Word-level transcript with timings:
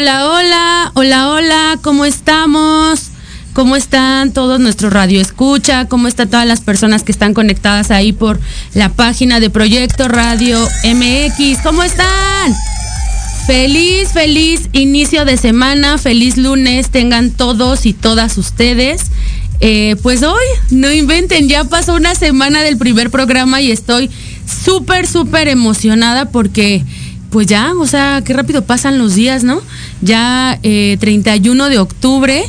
Hola, 0.00 0.30
hola, 0.30 0.92
hola, 0.94 1.28
hola, 1.28 1.78
¿cómo 1.82 2.06
estamos? 2.06 3.10
¿Cómo 3.52 3.76
están 3.76 4.32
todos 4.32 4.58
nuestros 4.58 4.94
radio 4.94 5.20
escucha? 5.20 5.88
¿Cómo 5.88 6.08
están 6.08 6.30
todas 6.30 6.46
las 6.46 6.62
personas 6.62 7.02
que 7.02 7.12
están 7.12 7.34
conectadas 7.34 7.90
ahí 7.90 8.14
por 8.14 8.40
la 8.72 8.88
página 8.88 9.40
de 9.40 9.50
Proyecto 9.50 10.08
Radio 10.08 10.58
MX? 10.84 11.58
¿Cómo 11.62 11.82
están? 11.82 12.56
Feliz, 13.46 14.08
feliz 14.14 14.70
inicio 14.72 15.26
de 15.26 15.36
semana, 15.36 15.98
feliz 15.98 16.38
lunes 16.38 16.88
tengan 16.88 17.30
todos 17.30 17.84
y 17.84 17.92
todas 17.92 18.38
ustedes. 18.38 19.02
Eh, 19.60 19.96
pues 20.02 20.22
hoy, 20.22 20.46
no 20.70 20.90
inventen, 20.90 21.46
ya 21.46 21.64
pasó 21.64 21.94
una 21.94 22.14
semana 22.14 22.62
del 22.62 22.78
primer 22.78 23.10
programa 23.10 23.60
y 23.60 23.70
estoy 23.70 24.08
súper, 24.46 25.06
súper 25.06 25.48
emocionada 25.48 26.30
porque 26.30 26.86
pues 27.30 27.46
ya, 27.46 27.72
o 27.78 27.86
sea, 27.86 28.22
qué 28.24 28.32
rápido 28.32 28.62
pasan 28.62 28.98
los 28.98 29.14
días, 29.14 29.44
¿no? 29.44 29.62
Ya 30.02 30.58
eh, 30.62 30.96
31 31.00 31.68
de 31.68 31.78
octubre, 31.78 32.44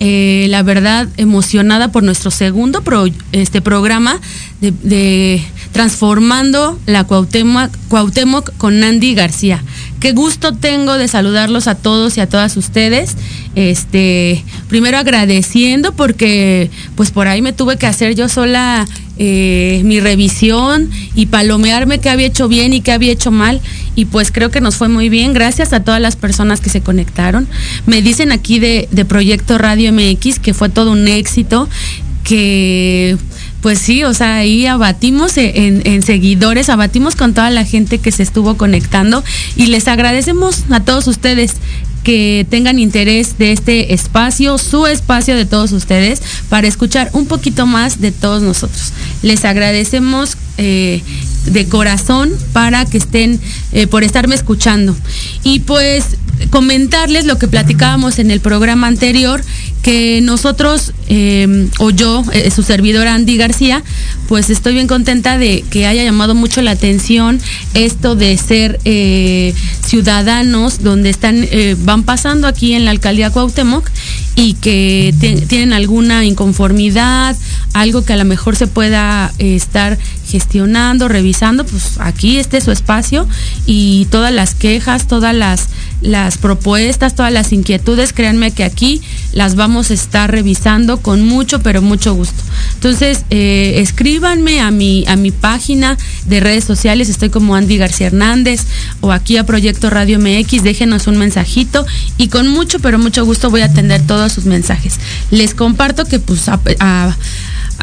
eh, 0.00 0.46
la 0.48 0.62
verdad, 0.62 1.06
emocionada 1.16 1.92
por 1.92 2.02
nuestro 2.02 2.30
segundo 2.30 2.82
este 3.30 3.60
programa 3.60 4.20
de, 4.60 5.40
Transformando 5.70 6.78
la 6.86 7.04
Cuauhtémoc, 7.04 8.50
con 8.58 8.80
Nandy 8.80 9.14
García. 9.14 9.62
Qué 10.00 10.12
gusto 10.12 10.54
tengo 10.54 10.98
de 10.98 11.08
saludarlos 11.08 11.68
a 11.68 11.76
todos 11.76 12.16
y 12.16 12.20
a 12.20 12.28
todas 12.28 12.56
ustedes. 12.56 13.16
Este, 13.54 14.44
primero 14.68 14.98
agradeciendo 14.98 15.92
porque 15.92 16.70
pues 16.96 17.10
por 17.10 17.28
ahí 17.28 17.40
me 17.40 17.52
tuve 17.52 17.76
que 17.76 17.86
hacer 17.86 18.14
yo 18.14 18.28
sola 18.28 18.86
eh, 19.24 19.82
mi 19.84 20.00
revisión 20.00 20.90
y 21.14 21.26
palomearme 21.26 22.00
qué 22.00 22.10
había 22.10 22.26
hecho 22.26 22.48
bien 22.48 22.72
y 22.72 22.80
qué 22.80 22.90
había 22.90 23.12
hecho 23.12 23.30
mal. 23.30 23.60
Y 23.94 24.06
pues 24.06 24.32
creo 24.32 24.50
que 24.50 24.60
nos 24.60 24.74
fue 24.74 24.88
muy 24.88 25.08
bien. 25.08 25.32
Gracias 25.32 25.72
a 25.72 25.84
todas 25.84 26.00
las 26.00 26.16
personas 26.16 26.60
que 26.60 26.70
se 26.70 26.80
conectaron. 26.80 27.46
Me 27.86 28.02
dicen 28.02 28.32
aquí 28.32 28.58
de, 28.58 28.88
de 28.90 29.04
Proyecto 29.04 29.58
Radio 29.58 29.92
MX 29.92 30.40
que 30.40 30.54
fue 30.54 30.70
todo 30.70 30.90
un 30.90 31.06
éxito, 31.06 31.68
que 32.24 33.16
pues 33.60 33.78
sí, 33.78 34.02
o 34.02 34.12
sea, 34.12 34.38
ahí 34.38 34.66
abatimos 34.66 35.36
en, 35.36 35.82
en, 35.84 36.02
seguidores, 36.02 36.68
abatimos 36.68 37.14
con 37.14 37.32
toda 37.32 37.48
la 37.50 37.64
gente 37.64 37.98
que 37.98 38.10
se 38.10 38.24
estuvo 38.24 38.56
conectando 38.56 39.22
y 39.54 39.66
les 39.66 39.86
agradecemos 39.86 40.64
a 40.70 40.80
todos 40.80 41.06
ustedes 41.06 41.54
que 42.02 42.46
tengan 42.50 42.78
interés 42.78 43.38
de 43.38 43.52
este 43.52 43.94
espacio, 43.94 44.58
su 44.58 44.86
espacio 44.86 45.36
de 45.36 45.46
todos 45.46 45.72
ustedes, 45.72 46.20
para 46.48 46.66
escuchar 46.66 47.10
un 47.12 47.26
poquito 47.26 47.66
más 47.66 48.00
de 48.00 48.12
todos 48.12 48.42
nosotros. 48.42 48.92
Les 49.22 49.44
agradecemos 49.44 50.36
eh, 50.58 51.02
de 51.46 51.66
corazón 51.66 52.32
para 52.52 52.84
que 52.84 52.98
estén, 52.98 53.40
eh, 53.72 53.86
por 53.86 54.04
estarme 54.04 54.34
escuchando. 54.34 54.94
Y 55.42 55.60
pues 55.60 56.04
comentarles 56.50 57.24
lo 57.24 57.38
que 57.38 57.48
platicábamos 57.48 58.18
en 58.18 58.30
el 58.30 58.40
programa 58.40 58.86
anterior, 58.86 59.42
que 59.82 60.20
nosotros, 60.22 60.92
eh, 61.08 61.68
o 61.78 61.90
yo, 61.90 62.22
eh, 62.32 62.50
su 62.50 62.62
servidor 62.62 63.08
Andy 63.08 63.36
García, 63.36 63.82
pues 64.28 64.48
estoy 64.48 64.74
bien 64.74 64.86
contenta 64.86 65.38
de 65.38 65.64
que 65.70 65.86
haya 65.86 66.04
llamado 66.04 66.34
mucho 66.34 66.62
la 66.62 66.70
atención 66.70 67.40
esto 67.74 68.14
de 68.14 68.36
ser 68.38 68.78
eh, 68.84 69.54
ciudadanos 69.84 70.82
donde 70.82 71.10
están, 71.10 71.46
van 71.78 72.04
pasando 72.04 72.46
aquí 72.46 72.74
en 72.74 72.84
la 72.84 72.92
alcaldía 72.92 73.30
Cuauhtémoc 73.30 73.90
y 74.36 74.54
que 74.54 75.14
tienen 75.48 75.72
alguna 75.72 76.24
inconformidad, 76.24 77.36
algo 77.74 78.04
que 78.04 78.12
a 78.12 78.16
lo 78.16 78.24
mejor 78.24 78.56
se 78.56 78.66
pueda 78.68 79.32
estar 79.38 79.98
gestionando, 80.26 81.08
revisando, 81.08 81.66
pues 81.66 81.98
aquí 81.98 82.38
este 82.38 82.58
es 82.58 82.64
su 82.64 82.70
espacio 82.70 83.28
y 83.66 84.06
todas 84.10 84.32
las 84.32 84.54
quejas, 84.54 85.06
todas 85.06 85.34
las, 85.34 85.68
las 86.02 86.36
propuestas, 86.38 87.14
todas 87.14 87.32
las 87.32 87.52
inquietudes, 87.52 88.12
créanme 88.12 88.50
que 88.50 88.64
aquí 88.64 89.00
las 89.32 89.54
vamos 89.54 89.90
a 89.90 89.94
estar 89.94 90.30
revisando 90.30 91.00
con 91.00 91.24
mucho, 91.24 91.62
pero 91.62 91.80
mucho 91.80 92.14
gusto. 92.14 92.42
Entonces, 92.74 93.24
eh, 93.30 93.74
escríbanme 93.76 94.60
a 94.60 94.70
mi, 94.70 95.04
a 95.06 95.16
mi 95.16 95.30
página 95.30 95.96
de 96.26 96.40
redes 96.40 96.64
sociales, 96.64 97.08
estoy 97.08 97.30
como 97.30 97.54
Andy 97.54 97.78
García 97.78 98.08
Hernández 98.08 98.66
o 99.00 99.12
aquí 99.12 99.36
a 99.36 99.46
Proyecto 99.46 99.90
Radio 99.90 100.18
MX, 100.18 100.62
déjenos 100.62 101.06
un 101.06 101.18
mensajito 101.18 101.86
y 102.18 102.28
con 102.28 102.48
mucho, 102.48 102.80
pero 102.80 102.98
mucho 102.98 103.24
gusto 103.24 103.50
voy 103.50 103.62
a 103.62 103.66
atender 103.66 104.02
todos 104.06 104.32
sus 104.32 104.44
mensajes. 104.44 104.98
Les 105.30 105.54
comparto 105.54 106.04
que 106.04 106.18
pues 106.18 106.48
a, 106.48 106.60
a 106.80 107.16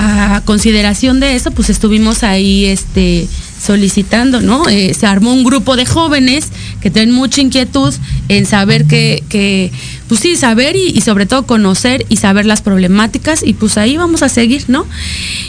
a 0.01 0.41
consideración 0.45 1.19
de 1.19 1.35
eso, 1.35 1.51
pues 1.51 1.69
estuvimos 1.69 2.23
ahí 2.23 2.63
este, 2.63 3.27
solicitando, 3.61 4.39
¿no? 4.39 4.69
Eh, 4.69 4.93
se 4.93 5.05
armó 5.05 5.33
un 5.33 5.43
grupo 5.43 5.75
de 5.75 5.85
jóvenes 5.85 6.47
que 6.79 6.89
tienen 6.89 7.13
mucha 7.13 7.41
inquietud 7.41 7.93
en 8.29 8.45
saber 8.45 8.85
que, 8.85 9.21
que 9.27 9.73
pues 10.07 10.21
sí, 10.21 10.37
saber 10.37 10.77
y, 10.77 11.01
sobre 11.01 11.25
todo 11.25 11.45
conocer 11.45 12.05
y 12.07 12.15
saber 12.15 12.45
las 12.45 12.61
problemáticas 12.61 13.43
y 13.43 13.53
pues 13.53 13.77
ahí 13.77 13.97
vamos 13.97 14.23
a 14.23 14.29
seguir, 14.29 14.63
¿no? 14.69 14.85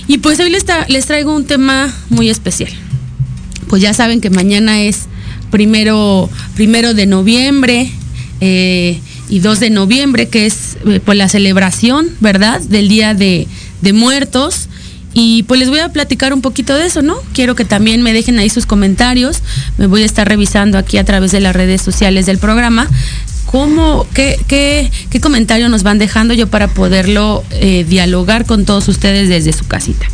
Y 0.08 0.18
pues 0.18 0.40
hoy 0.40 0.50
les, 0.50 0.64
les 0.88 1.06
traigo 1.06 1.32
un 1.32 1.44
tema 1.44 1.94
muy 2.08 2.28
especial. 2.28 2.72
Pues 3.68 3.80
ya 3.80 3.94
saben 3.94 4.20
que 4.20 4.30
mañana 4.30 4.82
es 4.82 5.06
primero, 5.52 6.28
primero 6.56 6.92
de 6.92 7.06
noviembre. 7.06 7.92
Eh, 8.40 8.98
y 9.28 9.38
2 9.38 9.60
de 9.60 9.70
noviembre, 9.70 10.28
que 10.28 10.46
es 10.46 10.76
eh, 10.86 10.98
pues 11.04 11.16
la 11.16 11.28
celebración, 11.28 12.08
¿verdad? 12.18 12.60
Del 12.62 12.88
Día 12.88 13.14
de, 13.14 13.46
de 13.82 13.92
Muertos. 13.92 14.68
Y 15.12 15.42
pues 15.44 15.58
les 15.58 15.68
voy 15.70 15.80
a 15.80 15.88
platicar 15.88 16.32
un 16.32 16.40
poquito 16.40 16.74
de 16.76 16.86
eso, 16.86 17.02
¿no? 17.02 17.16
Quiero 17.32 17.56
que 17.56 17.64
también 17.64 18.02
me 18.02 18.12
dejen 18.12 18.38
ahí 18.38 18.48
sus 18.48 18.64
comentarios. 18.64 19.42
Me 19.76 19.86
voy 19.86 20.02
a 20.02 20.06
estar 20.06 20.28
revisando 20.28 20.78
aquí 20.78 20.98
a 20.98 21.04
través 21.04 21.32
de 21.32 21.40
las 21.40 21.54
redes 21.54 21.82
sociales 21.82 22.26
del 22.26 22.38
programa. 22.38 22.88
¿Cómo, 23.46 24.06
qué, 24.14 24.38
qué, 24.46 24.88
qué 25.10 25.20
comentario 25.20 25.68
nos 25.68 25.82
van 25.82 25.98
dejando 25.98 26.34
yo 26.34 26.46
para 26.46 26.68
poderlo 26.68 27.42
eh, 27.50 27.84
dialogar 27.88 28.46
con 28.46 28.64
todos 28.64 28.86
ustedes 28.86 29.28
desde 29.28 29.52
su 29.52 29.66
casita? 29.66 30.06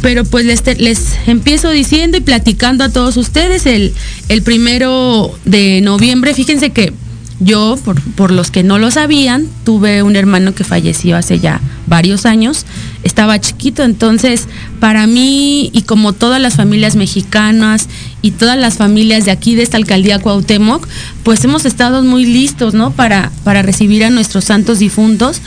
Pero 0.00 0.24
pues 0.24 0.46
les, 0.46 0.62
les, 0.78 1.18
empiezo 1.26 1.68
diciendo 1.68 2.16
y 2.16 2.22
platicando 2.22 2.84
a 2.84 2.88
todos 2.88 3.18
ustedes 3.18 3.66
el, 3.66 3.92
el 4.30 4.42
primero 4.42 5.38
de 5.44 5.82
noviembre. 5.82 6.32
Fíjense 6.32 6.70
que 6.70 6.94
yo, 7.44 7.78
por, 7.84 8.00
por, 8.00 8.30
los 8.30 8.50
que 8.50 8.62
no 8.62 8.78
lo 8.78 8.90
sabían, 8.90 9.46
tuve 9.64 10.02
un 10.02 10.16
hermano 10.16 10.54
que 10.54 10.64
falleció 10.64 11.16
hace 11.16 11.38
ya 11.38 11.60
varios 11.86 12.26
años. 12.26 12.64
Estaba 13.02 13.40
chiquito, 13.40 13.82
entonces 13.82 14.48
para 14.80 15.06
mí 15.06 15.70
y 15.72 15.82
como 15.82 16.12
todas 16.12 16.40
las 16.40 16.56
familias 16.56 16.96
mexicanas 16.96 17.88
y 18.22 18.30
todas 18.30 18.58
las 18.58 18.76
familias 18.76 19.24
de 19.24 19.30
aquí 19.32 19.54
de 19.54 19.62
esta 19.62 19.76
alcaldía 19.76 20.20
Cuauhtémoc, 20.20 20.86
pues 21.22 21.44
hemos 21.44 21.64
estado 21.64 22.02
muy 22.02 22.24
listos, 22.24 22.74
¿no? 22.74 22.92
Para, 22.92 23.32
para 23.44 23.62
recibir 23.62 24.04
a 24.04 24.10
nuestros 24.10 24.44
santos 24.44 24.78
difuntos. 24.78 25.40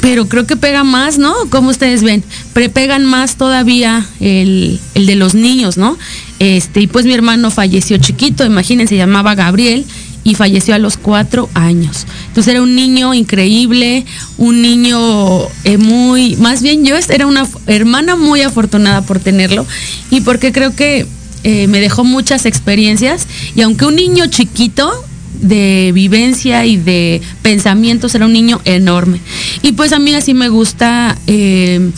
Pero 0.00 0.28
creo 0.28 0.46
que 0.46 0.56
pega 0.56 0.84
más, 0.84 1.18
¿no? 1.18 1.34
Como 1.50 1.70
ustedes 1.70 2.02
ven, 2.02 2.22
pegan 2.52 3.04
más 3.04 3.36
todavía 3.36 4.06
el, 4.20 4.78
el 4.94 5.06
de 5.06 5.16
los 5.16 5.34
niños, 5.34 5.76
¿no? 5.76 5.96
Este, 6.38 6.80
y 6.80 6.86
pues 6.86 7.04
mi 7.04 7.12
hermano 7.12 7.50
falleció 7.50 7.98
chiquito, 7.98 8.46
imagínense, 8.46 8.94
se 8.94 8.96
llamaba 8.96 9.34
Gabriel 9.34 9.84
y 10.24 10.34
falleció 10.34 10.74
a 10.74 10.78
los 10.78 10.96
cuatro 10.96 11.48
años. 11.54 12.06
Entonces 12.28 12.52
era 12.52 12.62
un 12.62 12.74
niño 12.74 13.14
increíble, 13.14 14.04
un 14.38 14.62
niño 14.62 15.42
eh, 15.64 15.78
muy, 15.78 16.36
más 16.36 16.62
bien 16.62 16.84
yo 16.84 16.96
era 16.96 17.26
una 17.26 17.48
hermana 17.66 18.16
muy 18.16 18.42
afortunada 18.42 19.02
por 19.02 19.18
tenerlo 19.18 19.66
y 20.10 20.20
porque 20.20 20.52
creo 20.52 20.74
que 20.74 21.06
eh, 21.42 21.66
me 21.68 21.80
dejó 21.80 22.04
muchas 22.04 22.44
experiencias 22.44 23.26
y 23.54 23.62
aunque 23.62 23.86
un 23.86 23.96
niño 23.96 24.26
chiquito, 24.26 24.92
de 25.40 25.90
vivencia 25.94 26.66
y 26.66 26.76
de 26.76 27.20
pensamientos, 27.42 28.14
era 28.14 28.26
un 28.26 28.32
niño 28.32 28.60
enorme. 28.64 29.20
Y 29.62 29.72
pues 29.72 29.92
a 29.92 29.98
mí 29.98 30.14
así 30.14 30.34
me 30.34 30.48
gusta, 30.48 31.16
eh, 31.26 31.90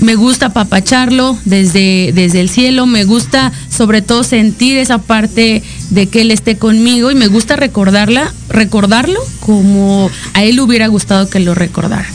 me 0.00 0.14
gusta 0.14 0.52
papacharlo 0.52 1.38
desde, 1.44 2.12
desde 2.12 2.40
el 2.40 2.48
cielo, 2.48 2.86
me 2.86 3.04
gusta 3.04 3.52
sobre 3.70 4.02
todo 4.02 4.24
sentir 4.24 4.78
esa 4.78 4.98
parte 4.98 5.62
de 5.90 6.06
que 6.06 6.20
él 6.20 6.30
esté 6.30 6.56
conmigo 6.56 7.10
y 7.10 7.14
me 7.14 7.28
gusta 7.28 7.56
recordarla, 7.56 8.32
recordarlo 8.48 9.20
como 9.40 10.10
a 10.34 10.44
él 10.44 10.60
hubiera 10.60 10.86
gustado 10.88 11.28
que 11.28 11.40
lo 11.40 11.54
recordara. 11.54 12.06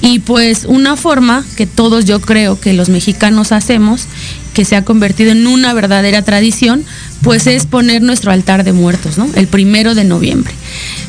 Y 0.00 0.20
pues 0.20 0.64
una 0.64 0.96
forma 0.96 1.44
que 1.56 1.66
todos 1.66 2.04
yo 2.04 2.20
creo 2.20 2.60
que 2.60 2.72
los 2.72 2.88
mexicanos 2.88 3.50
hacemos, 3.50 4.06
que 4.54 4.64
se 4.64 4.76
ha 4.76 4.84
convertido 4.84 5.32
en 5.32 5.46
una 5.46 5.72
verdadera 5.72 6.22
tradición, 6.22 6.84
pues 7.22 7.46
es 7.48 7.66
poner 7.66 8.02
nuestro 8.02 8.30
altar 8.30 8.62
de 8.62 8.72
muertos, 8.72 9.18
¿no? 9.18 9.28
El 9.34 9.48
primero 9.48 9.96
de 9.96 10.04
noviembre. 10.04 10.54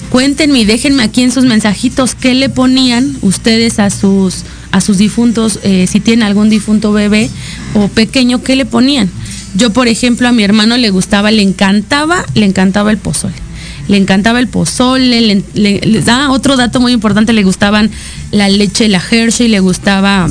Cuéntenme 0.09 0.61
y 0.61 0.65
déjenme 0.65 1.03
aquí 1.03 1.21
en 1.21 1.31
sus 1.31 1.45
mensajitos 1.45 2.15
qué 2.15 2.33
le 2.33 2.49
ponían 2.49 3.15
ustedes 3.21 3.77
a 3.77 3.91
sus, 3.91 4.43
a 4.71 4.81
sus 4.81 4.97
difuntos, 4.97 5.59
eh, 5.61 5.85
si 5.87 5.99
tienen 5.99 6.23
algún 6.23 6.49
difunto 6.49 6.91
bebé 6.91 7.29
o 7.75 7.89
pequeño, 7.89 8.41
¿qué 8.41 8.55
le 8.55 8.65
ponían? 8.65 9.09
Yo, 9.55 9.71
por 9.71 9.87
ejemplo, 9.87 10.27
a 10.27 10.31
mi 10.31 10.43
hermano 10.43 10.77
le 10.77 10.89
gustaba, 10.89 11.31
le 11.31 11.41
encantaba, 11.41 12.25
le 12.33 12.45
encantaba 12.45 12.91
el 12.91 12.97
pozole 12.97 13.35
le 13.89 13.97
encantaba 13.97 14.39
el 14.39 14.47
pozole, 14.47 15.19
le, 15.19 15.43
le, 15.55 16.01
da 16.01 16.29
otro 16.29 16.55
dato 16.55 16.79
muy 16.79 16.93
importante, 16.93 17.33
le 17.33 17.43
gustaban 17.43 17.89
la 18.31 18.47
leche, 18.47 18.87
la 18.87 19.01
Hershey, 19.01 19.47
le 19.47 19.59
gustaba 19.59 20.29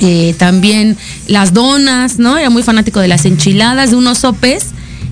eh, 0.00 0.34
también 0.38 0.96
las 1.26 1.52
donas, 1.52 2.18
¿no? 2.18 2.38
Era 2.38 2.48
muy 2.48 2.62
fanático 2.62 3.00
de 3.00 3.08
las 3.08 3.26
enchiladas, 3.26 3.90
de 3.90 3.96
unos 3.96 4.18
sopes 4.18 4.68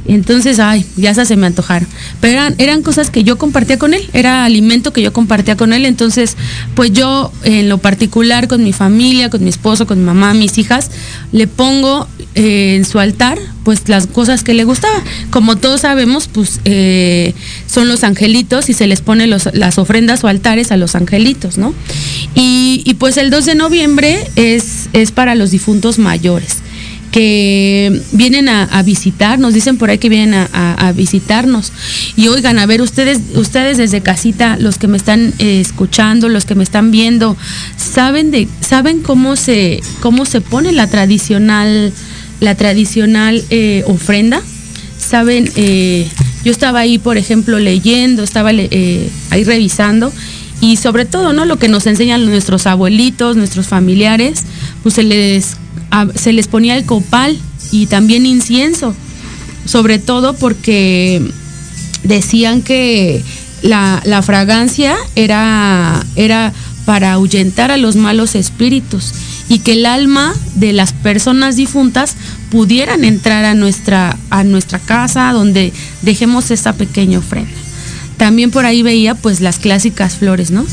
entonces, 0.08 0.58
ay, 0.60 0.84
ya 0.96 1.14
se 1.14 1.36
me 1.36 1.46
antojaron. 1.46 1.88
Pero 2.20 2.42
eran 2.58 2.82
cosas 2.82 3.10
que 3.10 3.24
yo 3.24 3.38
compartía 3.38 3.78
con 3.78 3.94
él, 3.94 4.08
era 4.12 4.44
alimento 4.44 4.92
que 4.92 5.02
yo 5.02 5.12
compartía 5.12 5.56
con 5.56 5.72
él. 5.72 5.84
Entonces, 5.84 6.36
pues 6.74 6.92
yo 6.92 7.32
en 7.42 7.68
lo 7.68 7.78
particular 7.78 8.48
con 8.48 8.62
mi 8.62 8.72
familia, 8.72 9.30
con 9.30 9.42
mi 9.42 9.50
esposo, 9.50 9.86
con 9.86 9.98
mi 9.98 10.04
mamá, 10.04 10.34
mis 10.34 10.58
hijas, 10.58 10.90
le 11.32 11.46
pongo 11.46 12.08
eh, 12.36 12.76
en 12.76 12.84
su 12.84 12.98
altar 13.00 13.38
pues 13.66 13.88
las 13.88 14.06
cosas 14.06 14.44
que 14.44 14.54
le 14.54 14.62
gustaba. 14.62 15.02
Como 15.30 15.56
todos 15.56 15.80
sabemos, 15.80 16.28
pues 16.28 16.60
eh, 16.66 17.34
son 17.66 17.88
los 17.88 18.04
angelitos 18.04 18.68
y 18.70 18.74
se 18.74 18.86
les 18.86 19.00
pone 19.00 19.26
las 19.26 19.78
ofrendas 19.78 20.22
o 20.22 20.28
altares 20.28 20.70
a 20.70 20.76
los 20.76 20.94
angelitos, 20.94 21.58
¿no? 21.58 21.74
Y, 22.36 22.94
pues 23.00 23.16
el 23.16 23.30
2 23.30 23.44
de 23.44 23.54
noviembre 23.56 24.18
es, 24.36 24.88
es 24.92 25.10
para 25.10 25.34
los 25.34 25.50
difuntos 25.50 25.98
mayores 25.98 26.58
que 27.10 28.02
vienen 28.12 28.48
a, 28.48 28.82
visitar, 28.82 29.38
nos 29.38 29.54
dicen 29.54 29.78
por 29.78 29.88
ahí 29.90 29.98
que 29.98 30.10
vienen 30.10 30.34
a, 30.34 30.92
visitarnos. 30.94 31.72
Y 32.14 32.28
oigan, 32.28 32.58
a 32.58 32.66
ver, 32.66 32.82
ustedes, 32.82 33.20
ustedes 33.34 33.78
desde 33.78 34.02
casita, 34.02 34.58
los 34.60 34.78
que 34.78 34.86
me 34.86 34.96
están 34.96 35.32
eh, 35.38 35.60
escuchando, 35.60 36.28
los 36.28 36.44
que 36.44 36.54
me 36.54 36.62
están 36.62 36.90
viendo, 36.90 37.36
¿saben 37.76 38.30
de, 38.30 38.46
saben 38.60 39.00
cómo 39.00 39.34
se, 39.34 39.80
cómo 40.00 40.26
se 40.26 40.40
pone 40.40 40.72
la 40.72 40.88
tradicional, 40.88 41.92
la 42.40 42.54
tradicional 42.54 43.42
eh, 43.50 43.84
ofrenda? 43.86 44.42
Saben, 44.98 45.50
eh, 45.56 46.08
yo 46.44 46.52
estaba 46.52 46.80
ahí, 46.80 46.98
por 46.98 47.16
ejemplo, 47.16 47.58
leyendo, 47.58 48.22
estaba 48.22 48.50
ahí 48.50 49.44
revisando 49.44 50.12
y 50.60 50.76
sobre 50.76 51.04
todo, 51.04 51.32
¿no? 51.32 51.44
Lo 51.44 51.58
que 51.58 51.68
nos 51.68 51.86
enseñan 51.86 52.24
nuestros 52.24 52.66
abuelitos, 52.66 53.36
nuestros 53.36 53.66
familiares, 53.66 54.44
pues 54.82 54.94
se 54.94 55.02
les 55.02 55.56
se 56.14 56.32
les 56.32 56.48
ponía 56.48 56.76
el 56.76 56.84
copal 56.84 57.38
y 57.70 57.86
también 57.86 58.26
incienso, 58.26 58.94
sobre 59.64 59.98
todo 59.98 60.34
porque 60.34 61.22
decían 62.02 62.62
que 62.62 63.22
la, 63.62 64.22
fragancia 64.22 64.96
era, 65.14 66.04
era 66.16 66.52
para 66.84 67.12
ahuyentar 67.12 67.70
a 67.70 67.76
los 67.76 67.96
malos 67.96 68.34
espíritus 68.34 69.12
y 69.48 69.60
que 69.60 69.72
el 69.72 69.86
alma 69.86 70.34
de 70.54 70.72
las 70.72 70.92
personas 70.92 71.56
difuntas 71.56 72.16
pudieran 72.50 73.04
entrar 73.04 73.44
a 73.44 73.54
nuestra, 73.54 74.16
a 74.30 74.44
nuestra 74.44 74.78
casa 74.78 75.32
donde 75.32 75.72
dejemos 76.02 76.50
esa 76.50 76.72
pequeña 76.72 77.18
ofrenda. 77.18 77.50
También 78.16 78.50
por 78.50 78.64
ahí 78.64 78.82
veía 78.82 79.14
pues 79.14 79.40
las 79.40 79.58
clásicas 79.58 80.16
flores, 80.16 80.50
¿no? 80.50 80.64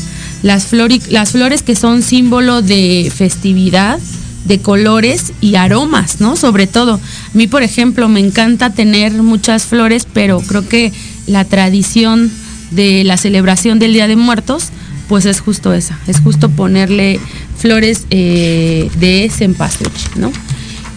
Las, 0.42 0.72
las 0.72 1.30
flores 1.32 1.62
que 1.62 1.76
son 1.76 2.02
símbolo 2.02 2.62
de 2.62 3.12
festividad, 3.14 3.98
de 4.44 4.60
colores 4.60 5.32
y 5.40 5.54
aromas, 5.56 6.20
¿no? 6.20 6.36
Sobre 6.36 6.66
todo. 6.66 6.94
A 6.94 7.36
mí, 7.36 7.46
por 7.46 7.62
ejemplo, 7.62 8.08
me 8.08 8.20
encanta 8.20 8.70
tener 8.70 9.12
muchas 9.12 9.64
flores, 9.64 10.06
pero 10.12 10.40
creo 10.40 10.68
que 10.68 10.92
la 11.26 11.44
tradición 11.44 12.30
de 12.70 13.04
la 13.04 13.16
celebración 13.16 13.78
del 13.78 13.92
Día 13.92 14.06
de 14.08 14.16
Muertos, 14.16 14.70
pues 15.08 15.26
es 15.26 15.40
justo 15.40 15.72
esa, 15.72 15.98
es 16.06 16.20
justo 16.20 16.48
ponerle 16.50 17.20
flores 17.56 18.06
eh, 18.10 18.90
de 18.98 19.30
cempasúchil, 19.34 20.10
¿no? 20.16 20.32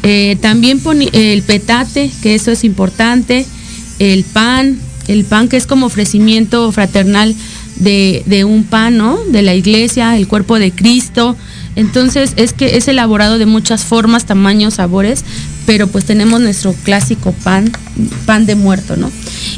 Eh, 0.03 0.37
también 0.41 0.81
el 1.13 1.41
petate, 1.43 2.11
que 2.21 2.35
eso 2.35 2.51
es 2.51 2.63
importante, 2.63 3.45
el 3.99 4.23
pan, 4.23 4.79
el 5.07 5.25
pan 5.25 5.49
que 5.49 5.57
es 5.57 5.67
como 5.67 5.87
ofrecimiento 5.87 6.71
fraternal 6.71 7.35
de, 7.77 8.23
de 8.25 8.45
un 8.45 8.63
pan, 8.63 8.97
¿no? 8.97 9.17
De 9.29 9.41
la 9.41 9.53
iglesia, 9.53 10.15
el 10.17 10.27
cuerpo 10.27 10.59
de 10.59 10.71
Cristo, 10.71 11.35
entonces 11.77 12.33
es 12.37 12.53
que 12.53 12.75
es 12.77 12.87
elaborado 12.87 13.37
de 13.37 13.45
muchas 13.45 13.83
formas, 13.83 14.25
tamaños, 14.25 14.73
sabores, 14.73 15.23
pero 15.67 15.85
pues 15.85 16.05
tenemos 16.05 16.41
nuestro 16.41 16.73
clásico 16.73 17.33
pan, 17.43 17.71
pan 18.25 18.47
de 18.47 18.55
muerto, 18.55 18.97
¿no? 18.97 19.11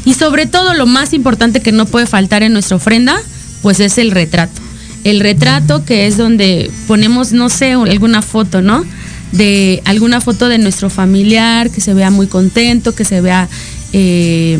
Y 0.04 0.12
sobre 0.12 0.44
todo 0.44 0.74
lo 0.74 0.84
más 0.84 1.14
importante 1.14 1.62
que 1.62 1.72
no 1.72 1.86
puede 1.86 2.06
faltar 2.06 2.42
en 2.42 2.52
nuestra 2.52 2.76
ofrenda, 2.76 3.18
pues 3.62 3.80
es 3.80 3.98
el 3.98 4.10
retrato. 4.10 4.60
El 5.04 5.20
retrato 5.20 5.84
que 5.84 6.06
es 6.06 6.16
donde 6.16 6.70
ponemos, 6.86 7.32
no 7.32 7.48
sé, 7.48 7.72
alguna 7.72 8.22
foto, 8.22 8.60
¿no? 8.60 8.84
De 9.32 9.82
alguna 9.84 10.20
foto 10.20 10.48
de 10.48 10.58
nuestro 10.58 10.90
familiar 10.90 11.70
que 11.70 11.80
se 11.80 11.94
vea 11.94 12.10
muy 12.10 12.26
contento, 12.26 12.94
que 12.94 13.04
se 13.04 13.20
vea, 13.20 13.48
eh, 13.92 14.58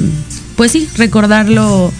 pues 0.56 0.72
sí, 0.72 0.88
recordarlo, 0.96 1.92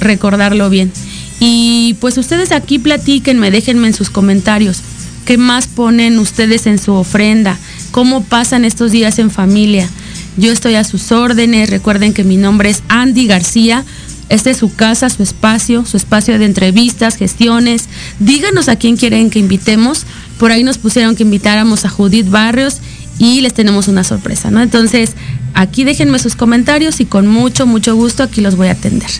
recordarlo 0.00 0.70
bien. 0.70 0.90
Y 1.38 1.96
pues 2.00 2.18
ustedes 2.18 2.52
aquí 2.52 2.78
platíquenme, 2.78 3.50
déjenme 3.50 3.88
en 3.88 3.94
sus 3.94 4.10
comentarios. 4.10 4.82
¿Qué 5.24 5.38
más 5.38 5.68
ponen 5.68 6.18
ustedes 6.18 6.66
en 6.66 6.78
su 6.78 6.92
ofrenda? 6.92 7.58
¿Cómo 7.92 8.24
pasan 8.24 8.64
estos 8.64 8.90
días 8.90 9.18
en 9.18 9.30
familia? 9.30 9.88
Yo 10.36 10.50
estoy 10.50 10.74
a 10.74 10.84
sus 10.84 11.12
órdenes. 11.12 11.70
Recuerden 11.70 12.14
que 12.14 12.24
mi 12.24 12.36
nombre 12.36 12.70
es 12.70 12.82
Andy 12.88 13.26
García. 13.26 13.84
Este 14.28 14.50
es 14.50 14.56
su 14.56 14.74
casa, 14.74 15.10
su 15.10 15.22
espacio, 15.22 15.84
su 15.84 15.96
espacio 15.96 16.38
de 16.38 16.46
entrevistas, 16.46 17.16
gestiones. 17.16 17.88
Díganos 18.18 18.68
a 18.68 18.76
quién 18.76 18.96
quieren 18.96 19.30
que 19.30 19.38
invitemos. 19.38 20.06
Por 20.38 20.52
ahí 20.52 20.64
nos 20.64 20.78
pusieron 20.78 21.16
que 21.16 21.22
invitáramos 21.22 21.84
a 21.84 21.88
Judith 21.88 22.28
Barrios 22.28 22.78
y 23.18 23.40
les 23.40 23.54
tenemos 23.54 23.88
una 23.88 24.04
sorpresa, 24.04 24.50
¿no? 24.50 24.62
Entonces, 24.62 25.12
aquí 25.54 25.84
déjenme 25.84 26.18
sus 26.18 26.34
comentarios 26.34 27.00
y 27.00 27.04
con 27.04 27.26
mucho, 27.26 27.66
mucho 27.66 27.94
gusto 27.94 28.22
aquí 28.22 28.40
los 28.40 28.56
voy 28.56 28.68
a 28.68 28.72
atender. 28.72 29.10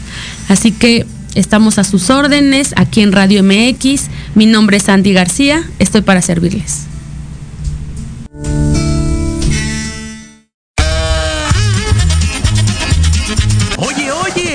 Así 0.49 0.73
que 0.73 1.07
Estamos 1.35 1.79
a 1.79 1.85
sus 1.85 2.11
órdenes 2.11 2.75
aquí 2.77 3.01
en 3.01 3.13
Radio 3.13 3.43
MX. 3.43 4.09
Mi 4.35 4.45
nombre 4.45 4.77
es 4.77 4.83
Sandy 4.85 5.15
García. 5.15 5.63
Estoy 5.79 6.03
para 6.03 6.21
servirles. 6.21 6.92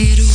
Pero 0.00 0.29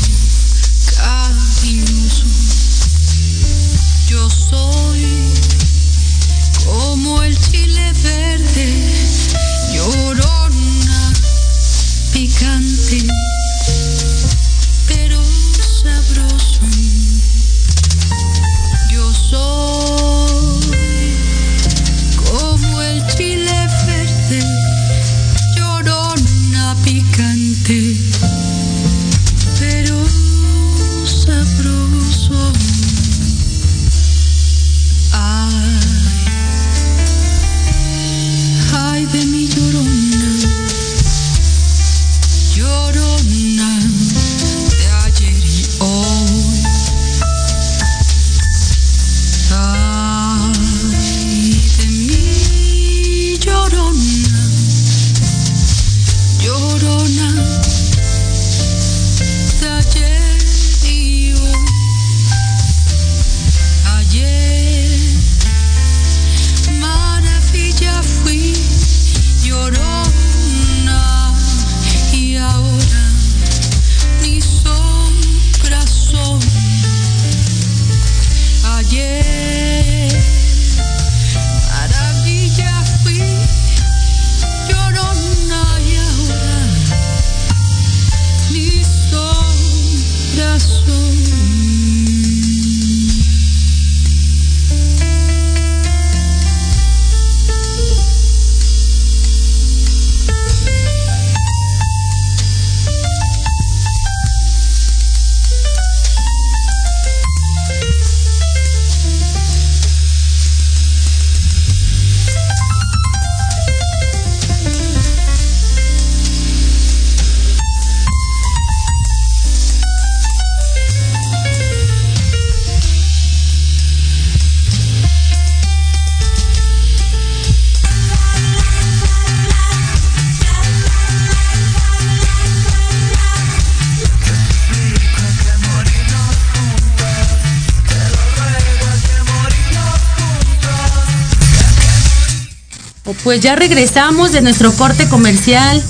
Pues 143.26 143.42
ya 143.42 143.56
regresamos 143.56 144.34
de 144.34 144.44
nuestro 144.44 144.72
corte 144.72 145.10
comercial, 145.10 145.82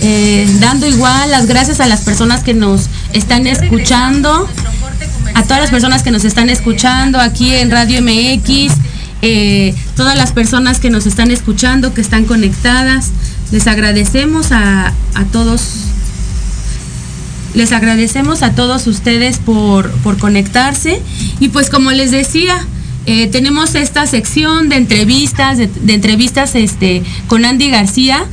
eh, 0.00 0.44
dando 0.58 0.88
igual 0.88 1.30
las 1.30 1.46
gracias 1.46 1.78
a 1.78 1.86
las 1.86 2.00
personas 2.00 2.42
que 2.42 2.52
nos 2.52 2.88
están 3.12 3.46
escuchando, 3.46 4.48
a 5.34 5.42
todas 5.44 5.60
las 5.60 5.70
personas 5.70 6.02
que 6.02 6.10
nos 6.10 6.24
están 6.24 6.50
escuchando 6.50 7.20
aquí 7.20 7.54
en 7.54 7.70
Radio 7.70 8.02
MX, 8.02 8.72
eh, 9.22 9.72
todas 9.94 10.18
las 10.18 10.32
personas 10.32 10.80
que 10.80 10.90
nos 10.90 11.06
están 11.06 11.30
escuchando, 11.30 11.94
que 11.94 12.00
están 12.00 12.24
conectadas. 12.24 13.10
Les 13.52 13.68
agradecemos 13.68 14.50
a, 14.50 14.88
a 14.88 15.24
todos 15.30 15.62
les 17.54 17.70
agradecemos 17.70 18.42
a 18.42 18.56
todos 18.56 18.88
ustedes 18.88 19.38
por, 19.38 19.92
por 20.02 20.18
conectarse 20.18 21.00
y 21.38 21.50
pues 21.50 21.70
como 21.70 21.92
les 21.92 22.10
decía, 22.10 22.66
eh, 23.12 23.26
tenemos 23.26 23.74
esta 23.74 24.06
sección 24.06 24.68
de 24.68 24.76
entrevistas, 24.76 25.58
de, 25.58 25.66
de 25.68 25.94
entrevistas 25.94 26.54
este, 26.54 27.02
con 27.26 27.44
Andy 27.44 27.68
García 27.70 28.24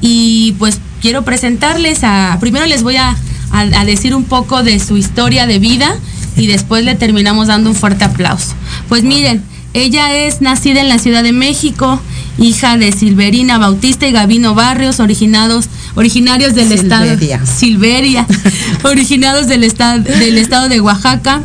y 0.00 0.54
pues 0.58 0.78
quiero 1.02 1.24
presentarles 1.24 2.00
a, 2.04 2.36
primero 2.40 2.66
les 2.66 2.82
voy 2.82 2.96
a, 2.96 3.16
a- 3.52 3.60
a 3.80 3.84
decir 3.84 4.14
un 4.14 4.24
poco 4.24 4.62
de 4.62 4.78
su 4.80 4.96
historia 4.96 5.46
de 5.46 5.58
vida 5.58 5.94
y 6.36 6.46
después 6.46 6.84
le 6.84 6.94
terminamos 6.94 7.48
dando 7.48 7.70
un 7.70 7.76
fuerte 7.76 8.04
aplauso. 8.04 8.54
Pues 8.88 9.02
miren, 9.04 9.42
ella 9.74 10.14
es 10.14 10.40
nacida 10.40 10.80
en 10.80 10.88
la 10.88 10.98
Ciudad 10.98 11.22
de 11.22 11.32
México, 11.32 12.00
hija 12.38 12.76
de 12.76 12.92
Silverina 12.92 13.58
Bautista 13.58 14.06
y 14.06 14.12
Gavino 14.12 14.54
Barrios, 14.54 15.00
originados, 15.00 15.68
originarios 15.94 16.54
del 16.54 16.68
Silveria. 16.68 17.12
estado 17.14 17.46
Silveria, 17.46 18.26
originados 18.84 19.46
del 19.48 19.64
estado 19.64 20.00
del 20.02 20.38
estado 20.38 20.68
de 20.68 20.80
Oaxaca. 20.80 21.42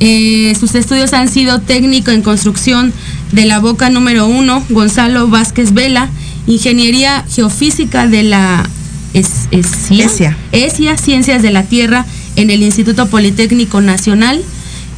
Eh, 0.00 0.54
sus 0.58 0.74
estudios 0.74 1.12
han 1.12 1.28
sido 1.28 1.60
técnico 1.60 2.10
en 2.10 2.22
construcción 2.22 2.92
de 3.32 3.46
la 3.46 3.58
Boca 3.60 3.90
número 3.90 4.26
uno, 4.26 4.62
Gonzalo 4.70 5.28
Vázquez 5.28 5.72
Vela, 5.72 6.08
ingeniería 6.46 7.24
geofísica 7.32 8.06
de 8.06 8.24
la 8.24 8.68
es- 9.14 9.48
ESIA, 9.50 10.04
ESIA. 10.06 10.36
ESIA, 10.52 10.96
Ciencias 10.96 11.42
de 11.42 11.50
la 11.50 11.62
Tierra, 11.62 12.04
en 12.36 12.50
el 12.50 12.62
Instituto 12.62 13.06
Politécnico 13.08 13.80
Nacional. 13.80 14.42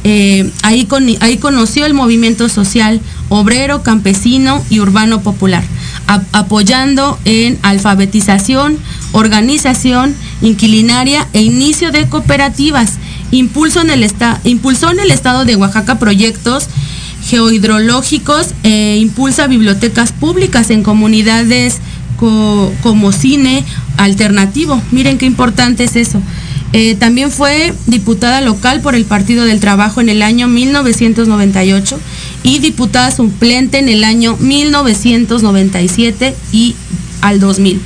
Eh, 0.03 0.49
ahí, 0.61 0.85
con- 0.85 1.07
ahí 1.21 1.37
conoció 1.37 1.85
el 1.85 1.93
movimiento 1.93 2.49
social 2.49 3.01
obrero, 3.29 3.83
campesino 3.83 4.63
y 4.69 4.79
urbano 4.79 5.21
popular, 5.21 5.63
ap- 6.07 6.23
apoyando 6.33 7.19
en 7.25 7.57
alfabetización, 7.61 8.77
organización, 9.11 10.15
inquilinaria 10.41 11.27
e 11.33 11.41
inicio 11.41 11.91
de 11.91 12.07
cooperativas. 12.07 12.93
Impulso 13.31 13.81
en 13.81 13.89
el 13.89 14.09
impulsó 14.43 14.91
en 14.91 14.99
el 14.99 15.11
estado 15.11 15.45
de 15.45 15.55
Oaxaca 15.55 15.99
proyectos 15.99 16.67
geohidrológicos 17.29 18.47
e 18.63 18.97
impulsa 19.01 19.47
bibliotecas 19.47 20.11
públicas 20.13 20.69
en 20.69 20.83
comunidades 20.83 21.77
co- 22.17 22.71
como 22.81 23.11
cine 23.11 23.63
alternativo. 23.97 24.81
Miren 24.91 25.17
qué 25.17 25.25
importante 25.25 25.83
es 25.83 25.95
eso. 25.95 26.21
Eh, 26.73 26.95
también 26.95 27.31
fue 27.31 27.73
diputada 27.85 28.41
local 28.41 28.81
por 28.81 28.93
el 28.95 29.05
Partido 29.05 29.45
del 29.45 29.59
Trabajo 29.61 30.01
en 30.01 30.09
el 30.09 30.21
año 30.21 30.47
1998 30.49 31.97
y 32.43 32.59
diputada 32.59 33.09
suplente 33.11 33.79
en 33.79 33.87
el 33.89 34.03
año 34.03 34.35
1997 34.39 36.35
y 36.51 36.75
al 37.21 37.39
2000. 37.39 37.81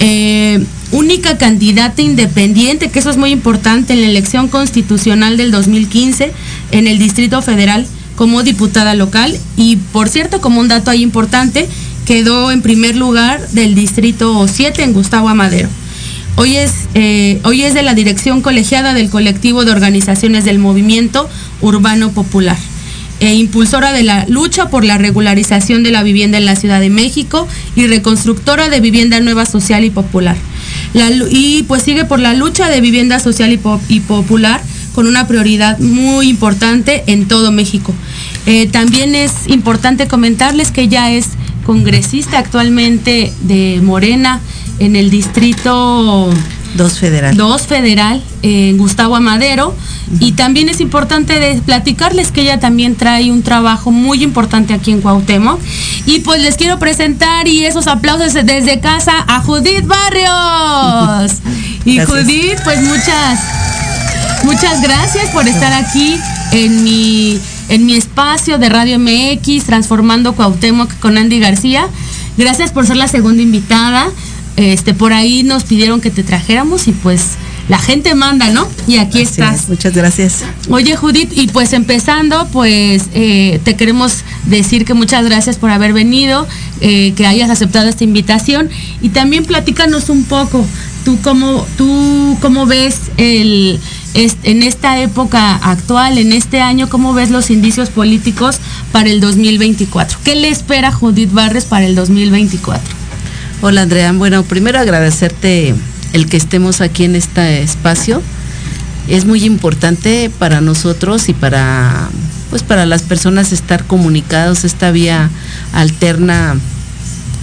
Eh, 0.00 0.64
única 0.92 1.38
candidata 1.38 2.02
independiente, 2.02 2.90
que 2.90 2.98
eso 3.00 3.10
es 3.10 3.16
muy 3.16 3.30
importante 3.30 3.94
en 3.94 4.02
la 4.02 4.08
elección 4.08 4.48
constitucional 4.48 5.36
del 5.36 5.50
2015 5.50 6.32
en 6.70 6.86
el 6.86 6.98
Distrito 6.98 7.42
Federal 7.42 7.86
como 8.14 8.42
diputada 8.42 8.94
local 8.94 9.36
y 9.56 9.76
por 9.76 10.08
cierto, 10.08 10.40
como 10.40 10.60
un 10.60 10.68
dato 10.68 10.90
ahí 10.90 11.02
importante, 11.02 11.66
quedó 12.06 12.50
en 12.50 12.62
primer 12.62 12.94
lugar 12.94 13.48
del 13.50 13.74
Distrito 13.74 14.46
7 14.46 14.82
en 14.82 14.92
Gustavo 14.92 15.28
Amadero. 15.28 15.68
Hoy 16.36 16.56
es, 16.56 16.72
eh, 16.94 17.40
hoy 17.44 17.62
es 17.62 17.74
de 17.74 17.82
la 17.82 17.94
dirección 17.94 18.42
colegiada 18.42 18.94
del 18.94 19.10
colectivo 19.10 19.64
de 19.64 19.72
organizaciones 19.72 20.44
del 20.44 20.58
movimiento 20.58 21.28
urbano 21.60 22.10
popular. 22.12 22.56
E 23.20 23.34
impulsora 23.34 23.92
de 23.92 24.02
la 24.02 24.26
lucha 24.26 24.68
por 24.68 24.84
la 24.84 24.98
regularización 24.98 25.82
de 25.82 25.92
la 25.92 26.02
vivienda 26.02 26.38
en 26.38 26.44
la 26.44 26.56
Ciudad 26.56 26.80
de 26.80 26.90
México 26.90 27.46
y 27.76 27.86
reconstructora 27.86 28.68
de 28.68 28.80
vivienda 28.80 29.20
nueva 29.20 29.46
social 29.46 29.84
y 29.84 29.90
popular. 29.90 30.36
Y 31.30 31.64
pues 31.64 31.82
sigue 31.82 32.04
por 32.04 32.20
la 32.20 32.34
lucha 32.34 32.68
de 32.68 32.80
vivienda 32.80 33.18
social 33.20 33.52
y, 33.52 33.56
po- 33.56 33.80
y 33.88 34.00
popular 34.00 34.60
con 34.94 35.06
una 35.06 35.26
prioridad 35.26 35.78
muy 35.78 36.28
importante 36.28 37.02
en 37.06 37.26
todo 37.28 37.50
México. 37.50 37.94
Eh, 38.46 38.66
también 38.66 39.14
es 39.14 39.32
importante 39.46 40.06
comentarles 40.08 40.70
que 40.70 40.82
ella 40.82 41.10
es 41.12 41.28
congresista 41.64 42.38
actualmente 42.38 43.32
de 43.42 43.80
Morena 43.82 44.40
en 44.80 44.96
el 44.96 45.10
distrito 45.10 46.28
Dos 46.74 46.98
federal. 46.98 47.36
2 47.36 47.62
federal 47.62 48.22
en 48.42 48.78
Gustavo 48.78 49.16
Amadero. 49.16 49.74
Y 50.20 50.32
también 50.32 50.68
es 50.68 50.80
importante 50.80 51.38
de 51.38 51.60
platicarles 51.62 52.32
que 52.32 52.42
ella 52.42 52.60
también 52.60 52.96
trae 52.96 53.30
un 53.30 53.42
trabajo 53.42 53.90
muy 53.90 54.22
importante 54.22 54.74
aquí 54.74 54.90
en 54.90 55.00
Cuauhtémoc. 55.00 55.60
Y 56.06 56.20
pues 56.20 56.40
les 56.42 56.56
quiero 56.56 56.78
presentar 56.78 57.48
y 57.48 57.64
esos 57.64 57.86
aplausos 57.86 58.34
desde 58.34 58.80
casa 58.80 59.12
a 59.26 59.40
Judith 59.40 59.86
Barrios. 59.86 61.40
Y 61.84 61.96
Gracias. 61.96 62.16
Judith, 62.16 62.60
pues 62.62 62.80
muchas, 62.80 63.40
muchas 64.44 64.82
gracias 64.82 65.30
por 65.30 65.48
estar 65.48 65.72
aquí 65.72 66.16
en 66.52 66.84
mi, 66.84 67.40
en 67.68 67.86
mi 67.86 67.96
espacio 67.96 68.58
de 68.58 68.68
Radio 68.68 69.00
MX, 69.00 69.64
Transformando 69.64 70.34
Cuauhtémoc 70.34 70.96
con 71.00 71.18
Andy 71.18 71.40
García. 71.40 71.88
Gracias 72.38 72.70
por 72.70 72.86
ser 72.86 72.96
la 72.96 73.08
segunda 73.08 73.42
invitada. 73.42 74.10
Este, 74.56 74.92
por 74.92 75.12
ahí 75.12 75.42
nos 75.42 75.64
pidieron 75.64 76.00
que 76.00 76.10
te 76.10 76.22
trajéramos 76.22 76.86
y 76.86 76.92
pues 76.92 77.36
la 77.68 77.78
gente 77.78 78.14
manda, 78.14 78.50
¿no? 78.50 78.68
Y 78.86 78.96
aquí 78.96 79.20
estás. 79.20 79.62
es, 79.62 79.68
Muchas 79.68 79.94
gracias. 79.94 80.44
Oye 80.68 80.96
Judith, 80.96 81.32
y 81.34 81.48
pues 81.48 81.72
empezando, 81.72 82.46
pues 82.52 83.04
eh, 83.14 83.60
te 83.64 83.76
queremos 83.76 84.24
decir 84.46 84.84
que 84.84 84.94
muchas 84.94 85.24
gracias 85.24 85.56
por 85.56 85.70
haber 85.70 85.92
venido, 85.92 86.46
eh, 86.80 87.12
que 87.16 87.26
hayas 87.26 87.50
aceptado 87.50 87.88
esta 87.88 88.04
invitación 88.04 88.68
y 89.00 89.10
también 89.10 89.44
platícanos 89.44 90.08
un 90.08 90.24
poco, 90.24 90.64
tú 91.04 91.18
cómo, 91.22 91.66
tú 91.78 92.36
cómo 92.40 92.66
ves 92.66 93.10
el, 93.16 93.80
en 94.14 94.62
esta 94.62 95.00
época 95.00 95.56
actual, 95.56 96.18
en 96.18 96.32
este 96.32 96.60
año, 96.60 96.88
cómo 96.90 97.14
ves 97.14 97.30
los 97.30 97.50
indicios 97.50 97.88
políticos 97.90 98.58
para 98.90 99.08
el 99.08 99.20
2024. 99.20 100.18
¿Qué 100.24 100.34
le 100.34 100.48
espera 100.48 100.92
Judith 100.92 101.32
Barres 101.32 101.64
para 101.64 101.86
el 101.86 101.94
2024? 101.94 103.01
Hola 103.64 103.82
Andrea, 103.82 104.10
bueno, 104.10 104.42
primero 104.42 104.80
agradecerte 104.80 105.72
el 106.12 106.26
que 106.26 106.36
estemos 106.36 106.80
aquí 106.80 107.04
en 107.04 107.14
este 107.14 107.62
espacio. 107.62 108.20
Es 109.06 109.24
muy 109.24 109.44
importante 109.44 110.32
para 110.36 110.60
nosotros 110.60 111.28
y 111.28 111.32
para 111.32 112.08
pues 112.50 112.64
para 112.64 112.86
las 112.86 113.02
personas 113.02 113.52
estar 113.52 113.84
comunicados 113.84 114.64
esta 114.64 114.90
vía 114.90 115.30
alterna 115.72 116.56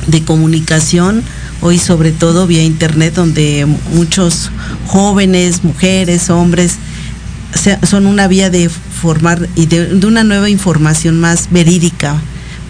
de 0.07 0.21
comunicación, 0.25 1.23
hoy 1.61 1.79
sobre 1.79 2.11
todo 2.11 2.47
vía 2.47 2.63
internet 2.63 3.13
donde 3.13 3.65
muchos 3.93 4.51
jóvenes, 4.87 5.63
mujeres, 5.63 6.29
hombres 6.29 6.75
son 7.89 8.05
una 8.05 8.27
vía 8.27 8.49
de 8.49 8.67
formar 8.67 9.47
y 9.55 9.67
de, 9.67 9.85
de 9.85 10.05
una 10.05 10.25
nueva 10.25 10.49
información 10.49 11.17
más 11.17 11.47
verídica, 11.49 12.21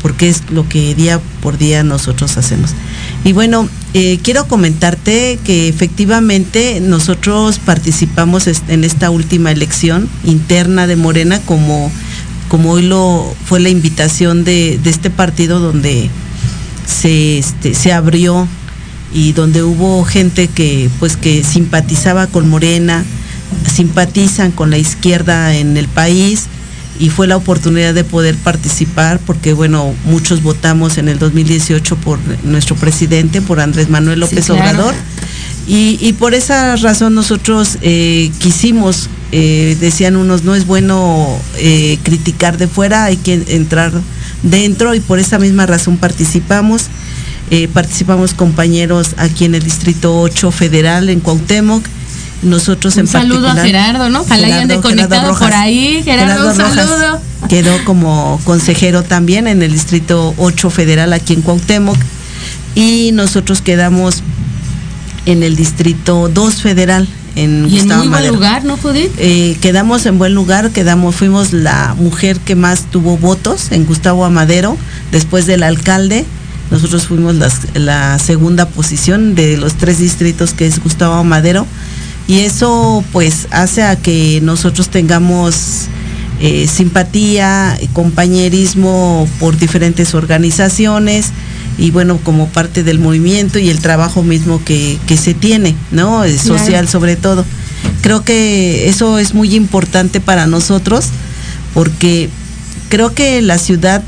porque 0.04 0.30
es 0.30 0.44
lo 0.52 0.70
que 0.70 0.94
día 0.94 1.20
por 1.42 1.58
día 1.58 1.84
nosotros 1.84 2.38
hacemos. 2.38 2.76
Y 3.24 3.34
bueno, 3.34 3.68
eh, 3.94 4.20
quiero 4.24 4.48
comentarte 4.48 5.40
que 5.44 5.68
efectivamente 5.68 6.80
nosotros 6.80 7.60
participamos 7.60 8.48
en 8.48 8.84
esta 8.84 9.10
última 9.10 9.52
elección 9.52 10.08
interna 10.24 10.88
de 10.88 10.96
Morena 10.96 11.42
como, 11.42 11.92
como 12.48 12.72
hoy 12.72 12.84
lo 12.84 13.36
fue 13.46 13.60
la 13.60 13.70
invitación 13.70 14.44
de, 14.46 14.80
de 14.82 14.90
este 14.90 15.10
partido 15.10 15.60
donde 15.60 16.10
se, 16.86 17.40
este, 17.40 17.74
se 17.74 17.92
abrió 17.92 18.48
y 19.14 19.34
donde 19.34 19.64
hubo 19.64 20.04
gente 20.06 20.48
que 20.48 20.90
pues 21.00 21.18
que 21.18 21.44
simpatizaba 21.44 22.28
con 22.28 22.48
Morena, 22.48 23.04
simpatizan 23.70 24.52
con 24.52 24.70
la 24.70 24.78
izquierda 24.78 25.56
en 25.56 25.76
el 25.78 25.88
país 25.88 26.48
y 27.00 27.10
fue 27.10 27.28
la 27.28 27.38
oportunidad 27.38 27.94
de 27.94 28.04
poder 28.04 28.36
participar 28.36 29.20
porque 29.26 29.54
bueno, 29.54 29.96
muchos 30.04 30.44
votamos 30.44 30.98
en 30.98 31.08
el 31.08 31.18
2018 31.18 31.96
por 31.96 32.20
nuestro 32.44 32.76
presidente, 32.76 33.42
por 33.42 33.62
Andrés 33.62 33.90
Manuel 33.90 34.20
López 34.20 34.46
claro. 34.46 34.62
Obrador. 34.62 34.96
Y, 35.66 35.98
y 36.02 36.14
por 36.14 36.34
esa 36.34 36.76
razón 36.76 37.16
nosotros 37.16 37.78
eh, 37.82 38.32
quisimos, 38.40 39.08
eh, 39.32 39.78
decían 39.80 40.16
unos, 40.16 40.44
no 40.44 40.56
es 40.56 40.66
bueno 40.66 41.40
eh, 41.58 41.98
criticar 42.04 42.58
de 42.58 42.68
fuera, 42.68 43.06
hay 43.06 43.18
que 43.18 43.44
entrar 43.48 43.94
dentro 44.44 44.94
y 44.94 45.00
por 45.00 45.20
esa 45.20 45.40
misma 45.40 45.66
razón 45.66 45.98
participamos. 45.98 46.88
Participamos 47.74 48.36
compañeros 48.36 49.16
aquí 49.18 49.46
en 49.46 49.56
el 49.56 49.64
Distrito 49.64 50.22
8 50.22 50.52
Federal, 50.52 51.10
en 51.10 51.20
Cuauhtémoc. 51.20 51.84
Nosotros 52.42 52.96
Un 52.96 53.02
en 53.02 53.08
saludo 53.08 53.50
a 53.50 53.54
particular- 53.56 53.86
Gerardo, 53.86 54.10
¿no? 54.10 54.22
Ojalá 54.22 54.48
hayan 54.48 54.62
Gerardo- 54.70 54.82
conectado 54.82 55.22
Gerardo 55.22 55.40
por 55.40 55.54
ahí. 55.54 56.02
Gerardo, 56.04 56.50
un 56.52 56.58
Rojas 56.60 56.76
saludo. 56.88 57.22
Quedó 57.50 57.84
como 57.86 58.40
consejero 58.46 59.04
también 59.04 59.48
en 59.48 59.62
el 59.62 59.72
Distrito 59.74 60.34
8 60.38 60.70
Federal 60.70 61.12
aquí 61.14 61.34
en 61.34 61.42
Cuauhtémoc. 61.42 61.98
Y 62.76 63.12
nosotros 63.14 63.62
quedamos 63.62 64.22
en 65.26 65.44
el 65.44 65.56
Distrito 65.56 66.30
2 66.34 66.62
Federal 66.62 67.08
en 67.36 67.68
Y 67.70 67.80
en 67.80 67.88
muy 67.98 68.08
buen 68.08 68.28
lugar, 68.28 68.64
¿no, 68.66 68.78
Judith? 68.78 69.12
Eh, 69.18 69.58
quedamos 69.62 70.06
en 70.06 70.18
buen 70.18 70.34
lugar, 70.34 70.72
quedamos, 70.72 71.16
fuimos 71.16 71.54
la 71.54 71.94
mujer 71.98 72.40
que 72.40 72.56
más 72.56 72.84
tuvo 72.92 73.18
votos 73.18 73.72
en 73.72 73.86
Gustavo 73.86 74.26
Amadero, 74.26 74.78
después 75.12 75.46
del 75.46 75.64
alcalde. 75.64 76.26
Nosotros 76.72 77.08
fuimos 77.08 77.36
las- 77.36 77.62
la 77.74 78.18
segunda 78.20 78.68
posición 78.68 79.36
de 79.36 79.58
los 79.58 79.74
tres 79.76 80.00
distritos 80.00 80.54
que 80.54 80.68
es 80.68 80.82
Gustavo 80.82 81.16
Amadero. 81.16 81.66
Y 82.30 82.42
eso 82.42 83.04
pues 83.12 83.48
hace 83.50 83.82
a 83.82 83.96
que 83.96 84.40
nosotros 84.44 84.90
tengamos 84.90 85.88
eh, 86.40 86.68
simpatía, 86.68 87.76
compañerismo 87.94 89.28
por 89.40 89.58
diferentes 89.58 90.14
organizaciones 90.14 91.32
y 91.80 91.90
bueno, 91.90 92.20
como 92.24 92.48
parte 92.48 92.84
del 92.84 93.00
movimiento 93.00 93.58
y 93.58 93.70
el 93.70 93.80
trabajo 93.80 94.22
mismo 94.22 94.64
que, 94.64 95.00
que 95.08 95.18
se 95.18 95.34
tiene, 95.34 95.76
¿no? 95.90 96.24
Eh, 96.24 96.38
Claro. 96.40 96.60
Social 96.60 96.88
sobre 96.88 97.16
todo. 97.16 97.44
Creo 98.04 98.24
que 98.24 98.88
eso 98.88 99.18
es 99.18 99.34
muy 99.34 99.56
importante 99.56 100.22
para 100.22 100.46
nosotros 100.46 101.08
porque 101.74 102.30
creo 102.90 103.16
que 103.16 103.42
la 103.42 103.58
ciudad, 103.58 104.04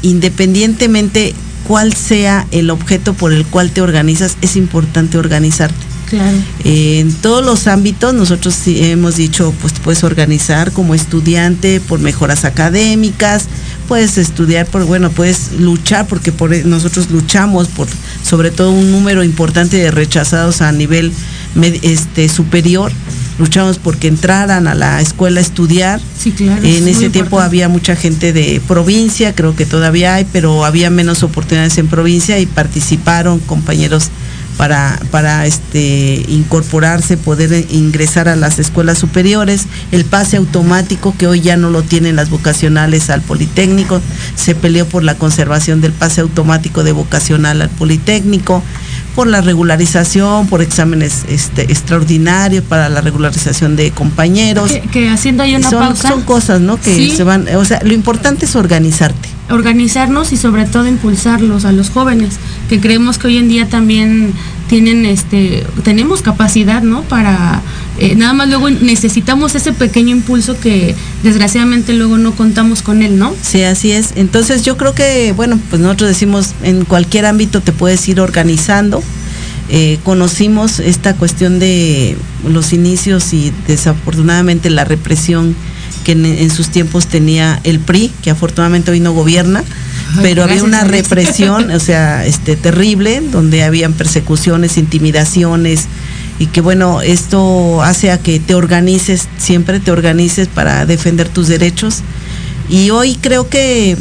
independientemente 0.00 1.34
cuál 1.68 1.92
sea 1.92 2.46
el 2.52 2.70
objeto 2.70 3.12
por 3.12 3.34
el 3.34 3.44
cual 3.44 3.70
te 3.70 3.82
organizas, 3.82 4.38
es 4.40 4.56
importante 4.56 5.18
organizarte. 5.18 5.85
Claro. 6.08 6.36
Eh, 6.64 7.00
en 7.00 7.12
todos 7.12 7.44
los 7.44 7.66
ámbitos 7.66 8.14
nosotros 8.14 8.56
hemos 8.66 9.16
dicho, 9.16 9.52
pues 9.60 9.74
puedes 9.82 10.04
organizar 10.04 10.72
como 10.72 10.94
estudiante 10.94 11.80
por 11.80 11.98
mejoras 11.98 12.44
académicas, 12.44 13.46
puedes 13.88 14.18
estudiar 14.18 14.66
por, 14.66 14.84
bueno, 14.84 15.10
puedes 15.10 15.52
luchar 15.58 16.06
porque 16.06 16.32
por 16.32 16.54
nosotros 16.66 17.10
luchamos 17.10 17.68
por 17.68 17.88
sobre 18.22 18.50
todo 18.50 18.70
un 18.70 18.90
número 18.90 19.24
importante 19.24 19.76
de 19.76 19.90
rechazados 19.90 20.60
a 20.60 20.72
nivel 20.72 21.12
este 21.82 22.28
superior, 22.28 22.92
luchamos 23.38 23.78
porque 23.78 24.08
entraran 24.08 24.66
a 24.66 24.74
la 24.74 25.00
escuela 25.00 25.40
a 25.40 25.42
estudiar. 25.42 26.00
Sí, 26.18 26.32
claro. 26.32 26.62
En 26.62 26.88
ese 26.88 27.10
tiempo 27.10 27.36
importante. 27.36 27.46
había 27.46 27.68
mucha 27.68 27.96
gente 27.96 28.32
de 28.32 28.60
provincia, 28.66 29.34
creo 29.34 29.56
que 29.56 29.66
todavía 29.66 30.14
hay, 30.14 30.26
pero 30.32 30.64
había 30.64 30.90
menos 30.90 31.22
oportunidades 31.22 31.78
en 31.78 31.88
provincia 31.88 32.38
y 32.38 32.46
participaron 32.46 33.38
compañeros 33.40 34.10
para, 34.56 34.98
para 35.10 35.46
este, 35.46 36.24
incorporarse, 36.28 37.16
poder 37.16 37.66
ingresar 37.70 38.28
a 38.28 38.36
las 38.36 38.58
escuelas 38.58 38.98
superiores, 38.98 39.66
el 39.92 40.04
pase 40.04 40.36
automático 40.36 41.14
que 41.16 41.26
hoy 41.26 41.40
ya 41.40 41.56
no 41.56 41.70
lo 41.70 41.82
tienen 41.82 42.16
las 42.16 42.30
vocacionales 42.30 43.10
al 43.10 43.22
Politécnico, 43.22 44.00
se 44.34 44.54
peleó 44.54 44.86
por 44.86 45.02
la 45.02 45.16
conservación 45.16 45.80
del 45.80 45.92
pase 45.92 46.20
automático 46.20 46.84
de 46.84 46.92
vocacional 46.92 47.62
al 47.62 47.70
Politécnico, 47.70 48.62
por 49.16 49.26
la 49.26 49.40
regularización, 49.40 50.46
por 50.46 50.60
exámenes 50.62 51.24
este, 51.28 51.62
extraordinarios 51.62 52.62
para 52.62 52.88
la 52.90 53.00
regularización 53.00 53.74
de 53.74 53.90
compañeros. 53.90 54.70
Que, 54.70 54.80
que 54.82 55.08
haciendo 55.08 55.42
ahí 55.42 55.56
una 55.56 55.70
son, 55.70 55.80
pausa. 55.80 56.08
son 56.10 56.22
cosas, 56.22 56.60
¿no? 56.60 56.76
Que 56.80 56.94
Sí. 56.94 57.10
se 57.16 57.24
van, 57.24 57.48
o 57.56 57.64
sea, 57.64 57.80
lo 57.82 57.94
importante 57.94 58.44
es 58.44 58.54
organizarte. 58.54 59.28
organizarnos 59.50 60.32
y 60.32 60.36
sobre 60.36 60.64
todo 60.66 60.86
impulsarlos 60.86 61.64
a 61.64 61.72
los 61.72 61.88
jóvenes 61.90 62.34
que 62.68 62.80
creemos 62.80 63.16
que 63.16 63.28
hoy 63.28 63.38
en 63.38 63.48
día 63.48 63.68
también 63.68 64.32
tienen 64.68 65.06
este 65.06 65.64
tenemos 65.84 66.20
capacidad 66.20 66.82
no 66.82 67.02
para 67.02 67.60
eh, 67.98 68.14
nada 68.14 68.32
más 68.34 68.48
luego 68.48 68.68
necesitamos 68.68 69.54
ese 69.54 69.72
pequeño 69.72 70.10
impulso 70.10 70.58
que 70.60 70.94
desgraciadamente 71.22 71.94
luego 71.94 72.18
no 72.18 72.34
contamos 72.34 72.82
con 72.82 73.02
él 73.02 73.18
no 73.18 73.34
Sí, 73.42 73.62
así 73.62 73.92
es. 73.92 74.12
Entonces 74.16 74.64
yo 74.64 74.76
creo 74.76 74.94
que, 74.94 75.32
bueno, 75.32 75.58
pues 75.70 75.80
nosotros 75.80 76.08
decimos, 76.08 76.52
en 76.62 76.84
cualquier 76.84 77.26
ámbito 77.26 77.60
te 77.60 77.72
puedes 77.72 78.06
ir 78.08 78.20
organizando. 78.20 79.02
Eh, 79.68 79.98
conocimos 80.04 80.78
esta 80.78 81.14
cuestión 81.14 81.58
de 81.58 82.16
los 82.46 82.72
inicios 82.72 83.32
y 83.32 83.52
desafortunadamente 83.66 84.70
la 84.70 84.84
represión 84.84 85.56
que 86.04 86.12
en, 86.12 86.24
en 86.24 86.50
sus 86.50 86.68
tiempos 86.68 87.08
tenía 87.08 87.60
el 87.64 87.80
PRI, 87.80 88.12
que 88.22 88.30
afortunadamente 88.30 88.92
hoy 88.92 89.00
no 89.00 89.12
gobierna, 89.12 89.64
Ay, 90.14 90.20
pero 90.22 90.44
había 90.44 90.62
una 90.62 90.84
represión, 90.84 91.70
o 91.70 91.80
sea, 91.80 92.24
este 92.24 92.54
terrible, 92.54 93.20
donde 93.32 93.64
habían 93.64 93.92
persecuciones, 93.92 94.76
intimidaciones, 94.78 95.86
y 96.38 96.46
que 96.46 96.60
bueno, 96.60 97.00
esto 97.00 97.82
hace 97.82 98.10
a 98.10 98.18
que 98.18 98.40
te 98.40 98.54
organices, 98.54 99.28
siempre 99.38 99.80
te 99.80 99.90
organices 99.90 100.48
para 100.48 100.84
defender 100.84 101.28
tus 101.28 101.48
derechos. 101.48 102.02
Y 102.68 102.90
hoy 102.90 103.16
creo 103.20 103.48
que 103.48 103.96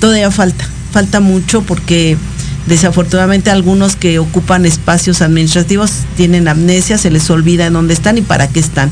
todavía 0.00 0.30
falta, 0.30 0.66
falta 0.92 1.20
mucho 1.20 1.62
porque 1.62 2.16
desafortunadamente 2.66 3.50
algunos 3.50 3.96
que 3.96 4.18
ocupan 4.18 4.64
espacios 4.64 5.22
administrativos 5.22 5.90
tienen 6.16 6.48
amnesia, 6.48 6.98
se 6.98 7.10
les 7.10 7.28
olvida 7.30 7.66
en 7.66 7.74
dónde 7.74 7.94
están 7.94 8.16
y 8.16 8.22
para 8.22 8.48
qué 8.48 8.60
están. 8.60 8.90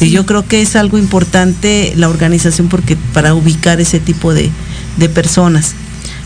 Y 0.00 0.10
yo 0.10 0.26
creo 0.26 0.46
que 0.46 0.62
es 0.62 0.74
algo 0.74 0.98
importante 0.98 1.92
la 1.96 2.08
organización 2.08 2.68
porque 2.68 2.96
para 3.12 3.34
ubicar 3.34 3.80
ese 3.80 4.00
tipo 4.00 4.32
de, 4.32 4.50
de 4.96 5.08
personas. 5.08 5.74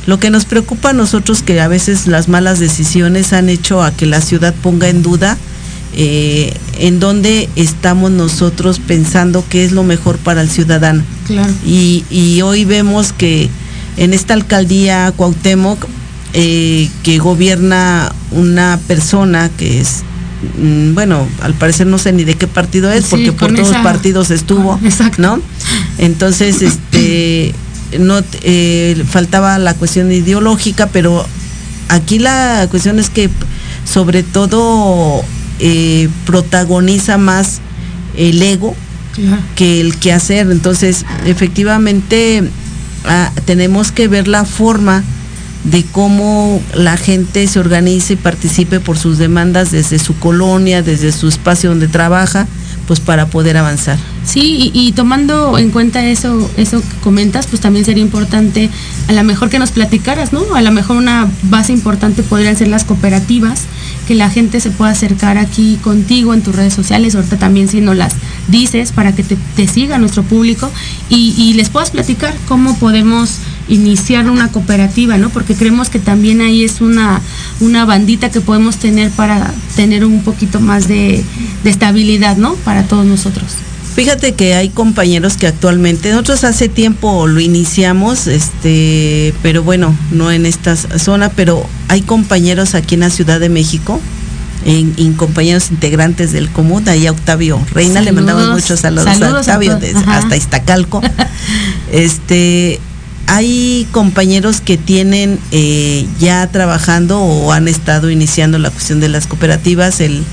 Lo 0.06 0.18
que 0.18 0.30
nos 0.30 0.44
preocupa 0.44 0.90
a 0.90 0.94
nosotros 0.94 1.42
que 1.42 1.60
a 1.60 1.68
veces 1.68 2.06
las 2.06 2.28
malas 2.28 2.58
decisiones 2.58 3.32
han 3.32 3.48
hecho 3.48 3.82
a 3.82 3.90
que 3.90 4.06
la 4.06 4.20
ciudad 4.20 4.54
ponga 4.62 4.88
en 4.88 5.02
duda 5.02 5.36
eh, 5.94 6.52
en 6.78 7.00
dónde 7.00 7.48
estamos 7.56 8.10
nosotros 8.10 8.78
pensando 8.80 9.44
qué 9.48 9.64
es 9.64 9.72
lo 9.72 9.82
mejor 9.82 10.18
para 10.18 10.40
el 10.42 10.50
ciudadano. 10.50 11.02
Claro. 11.26 11.52
Y, 11.64 12.04
y 12.10 12.42
hoy 12.42 12.64
vemos 12.64 13.12
que 13.12 13.48
en 13.96 14.14
esta 14.14 14.34
alcaldía 14.34 15.12
Cuauhtémoc, 15.16 15.84
eh, 16.32 16.88
que 17.02 17.18
gobierna 17.18 18.12
una 18.30 18.78
persona 18.86 19.50
que 19.56 19.80
es, 19.80 20.02
mm, 20.62 20.94
bueno, 20.94 21.26
al 21.42 21.54
parecer 21.54 21.88
no 21.88 21.98
sé 21.98 22.12
ni 22.12 22.22
de 22.24 22.34
qué 22.36 22.46
partido 22.46 22.90
es, 22.92 23.04
Sí, 23.06 23.10
porque 23.10 23.32
por 23.32 23.52
todos 23.52 23.70
esa- 23.70 23.82
partidos 23.82 24.30
estuvo, 24.30 24.78
exacto. 24.84 25.20
¿no? 25.20 25.40
Entonces, 25.98 26.62
este, 26.62 27.52
no 27.98 28.22
eh, 28.42 29.02
faltaba 29.10 29.58
la 29.58 29.74
cuestión 29.74 30.12
ideológica, 30.12 30.86
pero 30.86 31.26
aquí 31.88 32.20
la 32.20 32.68
cuestión 32.70 33.00
es 33.00 33.10
que 33.10 33.28
sobre 33.84 34.22
todo 34.22 35.24
eh, 35.60 36.08
protagoniza 36.26 37.18
más 37.18 37.60
el 38.16 38.42
ego 38.42 38.74
Claro. 39.14 39.42
que 39.56 39.80
el 39.80 39.96
que 39.96 40.12
hacer. 40.12 40.50
Entonces, 40.50 41.04
efectivamente, 41.26 42.44
ah, 43.04 43.30
tenemos 43.44 43.92
que 43.92 44.08
ver 44.08 44.28
la 44.28 44.44
forma 44.44 45.02
de 45.64 45.84
cómo 45.84 46.62
la 46.74 46.96
gente 46.96 47.46
se 47.46 47.58
organiza 47.58 48.12
y 48.14 48.16
participe 48.16 48.80
por 48.80 48.96
sus 48.96 49.18
demandas 49.18 49.70
desde 49.72 49.98
su 49.98 50.16
colonia, 50.18 50.80
desde 50.82 51.12
su 51.12 51.28
espacio 51.28 51.70
donde 51.70 51.86
trabaja, 51.88 52.46
pues 52.86 52.98
para 53.00 53.26
poder 53.26 53.56
avanzar. 53.56 53.98
Sí, 54.24 54.70
y, 54.72 54.88
y 54.88 54.92
tomando 54.92 55.58
en 55.58 55.70
cuenta 55.70 56.04
eso, 56.06 56.50
eso 56.56 56.80
que 56.80 56.96
comentas, 57.02 57.46
pues 57.46 57.60
también 57.60 57.84
sería 57.84 58.02
importante 58.02 58.70
a 59.08 59.12
lo 59.12 59.22
mejor 59.22 59.50
que 59.50 59.58
nos 59.58 59.70
platicaras, 59.70 60.32
¿no? 60.32 60.54
A 60.54 60.62
lo 60.62 60.70
mejor 60.70 60.96
una 60.96 61.28
base 61.42 61.72
importante 61.72 62.22
podrían 62.22 62.56
ser 62.56 62.68
las 62.68 62.84
cooperativas, 62.84 63.62
que 64.10 64.16
la 64.16 64.28
gente 64.28 64.58
se 64.58 64.72
pueda 64.72 64.90
acercar 64.90 65.38
aquí 65.38 65.78
contigo 65.80 66.34
en 66.34 66.42
tus 66.42 66.56
redes 66.56 66.74
sociales, 66.74 67.14
ahorita 67.14 67.38
también 67.38 67.68
si 67.68 67.80
no 67.80 67.94
las 67.94 68.12
dices 68.48 68.90
para 68.90 69.14
que 69.14 69.22
te, 69.22 69.68
siga 69.68 69.98
nuestro 69.98 70.24
público 70.24 70.68
y, 71.08 71.32
y 71.38 71.52
les 71.52 71.68
puedas 71.68 71.92
platicar 71.92 72.34
cómo 72.48 72.76
podemos 72.76 73.38
iniciar 73.68 74.28
una 74.28 74.48
cooperativa, 74.48 75.16
¿no? 75.16 75.30
Porque 75.30 75.54
creemos 75.54 75.90
que 75.90 76.00
también 76.00 76.40
ahí 76.40 76.64
es 76.64 76.80
una, 76.80 77.20
una 77.60 77.84
bandita 77.84 78.32
que 78.32 78.40
podemos 78.40 78.78
tener 78.78 79.12
para 79.12 79.54
tener 79.76 80.04
un 80.04 80.24
poquito 80.24 80.58
más 80.58 80.88
de, 80.88 81.24
de 81.62 81.70
estabilidad, 81.70 82.36
¿no? 82.36 82.54
Para 82.64 82.88
todos 82.88 83.06
nosotros. 83.06 83.69
Fíjate 83.94 84.32
que 84.32 84.54
hay 84.54 84.68
compañeros 84.68 85.36
que 85.36 85.46
actualmente, 85.46 86.10
nosotros 86.10 86.44
hace 86.44 86.68
tiempo 86.68 87.26
lo 87.26 87.40
iniciamos, 87.40 88.26
este, 88.28 89.34
pero 89.42 89.62
bueno, 89.62 89.94
no 90.10 90.30
en 90.30 90.46
esta 90.46 90.76
zona, 90.76 91.28
pero 91.30 91.66
hay 91.88 92.02
compañeros 92.02 92.74
aquí 92.74 92.94
en 92.94 93.00
la 93.00 93.10
Ciudad 93.10 93.40
de 93.40 93.48
México, 93.48 94.00
en, 94.64 94.94
en 94.96 95.14
compañeros 95.14 95.70
integrantes 95.70 96.32
del 96.32 96.50
común, 96.50 96.88
ahí 96.88 97.06
a 97.06 97.12
Octavio 97.12 97.60
Reina, 97.72 98.00
le 98.00 98.12
mandamos 98.12 98.50
muchos 98.50 98.80
saludos, 98.80 99.04
Saludos 99.06 99.48
a 99.48 99.58
Octavio 99.58 99.78
hasta 100.06 100.36
Iztacalco. 100.36 101.02
este, 101.92 102.78
hay 103.26 103.86
compañeros 103.92 104.60
que 104.60 104.76
tienen 104.76 105.38
eh, 105.50 106.06
ya 106.18 106.46
trabajando 106.48 107.20
o 107.20 107.52
han 107.52 107.68
estado 107.68 108.10
iniciando 108.10 108.58
la 108.58 108.70
cuestión 108.70 109.00
de 109.00 109.08
las 109.08 109.26
cooperativas, 109.26 110.00
el, 110.00 110.24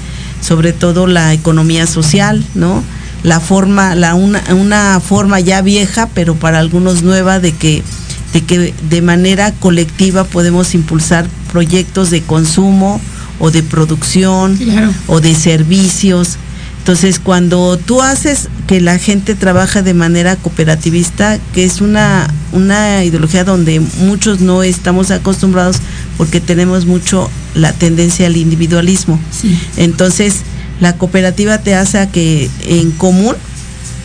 sobre 0.41 0.73
todo 0.73 1.07
la 1.07 1.33
economía 1.33 1.87
social, 1.87 2.43
¿no? 2.55 2.83
La 3.23 3.39
forma, 3.39 3.95
la 3.95 4.15
una, 4.15 4.41
una 4.53 4.99
forma 4.99 5.39
ya 5.39 5.61
vieja, 5.61 6.07
pero 6.13 6.35
para 6.35 6.59
algunos 6.59 7.03
nueva 7.03 7.39
de 7.39 7.51
que, 7.51 7.83
de 8.33 8.41
que 8.41 8.73
de 8.89 9.01
manera 9.01 9.51
colectiva 9.53 10.23
podemos 10.23 10.73
impulsar 10.75 11.27
proyectos 11.51 12.09
de 12.09 12.21
consumo 12.21 13.01
o 13.39 13.51
de 13.51 13.63
producción 13.63 14.55
Claro. 14.57 14.93
o 15.07 15.19
de 15.19 15.35
servicios. 15.35 16.37
Entonces, 16.79 17.19
cuando 17.19 17.77
tú 17.77 18.01
haces 18.01 18.47
que 18.65 18.79
la 18.79 18.97
gente 18.97 19.35
trabaja 19.35 19.81
de 19.81 19.93
manera 19.93 20.37
cooperativista, 20.37 21.37
que 21.53 21.65
es 21.65 21.81
una, 21.81 22.27
una 22.53 23.03
ideología 23.03 23.43
donde 23.43 23.81
muchos 23.99 24.39
no 24.39 24.63
estamos 24.63 25.11
acostumbrados 25.11 25.77
porque 26.17 26.39
tenemos 26.39 26.85
mucho 26.85 27.29
la 27.55 27.73
tendencia 27.73 28.27
al 28.27 28.37
individualismo. 28.37 29.19
Sí. 29.31 29.59
Entonces, 29.75 30.43
la 30.79 30.93
cooperativa 30.97 31.57
te 31.57 31.75
hace 31.75 31.99
a 31.99 32.09
que 32.11 32.49
en 32.65 32.91
común 32.91 33.35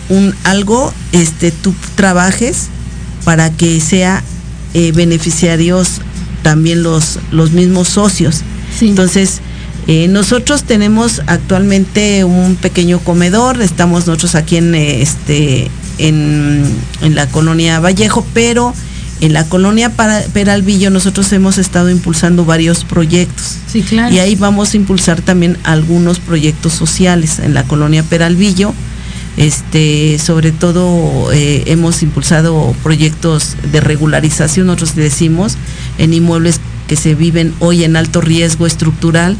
un 0.08 0.35
algo 0.44 0.92
este 1.12 1.50
tú 1.50 1.74
trabajes 1.94 2.68
para 3.24 3.50
que 3.50 3.80
sea 3.80 4.22
eh, 4.74 4.92
beneficiarios 4.92 6.00
también 6.42 6.82
los 6.82 7.18
los 7.30 7.52
mismos 7.52 7.88
socios. 7.88 8.42
Sí. 8.78 8.88
Entonces, 8.88 9.40
eh, 9.87 10.08
nosotros 10.08 10.64
tenemos 10.64 11.22
actualmente 11.26 12.24
un 12.24 12.56
pequeño 12.56 13.00
comedor, 13.00 13.61
estamos 13.61 14.06
nosotros 14.06 14.35
aquí 14.35 14.56
en 14.56 14.74
este 14.74 15.70
en, 15.98 16.64
en 17.02 17.14
la 17.14 17.26
colonia 17.28 17.80
Vallejo, 17.80 18.26
pero 18.32 18.74
en 19.22 19.32
la 19.32 19.48
colonia 19.48 19.92
Peralvillo 20.32 20.90
nosotros 20.90 21.32
hemos 21.32 21.56
estado 21.56 21.88
impulsando 21.90 22.44
varios 22.44 22.85
proyectos. 22.85 23.56
Sí, 23.68 23.82
claro. 23.82 24.12
Y 24.12 24.18
ahí 24.18 24.35
vamos 24.35 24.74
a 24.74 24.76
impulsar 24.76 25.22
también 25.22 25.58
algunos 25.62 26.18
proyectos 26.18 26.72
sociales 26.72 27.38
en 27.38 27.54
la 27.54 27.62
colonia 27.62 28.02
Peralvillo. 28.02 28.74
Este, 29.37 30.18
sobre 30.18 30.50
todo 30.50 31.32
eh, 31.32 31.62
hemos 31.66 32.02
impulsado 32.02 32.74
proyectos 32.82 33.56
de 33.70 33.80
regularización, 33.80 34.66
nosotros 34.66 34.96
decimos, 34.96 35.56
en 35.98 36.12
inmuebles 36.12 36.61
que 36.88 36.96
se 36.96 37.14
viven 37.14 37.54
hoy 37.61 37.85
en 37.85 37.96
alto 37.96 38.20
riesgo 38.20 38.66
estructural. 38.66 39.37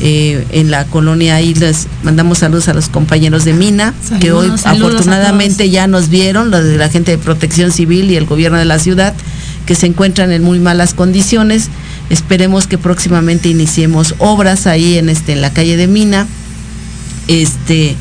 Eh, 0.00 0.44
en 0.50 0.72
la 0.72 0.84
colonia 0.86 1.36
ahí 1.36 1.54
les 1.54 1.86
mandamos 2.02 2.38
saludos 2.38 2.68
a 2.68 2.74
los 2.74 2.88
compañeros 2.88 3.44
de 3.44 3.52
Mina, 3.52 3.94
que 4.20 4.32
hoy 4.32 4.50
afortunadamente 4.64 5.70
ya 5.70 5.86
nos 5.86 6.08
vieron, 6.08 6.50
los 6.50 6.64
de 6.64 6.76
la 6.76 6.88
gente 6.88 7.12
de 7.12 7.18
protección 7.18 7.70
civil 7.70 8.10
y 8.10 8.16
el 8.16 8.26
gobierno 8.26 8.58
de 8.58 8.64
la 8.64 8.80
ciudad, 8.80 9.14
que 9.66 9.76
se 9.76 9.86
encuentran 9.86 10.32
en 10.32 10.42
muy 10.42 10.58
malas 10.58 10.94
condiciones. 10.94 11.68
Esperemos 12.10 12.66
que 12.66 12.76
próximamente 12.76 13.48
iniciemos 13.48 14.16
obras 14.18 14.66
ahí 14.66 14.98
en 14.98 15.08
este 15.08 15.32
en 15.32 15.40
la 15.40 15.52
calle 15.52 15.76
de 15.76 15.86
Mina, 15.86 16.26
este 17.28 17.96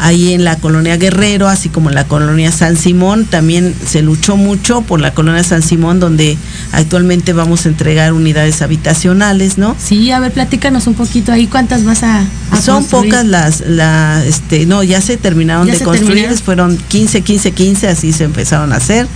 ahí 0.00 0.32
en 0.32 0.44
la 0.44 0.56
colonia 0.56 0.96
Guerrero, 0.96 1.48
así 1.48 1.68
como 1.68 1.88
en 1.88 1.94
la 1.96 2.04
colonia 2.04 2.52
San 2.52 2.76
Simón, 2.76 3.24
también 3.24 3.74
se 3.86 4.00
luchó 4.02 4.36
mucho 4.36 4.82
por 4.82 5.00
la 5.00 5.12
colonia 5.12 5.42
San 5.42 5.62
Simón, 5.62 5.98
donde 6.00 6.36
actualmente 6.72 7.32
vamos 7.32 7.66
a 7.66 7.68
entregar 7.68 8.12
unidades 8.12 8.62
habitacionales, 8.62 9.58
¿no? 9.58 9.74
Sí, 9.78 10.10
a 10.12 10.20
ver, 10.20 10.32
platícanos 10.32 10.86
un 10.86 10.94
poquito 10.94 11.32
ahí, 11.32 11.46
¿cuántas 11.48 11.84
vas 11.84 12.02
a, 12.04 12.20
a 12.50 12.60
Son 12.62 12.76
construir? 12.76 13.10
pocas 13.10 13.26
las, 13.26 13.60
la, 13.66 14.22
este, 14.24 14.66
no, 14.66 14.82
ya 14.82 15.00
se 15.00 15.16
terminaron 15.16 15.66
Ya 15.66 15.72
de 15.72 15.78
se 15.80 15.84
construir, 15.84 16.14
terminaron. 16.14 16.38
fueron 16.44 16.76
15, 16.76 17.22
15, 17.22 17.50
15, 17.52 17.88
así 17.88 18.12
se 18.12 18.24
empezaron 18.24 18.72
a 18.72 18.76
hacer. 18.76 19.06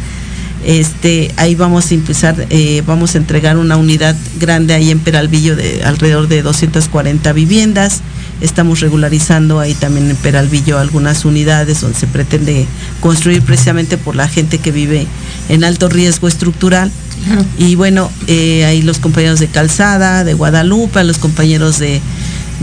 Este, 0.64 1.32
ahí 1.36 1.54
vamos 1.56 1.90
a 1.90 1.94
empezar, 1.94 2.46
eh, 2.50 2.82
vamos 2.86 3.14
a 3.14 3.18
entregar 3.18 3.56
una 3.56 3.76
unidad 3.76 4.14
grande 4.38 4.74
ahí 4.74 4.90
en 4.92 5.00
Peralvillo 5.00 5.56
de 5.56 5.82
alrededor 5.84 6.28
de 6.28 6.42
240 6.42 7.32
viviendas. 7.32 8.00
Estamos 8.42 8.80
regularizando 8.80 9.60
ahí 9.60 9.74
también 9.74 10.10
en 10.10 10.16
Peralvillo 10.16 10.78
algunas 10.78 11.24
unidades 11.24 11.80
donde 11.80 11.98
se 11.98 12.06
pretende 12.06 12.66
construir 13.00 13.40
precisamente 13.42 13.96
por 13.96 14.16
la 14.16 14.28
gente 14.28 14.58
que 14.58 14.72
vive 14.72 15.06
en 15.48 15.64
alto 15.64 15.88
riesgo 15.88 16.28
estructural. 16.28 16.90
Claro. 17.24 17.44
Y 17.56 17.76
bueno, 17.76 18.10
eh, 18.26 18.64
ahí 18.64 18.82
los 18.82 18.98
compañeros 18.98 19.38
de 19.38 19.46
Calzada, 19.46 20.24
de 20.24 20.34
Guadalupe, 20.34 21.04
los 21.04 21.18
compañeros 21.18 21.78
de, 21.78 22.00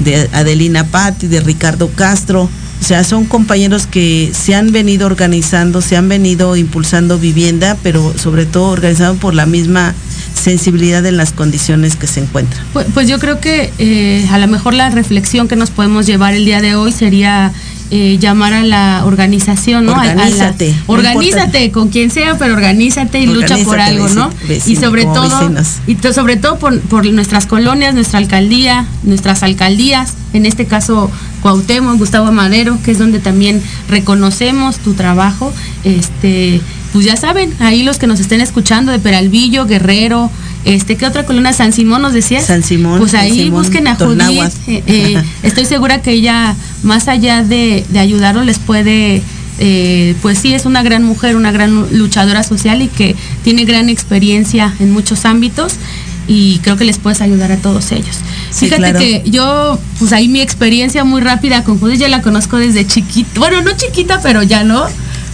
de 0.04 0.30
Adelina 0.34 0.84
Patti, 0.84 1.28
de 1.28 1.40
Ricardo 1.40 1.90
Castro. 1.96 2.50
O 2.82 2.84
sea, 2.84 3.04
son 3.04 3.26
compañeros 3.26 3.88
que 3.88 4.32
se 4.34 4.56
han 4.56 4.72
venido 4.72 5.06
organizando, 5.06 5.82
se 5.82 5.98
han 5.98 6.08
venido 6.08 6.56
impulsando 6.56 7.20
vivienda, 7.20 7.78
pero 7.84 8.14
sobre 8.18 8.46
todo 8.46 8.68
organizado 8.70 9.16
por 9.16 9.34
la 9.36 9.46
misma 9.46 9.94
sensibilidad 10.34 11.06
en 11.06 11.18
las 11.18 11.34
condiciones 11.34 11.96
que 11.96 12.08
se 12.08 12.22
encuentran. 12.22 12.64
Pues, 12.74 12.88
pues 12.94 13.08
yo 13.10 13.20
creo 13.20 13.40
que 13.42 13.72
eh, 13.78 14.28
a 14.32 14.38
lo 14.38 14.48
mejor 14.48 14.74
la 14.74 14.90
reflexión 14.90 15.48
que 15.48 15.56
nos 15.56 15.70
podemos 15.72 16.06
llevar 16.06 16.34
el 16.34 16.46
día 16.46 16.62
de 16.62 16.76
hoy 16.76 16.92
sería 16.94 17.52
eh, 17.92 18.18
llamar 18.20 18.54
a 18.54 18.64
la 18.64 19.04
organización, 19.06 19.86
¿no? 19.86 19.94
A- 19.96 20.02
a 20.02 20.06
la- 20.06 20.12
Organízate, 20.14 20.72
no 20.88 20.94
organízate 20.94 21.72
con 21.72 21.90
quien 21.90 22.12
sea, 22.12 22.38
pero 22.38 22.54
organízate 22.54 23.20
y 23.20 23.26
lucha 23.26 23.58
por 23.66 23.80
algo, 23.82 24.08
¿no? 24.10 24.30
vecino, 24.48 24.80
y 24.80 24.82
sobre 24.82 25.04
todo, 25.04 25.40
vecinos. 25.40 25.68
y 25.88 25.96
sobre 26.14 26.38
todo 26.38 26.58
por, 26.60 26.80
por 26.82 27.06
nuestras 27.08 27.46
colonias, 27.46 27.94
nuestra 27.94 28.20
alcaldía, 28.20 28.86
nuestras 29.04 29.44
alcaldías, 29.44 30.14
en 30.34 30.46
este 30.46 30.66
caso 30.66 31.10
Cuauhtémoc, 31.42 31.98
Gustavo 31.98 32.32
Madero, 32.32 32.78
que 32.84 32.92
es 32.92 33.00
donde 33.00 33.20
también 33.20 33.62
reconocemos 33.88 34.78
tu 34.78 34.94
trabajo. 34.94 35.54
Este, 35.84 36.62
pues 36.94 37.06
ya 37.06 37.16
saben, 37.16 37.54
ahí 37.60 37.84
los 37.84 37.98
que 37.98 38.08
nos 38.08 38.20
estén 38.20 38.42
escuchando 38.42 38.92
de 38.92 39.00
Peralvillo, 39.00 39.66
Guerrero, 39.66 40.32
este, 40.66 40.98
¿qué 40.98 41.06
otra 41.06 41.26
columna? 41.26 41.54
San 41.54 41.72
Simón 41.74 42.02
nos 42.02 42.14
decías. 42.14 42.46
San 42.46 42.64
Simón, 42.64 43.00
Pues 43.00 43.14
ahí 43.14 43.46
Simón, 43.46 43.64
busquen 43.64 43.88
a 43.88 43.96
Judith. 43.96 44.54
Eh, 44.68 44.84
eh, 44.86 45.24
estoy 45.44 45.66
segura 45.66 46.02
que 46.02 46.12
ella, 46.12 46.56
más 46.84 47.08
allá 47.08 47.44
de, 47.44 47.86
de 47.90 48.00
ayudarlos, 48.00 48.46
les 48.46 48.60
puede, 48.60 49.22
eh, 49.60 50.16
pues 50.22 50.40
sí, 50.40 50.54
es 50.54 50.66
una 50.66 50.84
gran 50.84 51.04
mujer, 51.04 51.36
una 51.36 51.52
gran 51.52 51.98
luchadora 51.98 52.44
social 52.44 52.82
y 52.82 52.88
que 52.88 53.16
tiene 53.44 53.66
gran 53.66 53.90
experiencia 53.90 54.74
en 54.80 54.92
muchos 54.92 55.26
ámbitos 55.26 55.76
y 56.30 56.60
creo 56.60 56.78
que 56.78 56.86
les 56.86 57.00
puedes 57.00 57.22
ayudar 57.22 57.52
a 57.52 57.58
todos 57.58 57.92
ellos. 57.92 58.16
Sí, 58.52 58.66
Fíjate 58.66 58.82
claro. 58.84 59.00
que 59.00 59.24
yo, 59.26 59.80
pues 59.98 60.14
ahí 60.14 60.28
mi 60.28 60.42
experiencia 60.42 61.04
muy 61.04 61.22
rápida 61.22 61.64
con 61.64 61.80
Judith, 61.80 62.00
ya 62.00 62.08
la 62.08 62.22
conozco 62.22 62.58
desde 62.58 62.86
chiquita, 62.86 63.40
bueno, 63.40 63.64
no 63.64 63.72
chiquita, 63.76 64.22
pero 64.22 64.44
ya 64.44 64.64
no. 64.64 64.86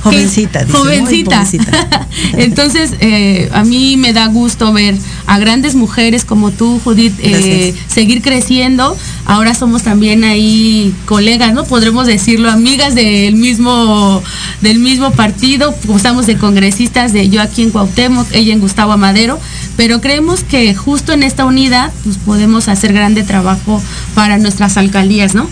Jovencita, 0.04 0.64
dice, 0.64 0.78
muy 0.78 0.88
jovencita. 0.88 1.38
jovencita. 1.46 2.08
Entonces, 2.38 2.94
eh, 3.02 3.50
a 3.54 3.64
mí 3.64 3.98
me 3.98 4.14
da 4.14 4.28
gusto 4.28 4.72
ver 4.72 4.96
a 5.28 5.40
grandes 5.40 5.76
mujeres 5.76 6.26
como 6.26 6.52
tú, 6.52 6.80
Judith, 6.84 7.14
eh, 7.20 7.74
seguir 7.88 8.22
creciendo. 8.22 8.96
Ahora 9.26 9.56
somos 9.56 9.84
también 9.84 10.24
ahí 10.24 10.94
colegas, 11.06 11.54
¿no? 11.54 11.66
Podremos 11.66 12.06
decirlo, 12.06 12.50
amigas 12.52 12.96
del 12.96 13.36
mismo, 13.36 14.22
del 14.62 14.80
mismo 14.80 15.12
partido. 15.12 15.74
Pues, 15.86 15.98
Estamos 15.98 16.28
de 16.28 16.38
congresistas, 16.38 17.14
de 17.14 17.30
yo 17.30 17.42
aquí 17.42 17.64
en 17.64 17.72
Cuauhtémoc, 17.72 18.28
ella 18.34 18.54
en 18.54 18.60
Gustavo 18.60 18.92
Amadero. 18.92 19.40
Pero 19.78 20.00
creemos 20.00 20.44
que 20.44 20.76
justo 20.76 21.14
en 21.14 21.24
esta 21.24 21.46
unidad, 21.46 21.92
pues 22.04 22.18
podemos 22.18 22.68
hacer 22.68 22.94
grande 22.94 23.24
trabajo 23.24 23.82
para 24.14 24.38
nuestras 24.38 24.78
alcaldías, 24.78 25.34
¿no? 25.34 25.50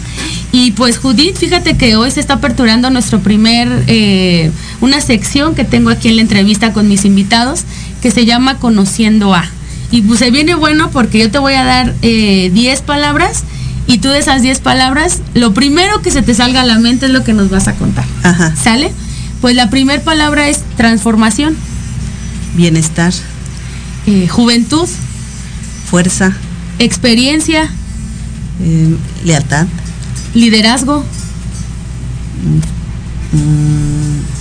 Y 0.51 0.71
pues 0.71 0.99
Judith, 0.99 1.37
fíjate 1.37 1.77
que 1.77 1.95
hoy 1.95 2.11
se 2.11 2.19
está 2.19 2.35
aperturando 2.35 2.91
nuestro 2.91 3.19
primer, 3.19 3.83
eh, 3.87 4.51
una 4.81 5.01
sección 5.01 5.55
que 5.55 5.63
tengo 5.63 5.89
aquí 5.89 6.09
en 6.09 6.17
la 6.17 6.21
entrevista 6.21 6.73
con 6.73 6.87
mis 6.87 7.05
invitados, 7.05 7.63
que 8.01 8.11
se 8.11 8.25
llama 8.25 8.59
Conociendo 8.59 9.33
a. 9.33 9.49
Y 9.93 10.01
pues 10.01 10.17
se 10.17 10.31
viene 10.31 10.55
bueno 10.55 10.89
porque 10.89 11.19
yo 11.19 11.29
te 11.29 11.37
voy 11.37 11.53
a 11.53 11.63
dar 11.63 11.93
eh, 12.01 12.49
10 12.51 12.81
palabras 12.81 13.43
y 13.85 13.99
tú 13.99 14.09
de 14.09 14.17
esas 14.17 14.41
10 14.41 14.59
palabras, 14.59 15.21
lo 15.35 15.53
primero 15.53 16.01
que 16.01 16.09
se 16.09 16.23
te 16.23 16.33
salga 16.33 16.61
a 16.61 16.65
la 16.65 16.79
mente 16.79 17.05
es 17.05 17.11
lo 17.11 17.23
que 17.23 17.33
nos 17.33 17.51
vas 17.51 17.67
a 17.67 17.75
contar. 17.75 18.03
Ajá. 18.23 18.55
¿Sale? 18.55 18.91
Pues 19.39 19.55
la 19.55 19.69
primera 19.69 20.01
palabra 20.01 20.49
es 20.49 20.61
transformación, 20.77 21.55
Bienestar, 22.55 23.13
eh, 24.07 24.27
juventud, 24.27 24.89
fuerza, 25.91 26.33
experiencia, 26.79 27.69
eh, 28.63 28.95
lealtad, 29.25 29.67
liderazgo. 30.33 31.05
mm, 33.31 34.32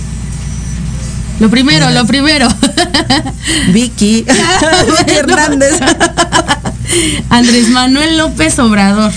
Lo 1.39 1.49
primero, 1.49 1.89
lo 1.89 2.05
primero. 2.05 2.47
Vicky, 3.71 4.23
Vicky 4.25 5.15
Hernández, 5.17 5.79
Andrés 7.29 7.69
Manuel 7.69 8.17
López 8.17 8.57
Obrador. 8.59 9.11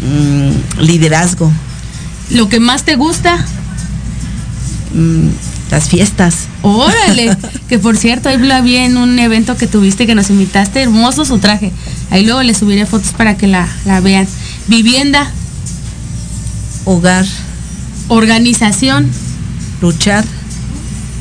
Mm, 0.00 0.82
liderazgo, 0.82 1.50
Lo 2.30 2.48
que 2.48 2.60
más 2.60 2.84
te 2.84 2.96
gusta, 2.96 3.44
mm, 4.94 5.28
las 5.70 5.88
fiestas, 5.88 6.46
órale. 6.62 7.36
que 7.68 7.78
por 7.78 7.96
cierto, 7.96 8.28
ahí 8.28 8.38
la 8.38 8.60
vi 8.60 8.76
en 8.76 8.96
un 8.96 9.18
evento 9.18 9.56
que 9.56 9.66
tuviste 9.66 10.06
que 10.06 10.14
nos 10.14 10.30
invitaste. 10.30 10.82
Hermoso 10.82 11.24
su 11.24 11.38
traje. 11.38 11.72
Ahí 12.10 12.24
luego 12.24 12.42
le 12.42 12.54
subiré 12.54 12.86
fotos 12.86 13.12
para 13.12 13.36
que 13.36 13.46
la, 13.46 13.68
la 13.84 14.00
vean. 14.00 14.28
Vivienda, 14.68 15.30
hogar, 16.84 17.26
organización. 18.08 19.10
luchar. 19.80 20.24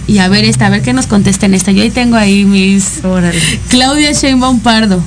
Y 0.07 0.19
a 0.19 0.27
ver 0.27 0.45
esta, 0.45 0.67
a 0.67 0.69
ver 0.69 0.81
qué 0.81 0.93
nos 0.93 1.07
contesten 1.07 1.53
esta. 1.53 1.71
Yo 1.71 1.81
ahí 1.83 1.89
tengo 1.89 2.15
ahí 2.15 2.45
mis. 2.45 3.03
Órale. 3.03 3.39
Claudia 3.69 4.11
Sheinbaum 4.11 4.59
Pardo. 4.59 5.03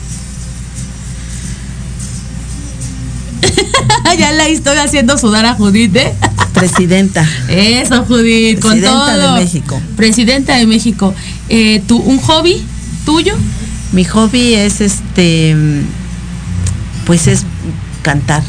ya 4.18 4.32
la 4.32 4.48
estoy 4.48 4.76
haciendo 4.78 5.16
sudar 5.18 5.46
a 5.46 5.54
Judith, 5.54 5.94
¿eh? 5.96 6.12
Presidenta, 6.52 7.24
Eso, 7.48 8.04
Judith, 8.04 8.58
con 8.60 8.72
Presidenta 8.72 9.16
de. 9.16 9.40
México. 9.40 9.80
Presidenta 9.96 10.56
de 10.56 10.66
México. 10.66 11.14
Eh, 11.48 11.82
¿tú, 11.86 11.98
¿Un 11.98 12.18
hobby 12.18 12.60
tuyo? 13.04 13.36
mi 13.92 14.04
hobby 14.04 14.54
es 14.54 14.80
este, 14.80 15.56
pues 17.06 17.26
es 17.26 17.44
cantar. 18.02 18.42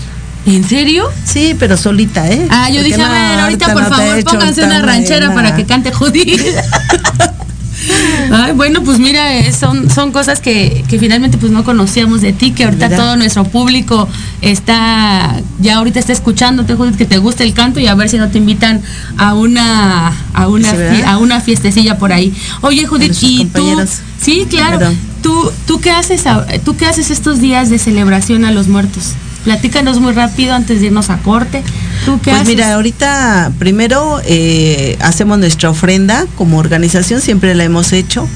¿En 0.45 0.63
serio? 0.67 1.05
Sí, 1.25 1.55
pero 1.59 1.77
solita, 1.77 2.27
¿eh? 2.29 2.47
Ah, 2.49 2.69
yo 2.69 2.75
Porque 2.77 2.89
dije, 2.89 3.01
a 3.01 3.07
no, 3.07 3.11
ver, 3.13 3.39
ahorita 3.41 3.73
por 3.73 3.83
no 3.83 3.89
favor 3.89 4.23
pónganse 4.23 4.63
una 4.63 4.81
ranchera 4.81 5.27
buena. 5.27 5.41
para 5.43 5.55
que 5.55 5.65
cante 5.65 5.91
Judith. 5.91 6.41
Ay, 8.31 8.51
bueno, 8.53 8.83
pues 8.83 8.99
mira, 8.99 9.37
eh, 9.37 9.51
son, 9.53 9.89
son 9.89 10.11
cosas 10.11 10.39
que, 10.41 10.83
que 10.89 10.99
finalmente 10.99 11.37
pues 11.37 11.51
no 11.51 11.63
conocíamos 11.63 12.21
de 12.21 12.33
ti, 12.33 12.51
que 12.51 12.65
ahorita 12.65 12.89
todo 12.95 13.15
nuestro 13.15 13.43
público 13.45 14.07
está, 14.41 15.35
ya 15.59 15.77
ahorita 15.77 15.99
está 15.99 16.11
escuchándote, 16.13 16.75
Judith, 16.75 16.95
que 16.97 17.05
te 17.05 17.17
gusta 17.17 17.43
el 17.43 17.53
canto 17.53 17.79
y 17.79 17.87
a 17.87 17.95
ver 17.95 18.09
si 18.09 18.17
no 18.17 18.29
te 18.29 18.37
invitan 18.37 18.81
a 19.17 19.33
una, 19.33 20.11
a 20.33 20.47
una, 20.47 20.71
a 21.07 21.17
una 21.17 21.41
fiestecilla 21.41 21.97
por 21.97 22.11
ahí. 22.11 22.33
Oye, 22.61 22.85
Judith, 22.85 23.15
y 23.21 23.45
tú, 23.45 23.79
sí, 24.21 24.45
claro, 24.49 24.77
Perdón. 24.79 24.97
tú, 25.23 25.51
tú 25.65 25.79
qué 25.79 25.91
haces, 25.91 26.27
a- 26.27 26.45
tú 26.65 26.75
qué 26.75 26.85
haces 26.85 27.09
estos 27.11 27.39
días 27.39 27.69
de 27.69 27.79
celebración 27.79 28.45
a 28.45 28.51
los 28.51 28.67
muertos. 28.67 29.13
Platícanos 29.43 29.99
muy 29.99 30.13
rápido 30.13 30.53
antes 30.53 30.81
de 30.81 30.87
irnos 30.87 31.09
a 31.09 31.17
corte. 31.17 31.63
¿Tú 32.05 32.17
qué 32.21 32.31
Pues 32.31 32.41
haces? 32.41 32.47
mira, 32.47 32.73
ahorita 32.73 33.51
primero 33.57 34.19
eh, 34.25 34.97
hacemos 35.01 35.39
nuestra 35.39 35.69
ofrenda 35.69 36.25
como 36.35 36.57
organización, 36.57 37.21
siempre 37.21 37.55
la 37.55 37.63
hemos 37.63 37.93
hecho. 37.93 38.27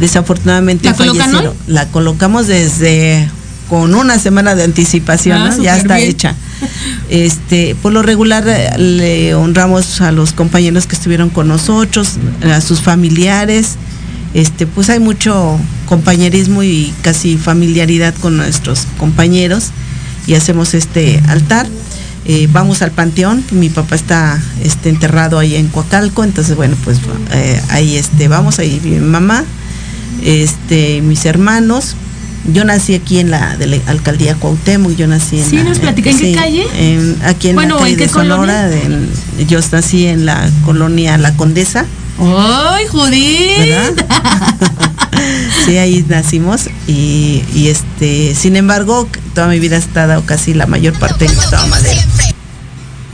Desafortunadamente 0.00 0.88
¿La 0.88 0.94
fallecieron. 0.94 1.54
La 1.66 1.86
colocamos 1.88 2.46
desde 2.46 3.28
con 3.68 3.94
una 3.94 4.18
semana 4.18 4.54
de 4.54 4.64
anticipación, 4.64 5.38
Ah, 5.42 5.54
¿no? 5.54 5.62
ya 5.62 5.76
está 5.76 5.96
bien. 5.96 6.08
hecha. 6.08 6.34
Este, 7.10 7.74
por 7.82 7.92
lo 7.92 8.02
regular 8.02 8.44
eh, 8.48 8.70
le 8.78 9.34
honramos 9.34 10.00
a 10.00 10.10
los 10.12 10.32
compañeros 10.32 10.86
que 10.86 10.96
estuvieron 10.96 11.28
con 11.28 11.48
nosotros, 11.48 12.14
a 12.50 12.60
sus 12.62 12.80
familiares. 12.80 13.76
Este, 14.34 14.66
pues 14.66 14.88
hay 14.90 15.00
mucho 15.00 15.58
compañerismo 15.86 16.62
y 16.62 16.92
casi 17.02 17.36
familiaridad 17.36 18.14
con 18.20 18.36
nuestros 18.38 18.86
compañeros 18.98 19.70
y 20.28 20.34
hacemos 20.34 20.74
este 20.74 21.20
altar. 21.26 21.66
Eh, 22.26 22.46
vamos 22.52 22.82
al 22.82 22.90
panteón, 22.92 23.42
mi 23.52 23.70
papá 23.70 23.96
está 23.96 24.40
este, 24.62 24.90
enterrado 24.90 25.38
ahí 25.38 25.56
en 25.56 25.68
Coacalco, 25.68 26.22
entonces 26.24 26.54
bueno, 26.56 26.76
pues 26.84 26.98
eh, 27.32 27.60
ahí 27.70 27.96
este, 27.96 28.28
vamos, 28.28 28.58
ahí 28.58 28.78
vive 28.84 29.00
mi 29.00 29.06
mamá, 29.06 29.44
este, 30.22 31.00
mis 31.02 31.24
hermanos. 31.24 31.96
Yo 32.52 32.64
nací 32.64 32.94
aquí 32.94 33.18
en 33.18 33.30
la, 33.30 33.56
de 33.56 33.66
la 33.66 33.76
alcaldía 33.86 34.34
Cuauhtémoc, 34.36 34.94
yo 34.96 35.06
nací 35.06 35.38
en 35.40 35.44
Sí, 35.50 35.56
la- 35.56 35.64
nos 35.64 35.78
¿en 35.78 35.94
qué 35.94 36.32
calle? 36.34 36.66
en- 36.78 37.16
aquí 37.24 37.48
en 37.48 37.54
Bueno, 37.56 37.74
la 37.76 37.80
calle 37.80 37.92
¿en 37.92 37.98
qué 37.98 38.06
de 38.06 38.12
Sonora, 38.12 38.68
colonia? 38.68 39.08
de- 39.38 39.46
yo 39.46 39.60
nací 39.72 40.06
en 40.06 40.24
la 40.24 40.48
colonia 40.64 41.18
La 41.18 41.34
Condesa, 41.36 41.84
¡Ay, 42.20 42.86
Judith! 42.88 44.00
sí, 45.66 45.76
ahí 45.76 46.04
nacimos 46.08 46.68
y, 46.86 47.44
y, 47.54 47.68
este, 47.68 48.34
sin 48.34 48.56
embargo, 48.56 49.08
toda 49.34 49.48
mi 49.48 49.58
vida 49.58 49.76
he 49.76 49.78
estado 49.78 50.24
casi 50.24 50.54
la 50.54 50.66
mayor 50.66 50.94
parte 50.98 51.26
en 51.26 51.34
Gustavo 51.34 51.66
Madero. 51.68 52.00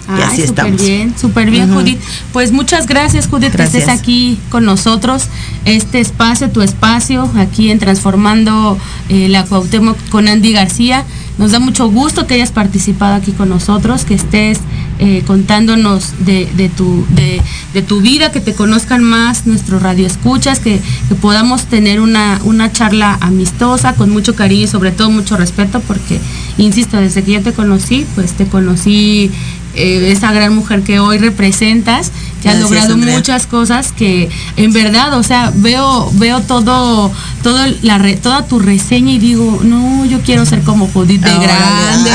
Y 0.06 0.12
Ay, 0.12 0.22
así 0.22 0.46
súper 0.46 0.48
estamos. 0.48 0.82
bien, 0.82 1.14
súper 1.18 1.50
bien. 1.50 1.72
Judith. 1.72 1.98
Pues 2.32 2.52
muchas 2.52 2.86
gracias, 2.86 3.26
Judith, 3.26 3.54
que 3.54 3.62
estés 3.62 3.86
Gracias. 3.86 4.00
aquí 4.00 4.38
con 4.50 4.64
nosotros. 4.66 5.28
Este 5.64 6.00
espacio, 6.00 6.50
tu 6.50 6.60
espacio, 6.60 7.30
aquí 7.36 7.70
en 7.70 7.78
Transformando 7.78 8.78
eh, 9.08 9.28
la 9.28 9.44
Cuauhtémoc 9.44 9.96
con 10.10 10.28
Andy 10.28 10.52
García. 10.52 11.04
Nos 11.38 11.50
da 11.50 11.58
mucho 11.58 11.90
gusto 11.90 12.26
que 12.26 12.34
hayas 12.34 12.52
participado 12.52 13.14
aquí 13.14 13.32
con 13.32 13.48
nosotros, 13.48 14.04
que 14.04 14.14
estés 14.14 14.60
eh, 15.00 15.24
contándonos 15.26 16.12
de, 16.24 16.70
tu, 16.76 17.04
de 17.10 17.82
tu 17.82 18.00
vida, 18.00 18.30
que 18.30 18.40
te 18.40 18.54
conozcan 18.54 19.02
más 19.02 19.44
nuestros 19.46 19.82
radioescuchas, 19.82 20.60
que, 20.60 20.80
que 21.08 21.14
podamos 21.16 21.64
tener 21.64 22.00
una, 22.00 22.40
una 22.44 22.70
charla 22.70 23.18
amistosa, 23.20 23.94
con 23.94 24.10
mucho 24.10 24.36
cariño 24.36 24.64
y 24.64 24.68
sobre 24.68 24.92
todo 24.92 25.10
mucho 25.10 25.36
respeto, 25.36 25.80
porque, 25.80 26.20
insisto, 26.56 26.98
desde 26.98 27.24
que 27.24 27.32
yo 27.32 27.42
te 27.42 27.52
conocí, 27.52 28.06
pues 28.14 28.32
te 28.34 28.46
conocí 28.46 29.32
eh, 29.76 30.12
esa 30.12 30.32
gran 30.32 30.54
mujer 30.54 30.82
que 30.82 30.98
hoy 31.00 31.18
representas, 31.18 32.10
que 32.42 32.48
has 32.48 32.56
Gracias, 32.58 32.60
logrado 32.60 32.94
Andrea. 32.94 33.14
muchas 33.16 33.46
cosas 33.46 33.92
que 33.92 34.28
en 34.56 34.72
verdad, 34.72 35.16
o 35.18 35.22
sea, 35.22 35.52
veo 35.54 36.10
veo 36.14 36.40
todo 36.40 37.10
todo 37.42 37.58
la 37.82 37.98
re- 37.98 38.16
toda 38.16 38.46
tu 38.46 38.58
reseña 38.58 39.12
y 39.12 39.18
digo, 39.18 39.60
no, 39.64 40.04
yo 40.06 40.20
quiero 40.20 40.44
ser 40.46 40.60
como 40.62 40.86
Judith 40.88 41.22
de 41.22 41.30
grande, 41.38 42.10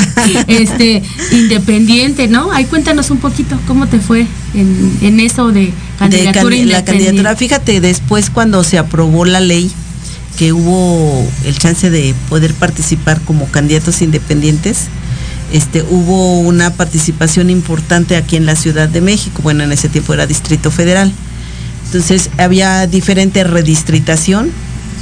este 0.47 1.03
independiente, 1.31 2.27
¿no? 2.27 2.51
Ahí 2.51 2.65
cuéntanos 2.65 3.09
un 3.11 3.17
poquito 3.17 3.57
cómo 3.67 3.87
te 3.87 3.99
fue 3.99 4.27
en, 4.53 4.97
en 5.01 5.19
eso 5.19 5.47
de 5.51 5.61
de 5.65 5.73
candidatura 5.97 6.55
candi- 6.55 6.65
la 6.65 6.85
candidatura. 6.85 7.35
Fíjate, 7.35 7.81
después 7.81 8.29
cuando 8.29 8.63
se 8.63 8.77
aprobó 8.77 9.25
la 9.25 9.39
ley, 9.39 9.71
que 10.37 10.53
hubo 10.53 11.27
el 11.43 11.57
chance 11.57 11.89
de 11.89 12.13
poder 12.29 12.53
participar 12.53 13.19
como 13.21 13.47
candidatos 13.47 14.01
independientes, 14.01 14.85
este, 15.51 15.83
hubo 15.83 16.39
una 16.39 16.71
participación 16.73 17.49
importante 17.49 18.15
aquí 18.15 18.35
en 18.35 18.45
la 18.45 18.55
Ciudad 18.55 18.87
de 18.87 19.01
México, 19.01 19.41
bueno, 19.41 19.63
en 19.63 19.71
ese 19.71 19.89
tiempo 19.89 20.13
era 20.13 20.27
Distrito 20.27 20.71
Federal. 20.71 21.11
Entonces 21.85 22.29
había 22.37 22.85
diferente 22.85 23.43
redistritación, 23.43 24.51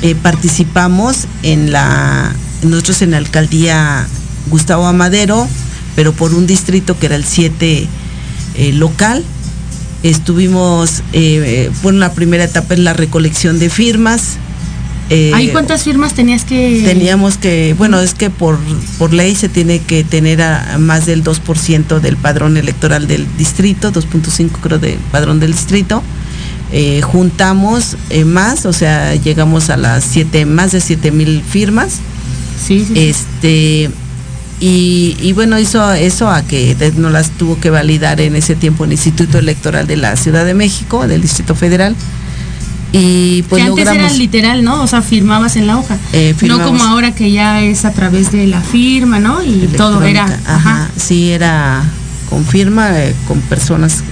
eh, 0.01 0.15
participamos 0.15 1.27
en 1.43 1.71
la, 1.71 2.33
nosotros 2.63 3.01
en 3.01 3.11
la 3.11 3.17
alcaldía 3.17 4.07
Gustavo 4.49 4.87
Amadero, 4.87 5.47
pero 5.95 6.13
por 6.13 6.33
un 6.33 6.47
distrito 6.47 6.97
que 6.97 7.07
era 7.07 7.15
el 7.15 7.25
7 7.25 7.87
eh, 8.55 8.73
local. 8.73 9.23
Estuvimos, 10.03 11.01
eh, 11.11 11.71
bueno, 11.81 11.99
la 11.99 12.13
primera 12.13 12.43
etapa 12.43 12.75
es 12.75 12.79
la 12.79 12.93
recolección 12.93 13.59
de 13.59 13.69
firmas. 13.69 14.37
Eh, 15.09 15.31
¿Ahí 15.33 15.49
cuántas 15.49 15.83
firmas 15.83 16.13
tenías 16.13 16.43
que...? 16.43 16.83
Teníamos 16.85 17.37
que, 17.37 17.73
bueno, 17.77 17.99
es 18.01 18.13
que 18.13 18.29
por, 18.29 18.59
por 18.97 19.13
ley 19.13 19.35
se 19.35 19.47
tiene 19.47 19.79
que 19.79 20.03
tener 20.03 20.41
a, 20.41 20.73
a 20.73 20.77
más 20.77 21.05
del 21.05 21.23
2% 21.23 21.99
del 21.99 22.17
padrón 22.17 22.57
electoral 22.57 23.07
del 23.07 23.25
distrito, 23.37 23.91
2.5 23.91 24.49
creo 24.61 24.79
del 24.79 24.97
padrón 25.11 25.39
del 25.39 25.53
distrito. 25.53 26.03
Eh, 26.71 27.01
juntamos 27.01 27.95
eh, 28.09 28.25
más, 28.25 28.65
o 28.65 28.73
sea, 28.73 29.15
llegamos 29.15 29.69
a 29.69 29.77
las 29.77 30.03
siete, 30.03 30.45
más 30.45 30.73
de 30.73 30.81
7 30.81 31.11
mil 31.11 31.41
firmas. 31.41 31.99
Sí, 32.65 32.85
sí. 32.85 32.93
Este, 32.95 33.89
y, 34.59 35.15
y 35.21 35.33
bueno, 35.33 35.57
hizo 35.59 35.93
eso 35.93 36.29
a 36.29 36.41
que 36.41 36.75
no 36.97 37.09
las 37.09 37.31
tuvo 37.31 37.57
que 37.59 37.69
validar 37.69 38.19
en 38.19 38.35
ese 38.35 38.55
tiempo 38.55 38.83
el 38.83 38.91
Instituto 38.91 39.37
Electoral 39.37 39.87
de 39.87 39.95
la 39.95 40.17
Ciudad 40.17 40.45
de 40.45 40.53
México, 40.53 41.07
del 41.07 41.21
Distrito 41.21 41.55
Federal. 41.55 41.95
Y 42.91 43.43
pues 43.43 43.61
que 43.61 43.69
antes 43.69 43.85
logramos. 43.85 44.11
era 44.11 44.17
literal, 44.17 44.63
¿no? 44.63 44.81
O 44.81 44.87
sea, 44.87 45.01
firmabas 45.01 45.55
en 45.55 45.67
la 45.67 45.77
hoja. 45.77 45.97
Eh, 46.13 46.35
no 46.43 46.63
como 46.63 46.83
ahora 46.83 47.13
que 47.13 47.31
ya 47.31 47.61
es 47.61 47.85
a 47.85 47.91
través 47.91 48.31
de 48.31 48.47
la 48.47 48.61
firma, 48.61 49.19
¿no? 49.19 49.43
Y 49.43 49.67
todo 49.75 50.03
era. 50.03 50.25
Ajá, 50.45 50.89
sí, 50.95 51.31
era 51.31 51.83
con 52.29 52.45
firma, 52.45 52.97
eh, 53.01 53.13
con 53.27 53.41
personas. 53.41 54.03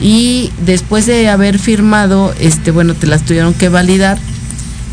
Y 0.00 0.50
después 0.64 1.06
de 1.06 1.28
haber 1.28 1.58
firmado, 1.58 2.34
este, 2.38 2.70
bueno, 2.70 2.94
te 2.94 3.06
las 3.06 3.22
tuvieron 3.22 3.54
que 3.54 3.68
validar 3.68 4.18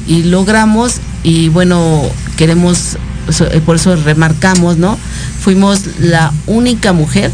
y 0.07 0.23
logramos 0.23 0.99
y 1.23 1.49
bueno, 1.49 2.03
queremos, 2.37 2.97
eh, 3.39 3.61
por 3.65 3.77
eso 3.77 3.95
remarcamos, 3.95 4.77
¿no? 4.77 4.97
Fuimos 5.41 5.81
la 5.99 6.33
única 6.45 6.93
mujer 6.93 7.31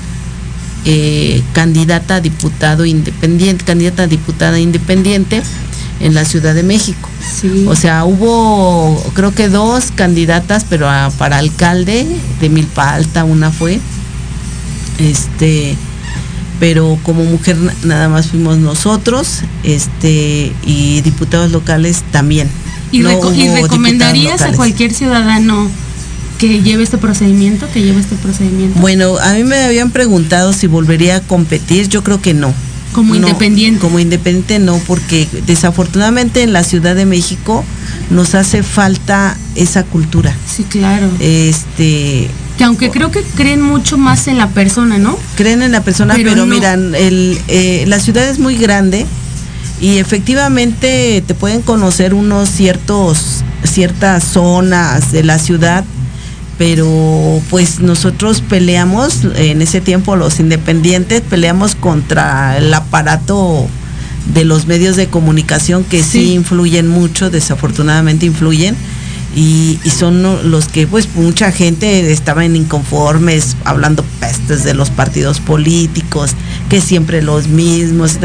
eh, 0.86 1.44
candidata 1.54 2.16
a 2.16 2.22
diputado 2.22 2.86
independiente, 2.86 3.66
candidata 3.66 4.04
a 4.04 4.08
diputada 4.08 4.60
independiente 4.60 5.42
en 6.00 6.14
la 6.14 6.24
Ciudad 6.26 6.56
de 6.56 6.64
México. 6.64 7.10
Sí. 7.42 7.66
O 7.68 7.76
sea, 7.76 8.06
hubo 8.06 9.02
creo 9.14 9.34
que 9.34 9.50
dos 9.50 9.92
candidatas, 9.96 10.66
pero 10.70 10.90
a- 10.90 11.10
para 11.18 11.38
alcalde 11.38 12.06
de 12.40 12.50
Milpa 12.50 12.94
Alta 12.94 13.24
una 13.24 13.52
fue. 13.52 13.80
Este, 15.00 15.76
pero 16.60 16.98
como 17.04 17.24
mujer 17.24 17.58
na- 17.58 17.74
nada 17.84 18.10
más 18.10 18.28
fuimos 18.28 18.58
nosotros, 18.58 19.42
este, 19.64 20.52
y 20.66 21.02
diputados 21.02 21.52
locales 21.52 22.04
también. 22.12 22.50
¿Y, 22.92 23.00
No 23.00 23.10
reco- 23.12 23.34
y 23.36 23.48
recomendarías 23.50 24.42
a 24.42 24.52
cualquier 24.54 24.94
ciudadano 24.94 25.70
que 26.38 26.62
lleve 26.62 26.84
este 26.84 26.98
procedimiento, 26.98 27.68
que 27.74 27.82
lleve 27.82 28.00
este 28.02 28.16
procedimiento? 28.16 28.80
Bueno, 28.80 29.18
a 29.20 29.34
mí 29.34 29.44
me 29.44 29.58
habían 29.64 29.92
preguntado 29.92 30.54
si 30.54 30.68
volvería 30.68 31.18
a 31.18 31.22
competir, 31.22 31.88
yo 31.88 32.04
creo 32.04 32.22
que 32.22 32.34
no. 32.34 32.54
Como 32.94 33.14
No, 33.16 33.28
independiente. 33.28 33.80
Como 33.80 34.00
independiente 34.00 34.60
no, 34.60 34.78
porque 34.88 35.28
desafortunadamente 35.46 36.42
en 36.44 36.54
la 36.54 36.64
Ciudad 36.64 36.96
de 36.96 37.06
México 37.06 37.64
nos 38.10 38.36
hace 38.36 38.64
falta 38.64 39.38
esa 39.56 39.84
cultura. 39.84 40.36
Sí, 40.48 40.64
claro. 40.64 41.08
Este, 41.20 42.30
que 42.58 42.64
aunque 42.64 42.90
creo 42.90 43.10
que 43.12 43.22
creen 43.24 43.62
mucho 43.62 43.98
más 43.98 44.28
en 44.28 44.38
la 44.38 44.50
persona, 44.50 44.98
¿no? 44.98 45.18
creen 45.36 45.62
en 45.62 45.72
la 45.72 45.82
persona, 45.82 46.16
Pero 46.16 46.32
pero, 46.32 46.46
no. 46.46 46.54
miran, 46.54 46.94
el, 46.96 47.40
eh, 47.48 47.86
la 47.88 48.00
ciudad 48.00 48.28
es 48.28 48.40
muy 48.40 48.58
grande 48.58 49.06
y 49.80 49.98
efectivamente 49.98 51.24
te 51.26 51.36
pueden 51.36 51.62
conocer 51.62 52.14
unos 52.14 52.50
ciertos, 52.50 53.44
ciertas 53.64 54.24
zonas 54.26 55.12
de 55.14 55.24
la 55.24 55.40
ciudad, 55.40 55.86
pero 56.60 57.42
pues 57.50 57.80
nosotros 57.80 58.42
peleamos, 58.42 59.22
en 59.36 59.62
ese 59.62 59.80
tiempo 59.80 60.18
los 60.18 60.42
independientes, 60.42 61.22
peleamos 61.22 61.74
contra 61.74 62.58
el 62.58 62.72
aparato 62.74 63.66
de 64.34 64.44
los 64.44 64.68
medios 64.68 64.98
de 64.98 65.08
comunicación 65.08 65.86
que 65.86 66.04
sí, 66.04 66.10
Sí. 66.26 66.34
influyen 66.34 66.88
mucho, 66.90 67.30
desafortunadamente 67.30 68.26
influyen. 68.26 68.76
Y, 69.36 69.80
y 69.86 69.90
son 69.92 70.22
los 70.52 70.68
que 70.68 70.86
pues 70.86 71.08
mucha 71.16 71.52
gente 71.54 72.12
estaban 72.12 72.56
inconformes 72.58 73.56
hablando 73.64 74.04
pestes 74.20 74.64
de 74.66 74.74
los 74.74 74.90
partidos 74.90 75.40
políticos 75.40 76.32
que 76.68 76.82
siempre 76.82 77.22
los 77.22 77.48
mismos 77.48 78.18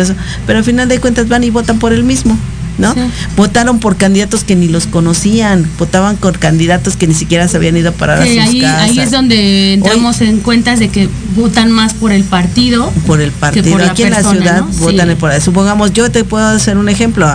pero 0.47 0.59
al 0.61 0.65
final 0.65 0.89
de 0.89 0.99
cuentas 1.01 1.29
van 1.29 1.45
y 1.45 1.51
votan 1.51 1.79
por 1.79 1.93
el 1.93 2.05
mismo 2.05 2.39
¿no? 2.79 2.93
Sí. 2.95 3.01
Votaron 3.37 3.79
por 3.79 3.97
candidatos 3.97 4.45
que 4.45 4.57
ni 4.57 4.69
los 4.69 4.87
conocían, 4.87 5.69
votaban 5.79 6.17
por 6.17 6.39
candidatos 6.39 6.97
que 6.97 7.07
ni 7.07 7.15
siquiera 7.15 7.47
se 7.49 7.57
habían 7.57 7.77
ido 7.77 7.91
a 7.91 7.93
parar 7.93 8.19
sus 8.27 8.37
ahí, 8.39 8.61
casas. 8.61 8.81
ahí 8.91 8.99
es 9.01 9.11
donde 9.11 9.75
entramos 9.75 10.21
en 10.21 10.41
cuentas 10.41 10.79
de 10.79 10.89
que 10.89 11.09
votan 11.37 11.71
más 11.71 11.95
por 11.95 12.11
el 12.13 12.25
partido. 12.25 12.91
por 13.07 13.21
el 13.21 13.31
partido. 13.33 13.71
por 13.71 13.81
la 13.81 13.93
Aquí 13.93 14.03
en 14.03 14.11
la 14.11 14.23
ciudad 14.23 14.61
¿no? 14.61 14.67
votan 14.79 15.09
Sí. 15.11 15.15
por. 15.17 15.41
Supongamos, 15.41 15.93
yo 15.93 16.11
te 16.11 16.25
puedo 16.25 16.47
hacer 16.47 16.77
un 16.79 16.89
ejemplo. 16.89 17.29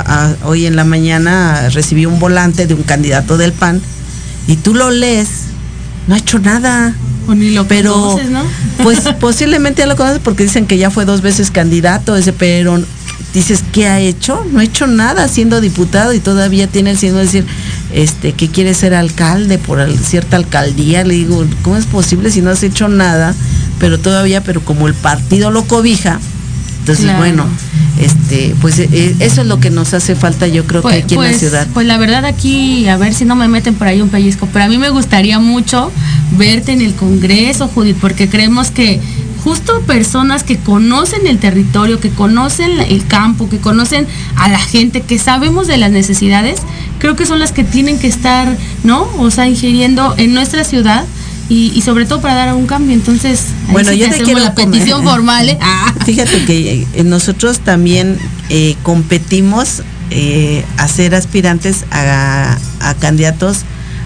Hoy 0.43 0.65
en 0.65 0.75
la 0.75 0.83
mañana 0.83 1.69
recibí 1.69 2.05
un 2.05 2.19
volante 2.19 2.67
de 2.67 2.73
un 2.73 2.83
candidato 2.83 3.37
del 3.37 3.53
PAN 3.53 3.81
y 4.47 4.55
tú 4.57 4.73
lo 4.73 4.89
lees, 4.91 5.27
no 6.07 6.15
ha 6.15 6.17
hecho 6.17 6.39
nada. 6.39 6.93
O 7.27 7.35
ni 7.35 7.51
lo 7.51 7.67
Pero, 7.67 7.93
conoces, 7.93 8.29
¿no? 8.31 8.41
pues 8.81 8.99
posiblemente 9.19 9.81
ya 9.83 9.85
lo 9.85 9.95
conoces 9.95 10.19
porque 10.23 10.43
dicen 10.43 10.65
que 10.65 10.77
ya 10.79 10.89
fue 10.89 11.05
dos 11.05 11.21
veces 11.21 11.51
candidato, 11.51 12.15
ese, 12.17 12.33
pero 12.33 12.81
dices, 13.33 13.63
¿qué 13.71 13.87
ha 13.87 13.99
hecho? 13.99 14.45
No 14.51 14.59
ha 14.59 14.63
hecho 14.63 14.87
nada 14.87 15.27
siendo 15.27 15.61
diputado 15.61 16.13
y 16.13 16.19
todavía 16.19 16.67
tiene 16.67 16.91
el 16.91 16.97
signo 16.97 17.17
de 17.17 17.25
decir 17.25 17.45
este, 17.93 18.33
que 18.33 18.47
quiere 18.49 18.73
ser 18.73 18.93
alcalde 18.93 19.57
por 19.57 19.85
cierta 19.97 20.35
alcaldía. 20.37 21.03
Le 21.03 21.13
digo, 21.15 21.45
¿cómo 21.61 21.77
es 21.77 21.85
posible 21.85 22.31
si 22.31 22.41
no 22.41 22.49
has 22.49 22.63
hecho 22.63 22.87
nada? 22.87 23.35
Pero 23.79 23.99
todavía, 23.99 24.41
pero 24.43 24.61
como 24.61 24.87
el 24.87 24.93
partido 24.93 25.51
lo 25.51 25.63
cobija, 25.65 26.19
entonces 26.79 27.05
Claro. 27.05 27.19
bueno, 27.19 27.45
este, 27.99 28.55
pues 28.61 28.79
eh, 28.79 29.15
eso 29.19 29.41
es 29.41 29.47
lo 29.47 29.59
que 29.59 29.69
nos 29.69 29.93
hace 29.93 30.15
falta, 30.15 30.47
yo 30.47 30.65
creo 30.65 30.81
Pues, 30.81 30.95
que 30.95 31.03
aquí 31.03 31.15
en 31.15 31.21
la 31.21 31.27
pues- 31.27 31.39
ciudad. 31.39 31.67
pues 31.73 31.85
la 31.85 31.97
verdad 31.97 32.25
aquí, 32.25 32.87
a 32.87 32.97
ver 32.97 33.13
si 33.13 33.25
no 33.25 33.35
me 33.35 33.47
meten 33.47 33.75
por 33.75 33.87
ahí 33.87 34.01
un 34.01 34.09
pellizco, 34.09 34.47
pero 34.51 34.65
a 34.65 34.67
mí 34.69 34.77
me 34.77 34.89
gustaría 34.89 35.39
mucho 35.39 35.91
verte 36.37 36.71
en 36.71 36.81
el 36.81 36.93
Congreso, 36.95 37.67
Judith, 37.67 37.97
porque 38.01 38.27
creemos 38.29 38.71
que 38.71 38.99
justo 39.43 39.81
personas 39.81 40.43
que 40.43 40.57
conocen 40.57 41.27
el 41.27 41.39
territorio, 41.39 41.99
que 41.99 42.09
conocen 42.09 42.79
el 42.79 43.05
campo, 43.07 43.49
que 43.49 43.57
conocen 43.59 44.07
a 44.35 44.49
la 44.49 44.59
gente, 44.59 45.01
que 45.01 45.17
sabemos 45.19 45.67
de 45.67 45.77
las 45.77 45.91
necesidades, 45.91 46.61
creo 46.99 47.15
que 47.15 47.25
son 47.25 47.39
las 47.39 47.51
que 47.51 47.63
tienen 47.63 47.99
que 47.99 48.07
estar, 48.07 48.57
¿no? 48.83 49.07
O 49.17 49.31
sea, 49.31 49.47
ingiriendo 49.47 50.13
en 50.17 50.33
nuestra 50.33 50.63
ciudad. 50.63 51.05
Y, 51.51 51.71
y 51.73 51.81
sobre 51.81 52.05
todo 52.05 52.21
para 52.21 52.35
dar 52.35 52.53
un 52.53 52.67
cambio, 52.67 52.93
entonces 52.93 53.45
Bueno, 53.71 53.89
sí 53.89 53.97
yo 53.97 54.05
te 54.05 54.09
te 54.09 54.15
hacemos 54.17 54.25
quiero 54.33 54.43
la 54.43 54.53
comer. 54.53 54.69
petición 54.69 55.03
formal, 55.03 55.49
¿eh? 55.49 55.57
Ah. 55.59 55.95
Fíjate 56.05 56.45
que 56.45 56.85
eh, 56.93 57.03
nosotros 57.03 57.61
también 57.61 58.19
eh, 58.49 58.75
competimos 58.83 59.81
eh, 60.11 60.63
a 60.77 60.87
ser 60.87 61.15
aspirantes 61.15 61.85
a, 61.89 62.55
a 62.81 62.93
candidatos 62.95 63.61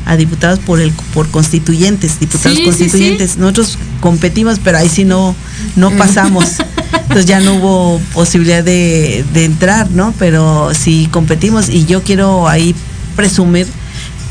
a 0.05 0.15
diputados 0.17 0.59
por 0.59 0.81
el 0.81 0.91
por 1.13 1.29
constituyentes, 1.29 2.19
diputados 2.19 2.57
Sí, 2.57 2.63
sí, 2.63 2.65
constituyentes. 2.65 3.37
Nosotros 3.37 3.77
competimos, 4.01 4.59
pero 4.63 4.77
ahí 4.77 4.89
sí 4.89 5.05
no 5.05 5.35
no 5.75 5.91
pasamos. 5.91 6.45
Entonces 7.03 7.25
ya 7.25 7.39
no 7.39 7.55
hubo 7.55 8.01
posibilidad 8.13 8.63
de, 8.63 9.23
de 9.33 9.45
entrar, 9.45 9.89
¿no? 9.91 10.13
Pero 10.19 10.71
sí 10.73 11.07
competimos 11.11 11.69
y 11.69 11.85
yo 11.85 12.03
quiero 12.03 12.47
ahí 12.47 12.75
presumir 13.15 13.67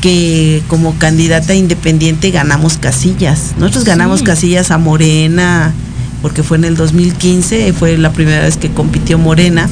que 0.01 0.61
como 0.67 0.97
candidata 0.97 1.53
independiente 1.55 2.29
ganamos 2.31 2.77
casillas. 2.77 3.53
Nosotros 3.57 3.85
ganamos 3.85 4.19
Sí. 4.19 4.25
casillas 4.25 4.69
a 4.71 4.77
Morena, 4.77 5.73
porque 6.21 6.43
fue 6.43 6.57
en 6.57 6.65
el 6.65 6.75
2015, 6.75 7.71
fue 7.73 7.97
la 7.97 8.11
primera 8.11 8.41
vez 8.41 8.57
que 8.57 8.69
compitió 8.69 9.17
Morena. 9.17 9.69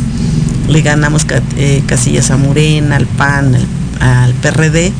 Le 0.70 0.82
ganamos 0.82 1.26
eh, 1.58 1.84
casillas 1.86 2.32
a 2.32 2.38
Morena, 2.38 2.96
al 2.96 3.08
PAN, 3.08 3.56
al, 3.56 3.68
al 4.08 4.34
PRD. 4.36 4.94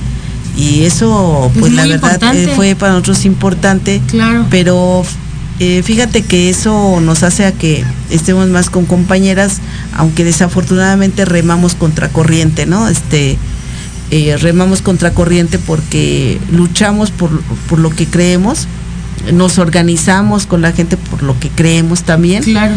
Y 0.58 0.84
eso, 0.84 1.50
Es 1.54 1.60
pues 1.60 1.74
la 1.74 1.86
verdad, 1.86 2.36
eh, 2.36 2.52
fue 2.56 2.76
para 2.76 2.94
nosotros 2.94 3.26
importante. 3.26 4.02
Claro. 4.08 4.46
Pero 4.50 5.04
eh, 5.60 5.82
fíjate 5.84 6.24
que 6.24 6.50
eso 6.50 7.00
nos 7.02 7.24
hace 7.24 7.46
a 7.46 7.52
que 7.52 7.86
estemos 8.10 8.48
más 8.50 8.70
con 8.70 8.86
compañeras, 8.86 9.60
aunque 9.96 10.24
desafortunadamente 10.24 11.24
remamos 11.26 11.76
contra 11.76 12.10
corriente, 12.10 12.66
¿no? 12.66 12.88
Este, 12.88 13.38
eh, 14.12 14.38
remamos 14.38 14.82
contra 14.82 15.12
corriente 15.12 15.58
porque 15.58 16.40
luchamos 16.52 17.12
por, 17.12 17.42
por 17.70 17.80
lo 17.80 17.92
que 17.92 18.08
creemos, 18.08 18.68
nos 19.32 19.60
organizamos 19.60 20.46
con 20.48 20.62
la 20.62 20.72
gente 20.72 20.98
por 20.98 21.24
lo 21.24 21.40
que 21.40 21.50
creemos 21.50 22.04
también. 22.04 22.44
Claro. 22.44 22.74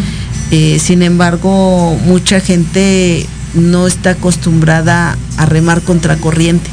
Eh, 0.51 0.79
sin 0.79 1.01
embargo, 1.01 1.97
mucha 2.05 2.39
gente 2.39 3.25
no 3.55 3.87
está 3.87 4.11
acostumbrada 4.11 5.17
a 5.37 5.45
remar 5.45 5.81
contra 5.81 6.17
corriente. 6.17 6.69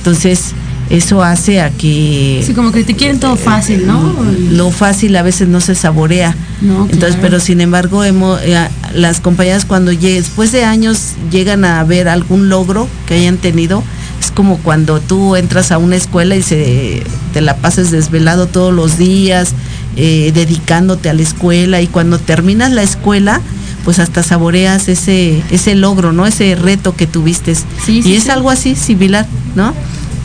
Entonces, 0.00 0.54
Eso 0.90 1.22
hace 1.22 1.60
a 1.60 1.70
que 1.70 2.42
Sí, 2.44 2.52
como 2.52 2.72
que 2.72 2.82
te 2.82 2.96
quieren 2.96 3.20
todo 3.20 3.36
fácil, 3.36 3.86
¿no? 3.86 4.12
lo 4.50 4.72
fácil 4.72 5.14
a 5.14 5.22
veces 5.22 5.46
no 5.46 5.60
se 5.60 5.76
saborea. 5.76 6.34
No, 6.60 6.82
Entonces, 6.82 7.10
claro. 7.10 7.18
pero 7.22 7.38
sin 7.38 7.60
embargo, 7.60 8.02
hemos, 8.02 8.40
eh, 8.42 8.58
las 8.92 9.20
compañías 9.20 9.64
cuando 9.64 9.92
después 9.92 10.50
de 10.50 10.64
años 10.64 11.12
llegan 11.30 11.64
a 11.64 11.84
ver 11.84 12.08
algún 12.08 12.48
logro 12.48 12.88
que 13.06 13.14
hayan 13.14 13.36
tenido, 13.36 13.84
es 14.20 14.32
como 14.32 14.58
cuando 14.58 14.98
tú 14.98 15.36
entras 15.36 15.70
a 15.70 15.78
una 15.78 15.94
escuela 15.94 16.34
y 16.34 16.42
se, 16.42 17.04
te 17.32 17.40
la 17.40 17.56
pases 17.56 17.92
desvelado 17.92 18.48
todos 18.48 18.74
los 18.74 18.98
días, 18.98 19.54
eh, 19.96 20.32
dedicándote 20.34 21.08
a 21.08 21.12
la 21.14 21.22
escuela 21.22 21.80
y 21.80 21.86
cuando 21.86 22.18
terminas 22.18 22.72
la 22.72 22.82
escuela, 22.82 23.40
pues 23.84 23.98
hasta 23.98 24.22
saboreas 24.22 24.88
ese, 24.88 25.42
ese 25.50 25.74
logro, 25.74 26.12
¿no? 26.12 26.26
Ese 26.26 26.54
reto 26.54 26.94
que 26.94 27.06
tuviste. 27.06 27.54
Sí, 27.54 27.64
sí, 27.84 28.02
y 28.04 28.14
es 28.14 28.24
sí. 28.24 28.30
algo 28.30 28.50
así 28.50 28.74
similar, 28.74 29.26
¿no? 29.54 29.74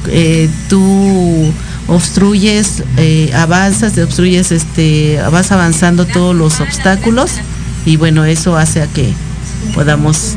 Eh, 0.07 0.49
tú 0.69 1.51
obstruyes, 1.87 2.83
eh, 2.97 3.31
avanzas, 3.33 3.93
te 3.93 4.03
obstruyes, 4.03 4.51
este, 4.51 5.19
vas 5.31 5.51
avanzando 5.51 6.05
todos 6.05 6.35
los 6.35 6.59
obstáculos 6.59 7.31
y 7.85 7.97
bueno, 7.97 8.25
eso 8.25 8.57
hace 8.57 8.81
a 8.81 8.87
que 8.87 9.13
podamos 9.73 10.35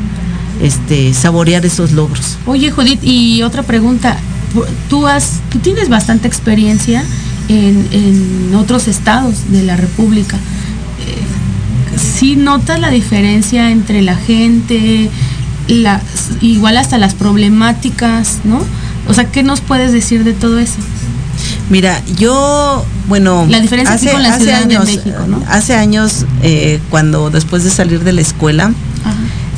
este, 0.61 1.13
saborear 1.13 1.65
esos 1.65 1.91
logros. 1.91 2.37
Oye, 2.45 2.71
Judith, 2.71 3.03
y 3.03 3.41
otra 3.43 3.63
pregunta. 3.63 4.17
Tú 4.89 5.05
has, 5.05 5.41
tú 5.51 5.59
tienes 5.59 5.89
bastante 5.89 6.27
experiencia 6.27 7.03
en, 7.49 7.87
en 7.91 8.55
otros 8.55 8.87
estados 8.87 9.51
de 9.51 9.61
la 9.61 9.75
República. 9.75 10.37
¿Sí 11.97 12.35
notas 12.35 12.79
la 12.79 12.89
diferencia 12.89 13.71
entre 13.71 14.01
la 14.01 14.15
gente, 14.15 15.09
las, 15.67 16.01
igual 16.41 16.77
hasta 16.77 16.97
las 16.97 17.13
problemáticas, 17.13 18.39
¿no? 18.43 18.61
O 19.07 19.13
sea, 19.13 19.25
¿qué 19.31 19.43
nos 19.43 19.61
puedes 19.61 19.91
decir 19.91 20.23
de 20.23 20.33
todo 20.33 20.59
eso? 20.59 20.77
Mira, 21.69 22.01
yo, 22.17 22.85
bueno, 23.07 23.45
La 23.49 23.59
diferencia 23.59 23.95
aquí 23.95 24.07
con 24.07 24.23
la 24.23 24.37
Ciudad 24.37 24.57
de 24.57 24.75
años, 24.75 24.85
México, 24.85 25.25
¿no? 25.27 25.43
hace 25.47 25.75
años, 25.75 26.25
eh, 26.41 26.79
cuando 26.89 27.29
después 27.29 27.63
de 27.63 27.69
salir 27.69 28.03
de 28.03 28.13
la 28.13 28.21
escuela. 28.21 28.71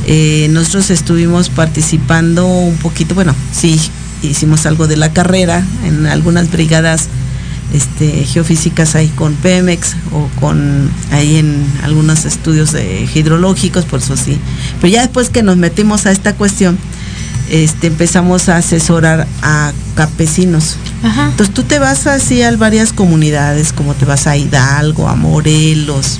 Eh, 0.04 0.48
nosotros 0.50 0.90
estuvimos 0.90 1.48
participando 1.48 2.44
un 2.44 2.76
poquito, 2.76 3.14
bueno, 3.14 3.36
sí, 3.52 3.80
hicimos 4.20 4.66
algo 4.66 4.88
de 4.88 4.96
la 4.96 5.12
carrera 5.12 5.64
en 5.84 6.06
algunas 6.06 6.50
brigadas 6.50 7.08
este, 7.72 8.24
geofísicas 8.24 8.94
ahí 8.94 9.08
con 9.08 9.34
Pemex 9.34 9.96
o 10.12 10.28
con 10.40 10.90
ahí 11.10 11.36
en 11.36 11.64
algunos 11.82 12.24
estudios 12.24 12.72
de 12.72 13.08
hidrológicos, 13.14 13.84
por 13.84 14.00
eso 14.00 14.16
sí. 14.16 14.38
Pero 14.80 14.92
ya 14.92 15.02
después 15.02 15.30
que 15.30 15.42
nos 15.42 15.56
metimos 15.56 16.06
a 16.06 16.12
esta 16.12 16.34
cuestión, 16.34 16.78
este, 17.50 17.88
empezamos 17.88 18.48
a 18.48 18.58
asesorar 18.58 19.26
a 19.42 19.72
campesinos. 19.94 20.76
Ajá. 21.02 21.28
Entonces 21.30 21.54
tú 21.54 21.62
te 21.64 21.78
vas 21.78 22.06
así 22.06 22.42
a 22.42 22.54
varias 22.56 22.92
comunidades, 22.92 23.72
como 23.72 23.94
te 23.94 24.04
vas 24.04 24.26
a 24.26 24.36
Hidalgo, 24.36 25.08
a 25.08 25.16
Morelos, 25.16 26.18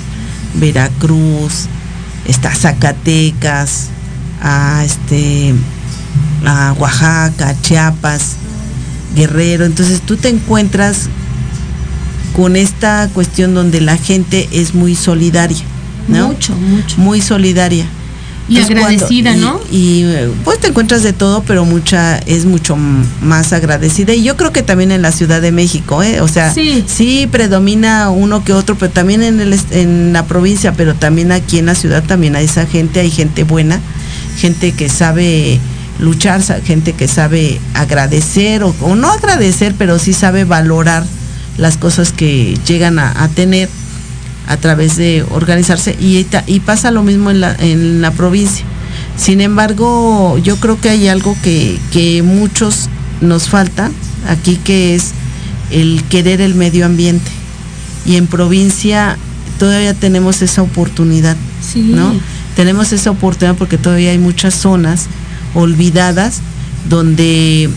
Veracruz, 0.55 1.67
está 2.27 2.53
Zacatecas, 2.53 3.89
a 4.41 4.83
este 4.83 5.53
a 6.45 6.73
Oaxaca, 6.73 7.55
Chiapas, 7.61 8.35
Guerrero. 9.15 9.65
Entonces 9.65 10.01
tú 10.01 10.17
te 10.17 10.29
encuentras 10.29 11.09
con 12.35 12.55
esta 12.55 13.09
cuestión 13.13 13.53
donde 13.53 13.81
la 13.81 13.97
gente 13.97 14.49
es 14.51 14.73
muy 14.73 14.95
solidaria, 14.95 15.63
¿no? 16.07 16.29
Mucho, 16.29 16.53
mucho. 16.55 16.97
Muy 16.97 17.21
solidaria. 17.21 17.85
Y 18.49 18.57
Entonces, 18.57 18.83
agradecida, 18.83 19.35
¿no? 19.37 19.61
Y 19.71 20.03
pues 20.43 20.59
te 20.59 20.67
encuentras 20.67 21.01
de 21.01 21.13
todo, 21.13 21.43
pero 21.47 21.63
mucha 21.63 22.17
es 22.17 22.43
mucho 22.43 22.75
más 23.21 23.53
agradecida. 23.53 24.13
Y 24.13 24.23
yo 24.23 24.35
creo 24.35 24.51
que 24.51 24.61
también 24.63 24.91
en 24.91 25.01
la 25.01 25.13
Ciudad 25.13 25.41
de 25.41 25.53
México, 25.53 26.03
¿eh? 26.03 26.19
O 26.19 26.27
sea, 26.27 26.53
Sí. 26.53 27.29
predomina 27.31 28.09
uno 28.09 28.43
que 28.43 28.51
otro, 28.51 28.75
pero 28.77 28.91
también 28.91 29.23
en, 29.23 29.39
el, 29.39 29.57
en 29.71 30.11
la 30.11 30.25
provincia, 30.25 30.73
pero 30.73 30.93
también 30.93 31.31
aquí 31.31 31.57
en 31.57 31.67
la 31.67 31.75
ciudad 31.75 32.03
también 32.03 32.35
hay 32.35 32.43
esa 32.45 32.65
gente, 32.65 32.99
hay 32.99 33.11
gente 33.11 33.45
buena, 33.45 33.79
gente 34.37 34.73
que 34.73 34.89
sabe 34.89 35.59
luchar, 35.99 36.41
gente 36.65 36.91
que 36.91 37.07
sabe 37.07 37.61
agradecer, 37.75 38.63
o, 38.63 38.75
o 38.81 38.95
no 38.95 39.09
agradecer, 39.09 39.73
pero 39.77 39.99
sí 39.99 40.11
sabe 40.11 40.43
valorar 40.43 41.05
las 41.57 41.77
cosas 41.77 42.11
que 42.11 42.57
llegan 42.67 42.99
a, 42.99 43.23
a 43.23 43.27
tener 43.29 43.69
a 44.47 44.57
través 44.57 44.97
de 44.97 45.23
organizarse 45.31 45.95
y 45.99 46.59
pasa 46.61 46.91
lo 46.91 47.03
mismo 47.03 47.31
en 47.31 47.39
la, 47.39 47.55
en 47.55 48.01
la 48.01 48.11
provincia. 48.11 48.65
Sin 49.15 49.41
embargo, 49.41 50.37
yo 50.39 50.57
creo 50.57 50.79
que 50.81 50.89
hay 50.89 51.07
algo 51.07 51.35
que, 51.41 51.79
que 51.91 52.23
muchos 52.23 52.89
nos 53.21 53.47
falta 53.47 53.91
aquí, 54.27 54.57
que 54.57 54.95
es 54.95 55.11
el 55.71 56.03
querer 56.09 56.41
el 56.41 56.55
medio 56.55 56.85
ambiente. 56.85 57.31
Y 58.05 58.17
en 58.17 58.27
provincia 58.27 59.17
todavía 59.59 59.93
tenemos 59.93 60.41
esa 60.41 60.61
oportunidad, 60.61 61.37
Sí. 61.61 61.79
¿no? 61.81 62.13
Tenemos 62.55 62.91
esa 62.91 63.11
oportunidad 63.11 63.55
porque 63.55 63.77
todavía 63.77 64.11
hay 64.11 64.19
muchas 64.19 64.53
zonas 64.53 65.07
olvidadas 65.55 66.41
donde 66.89 67.69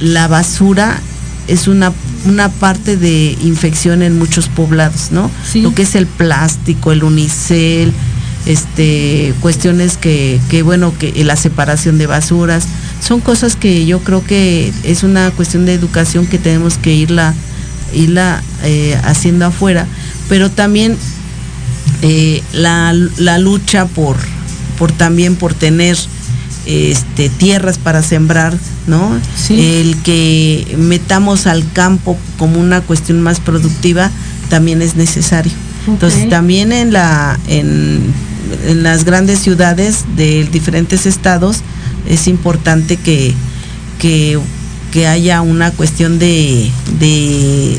la 0.00 0.26
basura 0.26 1.00
es 1.46 1.68
una, 1.68 1.92
una 2.24 2.48
parte 2.48 2.96
de 2.96 3.36
infección 3.42 4.02
en 4.02 4.18
muchos 4.18 4.48
poblados, 4.48 5.10
¿no? 5.10 5.30
Sí. 5.50 5.62
Lo 5.62 5.74
que 5.74 5.82
es 5.82 5.94
el 5.94 6.06
plástico, 6.06 6.92
el 6.92 7.04
unicel, 7.04 7.92
este, 8.46 9.34
cuestiones 9.40 9.96
que, 9.96 10.40
que 10.50 10.62
bueno, 10.62 10.92
que 10.98 11.24
la 11.24 11.36
separación 11.36 11.98
de 11.98 12.06
basuras, 12.06 12.66
son 13.00 13.20
cosas 13.20 13.56
que 13.56 13.86
yo 13.86 14.00
creo 14.00 14.24
que 14.24 14.72
es 14.82 15.02
una 15.02 15.30
cuestión 15.30 15.66
de 15.66 15.74
educación 15.74 16.26
que 16.26 16.38
tenemos 16.38 16.78
que 16.78 16.94
irla, 16.94 17.34
irla 17.92 18.42
eh, 18.62 18.98
haciendo 19.04 19.46
afuera, 19.46 19.86
pero 20.28 20.50
también 20.50 20.96
eh, 22.02 22.42
la, 22.52 22.94
la 23.16 23.38
lucha 23.38 23.86
por, 23.86 24.16
por 24.78 24.92
también 24.92 25.36
por 25.36 25.54
tener 25.54 25.96
este, 26.66 27.28
tierras 27.28 27.78
para 27.78 28.02
sembrar, 28.02 28.56
¿no? 28.86 29.18
Sí. 29.36 29.54
El 29.80 29.96
que 30.02 30.74
metamos 30.78 31.46
al 31.46 31.64
campo 31.72 32.18
como 32.38 32.58
una 32.60 32.80
cuestión 32.80 33.20
más 33.22 33.40
productiva 33.40 34.10
también 34.48 34.82
es 34.82 34.96
necesario. 34.96 35.52
Entonces 35.86 36.28
también 36.30 36.72
en 36.72 36.92
la 36.92 37.38
en, 37.46 38.00
en 38.66 38.82
las 38.82 39.04
grandes 39.04 39.38
ciudades 39.40 40.04
de 40.16 40.44
diferentes 40.50 41.04
estados 41.06 41.58
es 42.08 42.26
importante 42.26 42.96
que, 42.96 43.34
que, 43.98 44.38
que 44.92 45.06
haya 45.06 45.42
una 45.42 45.70
cuestión 45.72 46.18
de, 46.18 46.70
de, 46.98 47.78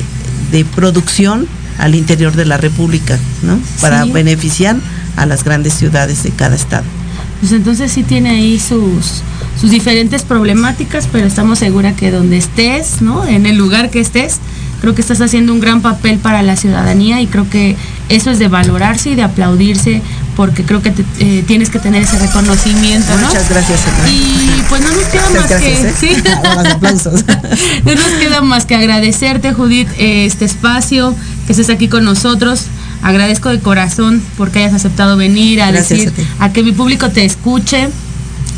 de 0.52 0.66
producción 0.66 1.48
al 1.80 1.96
interior 1.96 2.36
de 2.36 2.46
la 2.46 2.58
República, 2.58 3.18
¿no? 3.42 3.60
Para 3.82 4.04
Sí. 4.04 4.12
beneficiar 4.12 4.76
a 5.18 5.26
las 5.26 5.44
grandes 5.44 5.74
ciudades 5.74 6.24
de 6.24 6.30
cada 6.32 6.56
estado. 6.56 6.84
Pues 7.40 7.52
entonces 7.52 7.92
sí 7.92 8.04
tiene 8.04 8.30
ahí 8.32 8.60
sus, 8.60 9.22
sus 9.60 9.70
diferentes 9.70 10.24
problemáticas, 10.24 11.08
pero 11.12 11.28
estamos 11.28 11.60
seguras 11.60 11.96
que 11.96 12.12
donde 12.12 12.38
estés, 12.38 13.02
¿no? 13.02 13.26
En 13.28 13.46
el 13.46 13.58
lugar 13.58 13.90
que 13.90 14.00
estés, 14.00 14.40
creo 14.82 14.96
que 14.96 15.02
estás 15.02 15.22
haciendo 15.22 15.54
un 15.54 15.60
gran 15.60 15.82
papel 15.82 16.18
para 16.18 16.42
la 16.42 16.56
ciudadanía 16.56 17.22
y 17.22 17.28
creo 17.28 17.50
que 17.50 17.76
eso 18.10 18.32
es 18.32 18.40
de 18.40 18.48
valorarse 18.48 19.12
y 19.12 19.16
de 19.16 19.24
aplaudirse 19.24 20.02
porque 20.36 20.64
creo 20.64 20.82
que 20.82 20.92
te- 20.92 21.06
eh, 21.20 21.44
tienes 21.48 21.70
que 21.70 21.80
tener 21.80 22.04
ese 22.04 22.18
reconocimiento, 22.20 23.08
¿no? 23.20 23.28
Muchas 23.28 23.50
gracias. 23.50 23.80
Ana. 24.00 24.10
Y 24.10 24.64
pues 24.68 24.82
no 24.82 24.92
nos 24.92 25.04
queda 25.06 25.30
Muchas 25.30 25.42
más 25.42 25.50
gracias, 25.50 25.80
que 25.80 25.88
¿eh? 25.90 25.94
sí. 26.00 26.24
Los 26.56 26.66
aplausos. 26.74 27.26
No 27.86 27.94
nos 27.96 28.12
queda 28.20 28.42
más 28.42 28.66
que 28.66 28.76
agradecerte, 28.76 29.54
Judith, 29.54 29.88
eh, 29.98 30.26
este 30.26 30.46
espacio, 30.46 31.16
que 31.46 31.54
estés 31.54 31.70
aquí 31.70 31.88
con 31.88 32.04
nosotros. 32.04 32.66
Agradezco 33.06 33.50
de 33.50 33.60
corazón 33.60 34.20
porque 34.36 34.60
hayas 34.60 34.74
aceptado 34.74 35.16
venir 35.16 35.62
a 35.62 35.70
Gracias 35.72 36.00
decir, 36.16 36.28
a 36.40 36.52
que 36.52 36.64
mi 36.64 36.72
público 36.72 37.10
te 37.12 37.24
escuche 37.24 37.90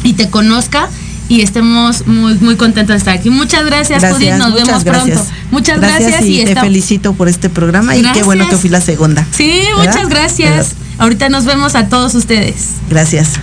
y 0.03 0.13
te 0.13 0.29
conozca 0.29 0.87
y 1.27 1.41
estemos 1.41 2.07
muy, 2.07 2.35
muy 2.35 2.55
contentos 2.55 2.93
de 2.93 2.97
estar 2.99 3.13
aquí. 3.13 3.29
Muchas 3.29 3.65
gracias, 3.65 4.01
Judith. 4.09 4.35
Nos 4.35 4.53
vemos 4.53 4.85
gracias. 4.85 5.17
pronto. 5.17 5.31
Muchas 5.51 5.81
gracias, 5.81 6.21
y, 6.23 6.37
te 6.37 6.49
esta- 6.51 6.61
felicito 6.61 7.11
por 7.11 7.27
este 7.27 7.49
programa 7.49 7.93
y 7.95 7.97
qué 7.97 8.03
Gracias. 8.03 8.25
bueno 8.25 8.47
que 8.49 8.55
fui 8.55 8.69
la 8.69 8.79
segunda. 8.79 9.27
Sí, 9.31 9.63
¿Verdad? 9.77 9.93
muchas 9.93 10.09
gracias. 10.09 10.49
¿Verdad? 10.69 10.73
Ahorita 10.99 11.27
nos 11.27 11.43
vemos 11.43 11.75
a 11.75 11.89
todos 11.89 12.15
ustedes. 12.15 12.67
Gracias. 12.89 13.33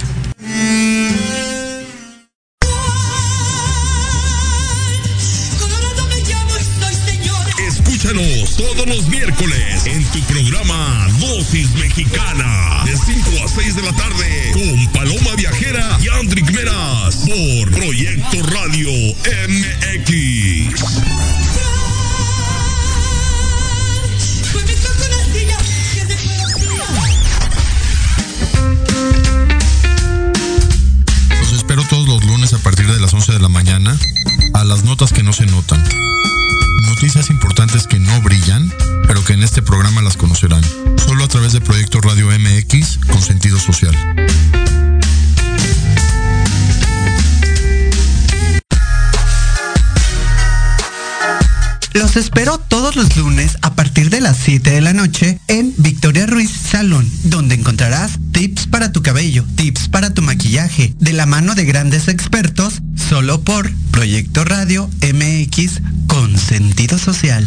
Cabello, 59.14 59.44
tips 59.54 59.86
para 59.90 60.12
tu 60.12 60.22
maquillaje, 60.22 60.92
de 60.98 61.12
la 61.12 61.24
mano 61.24 61.54
de 61.54 61.64
grandes 61.64 62.08
expertos, 62.08 62.82
solo 62.96 63.40
por 63.42 63.72
Proyecto 63.92 64.44
Radio 64.44 64.90
MX 65.02 65.80
con 66.08 66.36
sentido 66.36 66.98
social. 66.98 67.46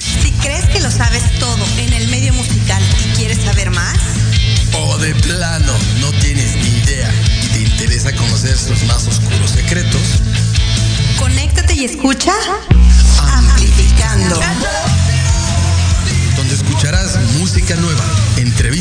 Si 0.00 0.32
crees 0.42 0.64
que 0.64 0.80
lo 0.80 0.90
sabes 0.90 1.22
todo 1.38 1.64
en 1.78 1.92
el 1.92 2.08
medio 2.08 2.32
musical 2.32 2.82
y 3.04 3.16
quieres 3.16 3.38
saber 3.44 3.70
más, 3.70 3.96
O 4.72 4.98
de 4.98 5.14
plano, 5.14 5.72
no 6.00 6.10
tienes 6.20 6.56
ni 6.56 6.80
idea 6.82 7.14
y 7.44 7.46
te 7.46 7.62
interesa 7.62 8.12
conocer 8.16 8.58
sus 8.58 8.82
más 8.88 9.06
oscuros 9.06 9.52
secretos, 9.52 10.02
conéctate 11.16 11.74
y 11.74 11.84
escucha 11.84 12.32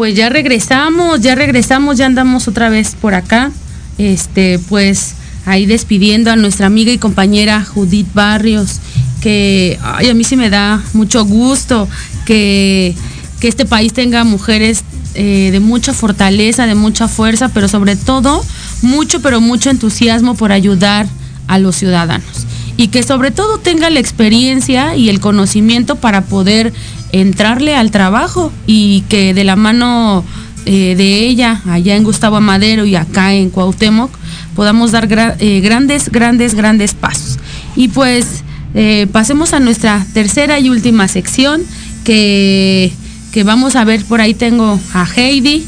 Pues 0.00 0.14
ya 0.14 0.30
regresamos, 0.30 1.20
ya 1.20 1.34
regresamos, 1.34 1.98
ya 1.98 2.06
andamos 2.06 2.48
otra 2.48 2.70
vez 2.70 2.96
por 2.98 3.12
acá. 3.12 3.52
Este, 3.98 4.58
pues 4.58 5.12
ahí 5.44 5.66
despidiendo 5.66 6.30
a 6.30 6.36
nuestra 6.36 6.68
amiga 6.68 6.90
y 6.90 6.96
compañera 6.96 7.62
Judith 7.62 8.08
Barrios, 8.14 8.80
que 9.20 9.78
a 9.82 10.00
mí 10.14 10.24
sí 10.24 10.36
me 10.36 10.48
da 10.48 10.82
mucho 10.94 11.26
gusto 11.26 11.86
que, 12.24 12.94
que 13.40 13.48
este 13.48 13.66
país 13.66 13.92
tenga 13.92 14.24
mujeres 14.24 14.84
eh, 15.12 15.50
de 15.52 15.60
mucha 15.60 15.92
fortaleza, 15.92 16.64
de 16.64 16.74
mucha 16.74 17.06
fuerza, 17.06 17.50
pero 17.50 17.68
sobre 17.68 17.94
todo 17.94 18.42
mucho, 18.80 19.20
pero 19.20 19.42
mucho 19.42 19.68
entusiasmo 19.68 20.34
por 20.34 20.50
ayudar 20.50 21.08
a 21.46 21.58
los 21.58 21.76
ciudadanos. 21.76 22.46
Y 22.78 22.88
que 22.88 23.02
sobre 23.02 23.32
todo 23.32 23.58
tenga 23.58 23.90
la 23.90 24.00
experiencia 24.00 24.96
y 24.96 25.10
el 25.10 25.20
conocimiento 25.20 25.96
para 25.96 26.22
poder 26.22 26.72
entrarle 27.12 27.74
al 27.74 27.90
trabajo 27.90 28.52
y 28.66 29.02
que 29.08 29.34
de 29.34 29.44
la 29.44 29.56
mano 29.56 30.24
eh, 30.66 30.94
de 30.96 31.26
ella, 31.26 31.62
allá 31.66 31.96
en 31.96 32.04
Gustavo 32.04 32.36
Amadero 32.36 32.84
y 32.84 32.94
acá 32.94 33.34
en 33.34 33.50
Cuauhtémoc, 33.50 34.10
podamos 34.54 34.92
dar 34.92 35.08
eh, 35.10 35.60
grandes, 35.60 36.10
grandes, 36.10 36.54
grandes 36.54 36.94
pasos. 36.94 37.38
Y 37.76 37.88
pues 37.88 38.44
eh, 38.74 39.06
pasemos 39.10 39.54
a 39.54 39.60
nuestra 39.60 40.04
tercera 40.12 40.60
y 40.60 40.68
última 40.70 41.08
sección, 41.08 41.62
que, 42.04 42.92
que 43.32 43.44
vamos 43.44 43.76
a 43.76 43.84
ver, 43.84 44.04
por 44.04 44.20
ahí 44.20 44.34
tengo 44.34 44.78
a 44.92 45.06
Heidi, 45.16 45.66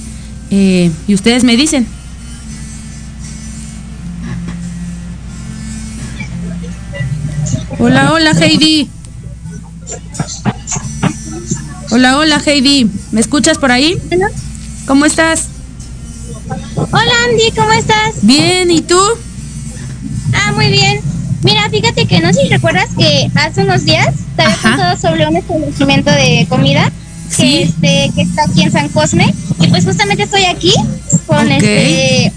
y 0.50 1.14
ustedes 1.14 1.44
me 1.44 1.56
dicen. 1.56 1.86
Hola, 7.78 8.12
hola 8.12 8.32
Heidi. 8.32 8.90
Hola, 11.94 12.16
hola 12.16 12.40
Heidi. 12.46 12.90
¿Me 13.10 13.20
escuchas 13.20 13.58
por 13.58 13.70
ahí? 13.70 13.98
¿Cómo 14.86 15.04
estás? 15.04 15.48
Hola 16.74 17.12
Andy, 17.28 17.50
¿cómo 17.54 17.70
estás? 17.72 18.14
Bien, 18.22 18.70
¿y 18.70 18.80
tú? 18.80 18.98
Ah, 20.32 20.52
muy 20.52 20.70
bien. 20.70 21.02
Mira, 21.42 21.68
fíjate 21.68 22.06
que 22.06 22.20
no 22.20 22.32
sé 22.32 22.44
si 22.44 22.48
recuerdas 22.48 22.88
que 22.96 23.30
hace 23.34 23.64
unos 23.64 23.84
días 23.84 24.08
te 24.36 24.42
había 24.42 24.56
contado 24.56 24.98
sobre 24.98 25.26
un 25.26 25.36
establecimiento 25.36 26.10
de 26.10 26.46
comida 26.48 26.90
que, 27.36 27.64
este, 27.64 28.10
que 28.14 28.22
está 28.22 28.44
aquí 28.44 28.62
en 28.62 28.72
San 28.72 28.88
Cosme. 28.88 29.34
Y 29.60 29.66
pues 29.66 29.84
justamente 29.84 30.22
estoy 30.22 30.46
aquí 30.46 30.72
con 31.26 31.52
este 31.52 32.32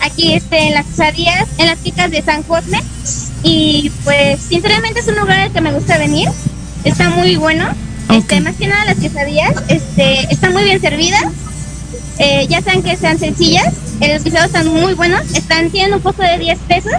aquí 0.00 0.34
este 0.34 0.58
en 0.58 0.74
las 0.74 0.84
quesadillas, 0.84 1.48
en 1.56 1.68
las 1.68 1.82
chicas 1.82 2.10
de 2.10 2.20
San 2.20 2.42
Cosme. 2.42 2.82
Y 3.42 3.90
pues 4.04 4.40
sinceramente 4.46 5.00
es 5.00 5.08
un 5.08 5.16
lugar 5.16 5.40
al 5.40 5.52
que 5.52 5.62
me 5.62 5.72
gusta 5.72 5.96
venir. 5.96 6.28
Está 6.84 7.08
muy 7.08 7.36
bueno. 7.36 7.85
Este, 8.10 8.40
más 8.40 8.54
que 8.56 8.66
nada 8.68 8.84
las 8.84 8.98
quesadillas, 8.98 9.54
este, 9.68 10.32
están 10.32 10.52
muy 10.52 10.64
bien 10.64 10.80
servidas. 10.80 11.24
Eh, 12.18 12.46
ya 12.48 12.62
sean 12.62 12.82
que 12.82 12.96
sean 12.96 13.18
sencillas, 13.18 13.74
eh, 14.00 14.14
los 14.14 14.24
guisados 14.24 14.46
están 14.46 14.68
muy 14.68 14.94
buenos, 14.94 15.20
están, 15.34 15.70
tienen 15.70 15.92
un 15.92 16.00
costo 16.00 16.22
de 16.22 16.38
10 16.38 16.58
pesos 16.60 16.94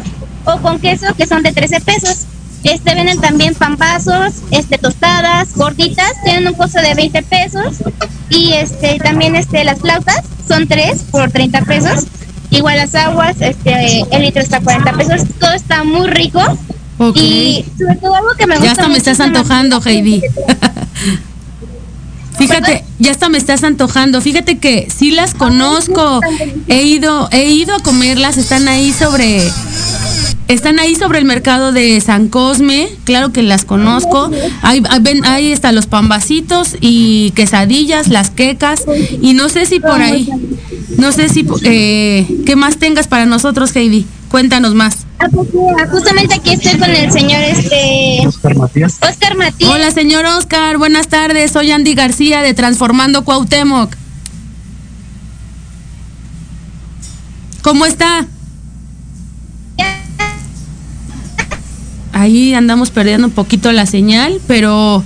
o 0.46 0.58
con 0.58 0.80
queso 0.80 1.08
que 1.16 1.26
son 1.26 1.42
de 1.42 1.54
13 1.54 1.82
pesos. 1.82 2.26
Este 2.64 2.94
venden 2.94 3.20
también 3.20 3.56
pambazos, 3.56 4.34
este 4.52 4.78
tostadas, 4.78 5.56
gorditas, 5.56 6.12
tienen 6.24 6.48
un 6.48 6.54
costo 6.54 6.82
de 6.82 6.94
20 6.94 7.24
pesos 7.24 7.78
y 8.30 8.54
este 8.54 9.00
también 9.00 9.36
este 9.36 9.64
las 9.64 9.80
flautas 9.80 10.22
son 10.48 10.68
3 10.68 11.06
por 11.10 11.32
30 11.32 11.62
pesos. 11.62 12.06
Igual 12.52 12.78
las 12.78 12.94
aguas, 12.94 13.38
este 13.40 14.04
el 14.12 14.22
litro 14.22 14.42
está 14.42 14.58
a 14.58 14.62
40 14.62 14.94
pesos, 14.94 15.22
todo 15.40 15.52
está 15.54 15.84
muy 15.84 16.08
rico. 16.08 16.42
Y 17.16 17.66
sobre 17.78 17.96
todo 17.96 18.16
algo 18.16 18.30
que 18.38 18.48
me 18.48 18.56
gusta 18.56 18.66
Ya 18.66 18.72
hasta 18.72 18.88
me 18.88 18.98
estás 18.98 19.20
antojando, 19.20 19.82
Heidi. 19.84 20.22
Fíjate, 22.38 22.84
ya 23.00 23.12
hasta 23.12 23.30
me 23.30 23.38
estás 23.38 23.64
antojando. 23.64 24.22
Fíjate 24.22 24.60
que 24.60 24.88
sí 24.96 25.12
las 25.12 25.34
conozco. 25.34 26.22
He 26.68 26.84
ido, 26.84 27.28
he 27.32 27.50
ido 27.50 27.76
a 27.76 27.80
comerlas. 27.80 28.38
Están 28.38 28.68
ahí 28.68 28.94
sobre, 28.94 29.42
están 30.48 30.80
ahí 30.80 30.96
sobre 30.96 31.18
el 31.18 31.26
mercado 31.26 31.72
de 31.72 32.00
San 32.00 32.28
Cosme. 32.28 32.90
Claro 33.06 33.34
que 33.34 33.42
las 33.42 33.66
conozco. 33.66 34.30
Hay, 34.62 34.84
hay, 34.88 35.22
hay 35.24 35.54
hasta 35.54 35.72
los 35.72 35.88
pambacitos 35.88 36.76
y 36.80 37.32
quesadillas, 37.32 38.08
las 38.08 38.30
quecas. 38.30 38.84
Y 39.20 39.34
no 39.34 39.50
sé 39.50 39.66
si 39.66 39.80
por 39.80 40.00
ahí, 40.02 40.30
no 40.98 41.12
sé 41.12 41.30
si, 41.30 41.46
eh, 41.64 42.28
qué 42.46 42.56
más 42.56 42.78
tengas 42.78 43.08
para 43.08 43.26
nosotros, 43.26 43.76
Heidi. 43.76 44.06
Cuéntanos 44.30 44.76
más. 44.76 45.07
Ah, 45.20 45.88
Justamente 45.90 46.36
aquí 46.36 46.52
estoy 46.52 46.78
con 46.78 46.90
el 46.90 47.12
señor 47.12 47.42
este 47.42 48.28
Oscar 48.28 48.56
Matías. 48.56 49.00
Hola, 49.68 49.90
señor 49.92 50.26
Oscar. 50.26 50.78
Buenas 50.78 51.08
tardes. 51.08 51.52
Soy 51.52 51.72
Andy 51.72 51.96
García 51.96 52.42
de 52.42 52.54
Transformando 52.54 53.24
Cuauhtémoc. 53.24 53.96
¿Cómo 57.64 57.86
está? 57.86 58.28
Ahí 62.14 62.54
andamos 62.54 62.92
perdiendo 62.92 63.28
un 63.28 63.34
poquito 63.34 63.72
la 63.72 63.86
señal, 63.86 64.40
pero 64.48 65.04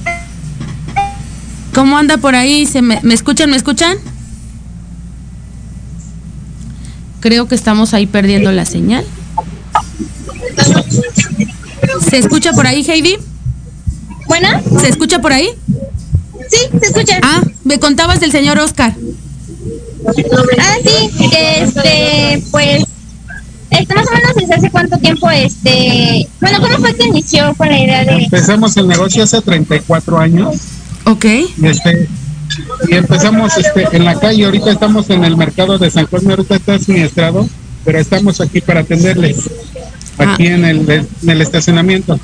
¿cómo 1.73 1.97
anda 1.97 2.17
por 2.17 2.35
ahí? 2.35 2.65
¿Se 2.65 2.81
me, 2.81 2.99
¿Me 3.01 3.13
escuchan? 3.13 3.49
¿Me 3.49 3.57
escuchan? 3.57 3.97
Creo 7.21 7.47
que 7.47 7.55
estamos 7.55 7.93
ahí 7.93 8.07
perdiendo 8.07 8.51
la 8.51 8.65
señal. 8.65 9.05
¿Se 12.09 12.17
escucha 12.17 12.53
por 12.53 12.67
ahí, 12.67 12.83
Heidi? 12.87 13.17
Bueno. 14.27 14.49
¿Se 14.79 14.89
escucha 14.89 15.19
por 15.19 15.33
ahí? 15.33 15.49
Sí, 16.49 16.57
se 16.79 16.87
escucha. 16.87 17.19
Ah, 17.23 17.41
me 17.63 17.79
contabas 17.79 18.19
del 18.19 18.31
señor 18.31 18.59
Oscar. 18.59 18.93
Ah, 20.59 20.75
sí, 20.83 21.29
que 21.29 21.63
este, 21.63 22.43
pues, 22.51 22.83
Este, 23.69 23.95
más 23.95 24.05
o 24.07 24.11
menos 24.11 24.35
desde 24.35 24.53
hace 24.55 24.69
cuánto 24.69 24.97
tiempo, 24.97 25.29
este, 25.29 26.27
bueno, 26.41 26.59
¿cómo 26.59 26.77
fue 26.79 26.93
que 26.95 27.07
inició 27.07 27.53
con 27.55 27.69
la 27.69 27.79
idea 27.79 28.03
de... 28.03 28.23
Empezamos 28.23 28.75
el 28.75 28.87
negocio 28.87 29.23
hace 29.23 29.41
34 29.41 30.19
años. 30.19 30.55
Ok. 31.05 31.25
Y, 31.25 31.67
este, 31.67 32.09
y 32.89 32.95
empezamos 32.95 33.57
este, 33.57 33.87
en 33.95 34.03
la 34.03 34.19
calle, 34.19 34.43
ahorita 34.43 34.71
estamos 34.71 35.09
en 35.09 35.23
el 35.23 35.37
mercado 35.37 35.77
de 35.77 35.89
San 35.89 36.05
Cosme, 36.07 36.31
ahorita 36.31 36.55
está 36.55 36.79
siniestrado, 36.79 37.47
pero 37.83 37.99
estamos 37.99 38.41
aquí 38.41 38.61
para 38.61 38.81
atenderles, 38.81 39.49
aquí 40.17 40.47
en, 40.47 40.65
el, 40.65 40.89
en 40.89 41.29
el 41.29 41.41
estacionamiento. 41.41 42.19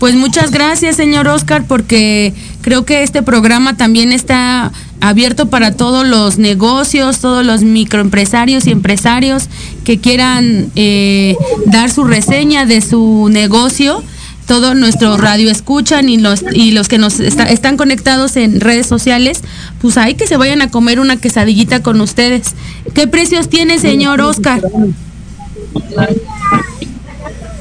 Pues 0.00 0.14
muchas 0.14 0.50
gracias, 0.50 0.96
señor 0.96 1.28
Oscar, 1.28 1.64
porque 1.68 2.32
creo 2.62 2.86
que 2.86 3.02
este 3.02 3.22
programa 3.22 3.76
también 3.76 4.12
está 4.12 4.72
abierto 5.02 5.50
para 5.50 5.72
todos 5.76 6.06
los 6.06 6.38
negocios, 6.38 7.18
todos 7.18 7.44
los 7.44 7.62
microempresarios 7.62 8.66
y 8.66 8.70
empresarios 8.70 9.50
que 9.84 9.98
quieran 9.98 10.70
eh, 10.74 11.36
dar 11.66 11.90
su 11.90 12.04
reseña 12.04 12.64
de 12.64 12.80
su 12.80 13.28
negocio. 13.30 14.02
Todo 14.50 14.74
nuestro 14.74 15.16
radio 15.16 15.48
escuchan 15.48 16.08
y 16.08 16.16
los, 16.16 16.42
y 16.52 16.72
los 16.72 16.88
que 16.88 16.98
nos 16.98 17.20
está- 17.20 17.44
están 17.44 17.76
conectados 17.76 18.34
en 18.34 18.60
redes 18.60 18.88
sociales, 18.88 19.42
pues 19.80 19.96
ahí 19.96 20.14
que 20.14 20.26
se 20.26 20.36
vayan 20.36 20.60
a 20.60 20.68
comer 20.72 20.98
una 20.98 21.16
quesadillita 21.18 21.84
con 21.84 22.00
ustedes. 22.00 22.56
¿Qué 22.92 23.06
precios 23.06 23.48
tiene, 23.48 23.78
señor 23.78 24.20
Oscar? 24.20 24.60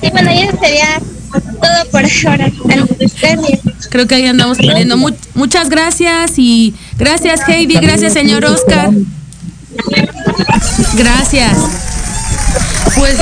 Sí, 0.02 0.10
bueno, 0.12 0.32
ya 0.34 0.52
sería 0.60 1.00
todo 1.32 1.92
por 1.92 2.02
ahora. 2.28 2.52
Creo 3.92 4.08
que 4.08 4.16
ahí 4.16 4.26
andamos 4.26 4.58
perdiendo. 4.58 4.98
Mu- 4.98 5.12
muchas 5.36 5.70
gracias 5.70 6.40
y 6.40 6.74
gracias 6.98 7.42
Heidi, 7.48 7.76
gracias 7.76 8.14
señor 8.14 8.46
Oscar. 8.46 8.90
Gracias. 10.98 11.56
Pues, 12.96 13.16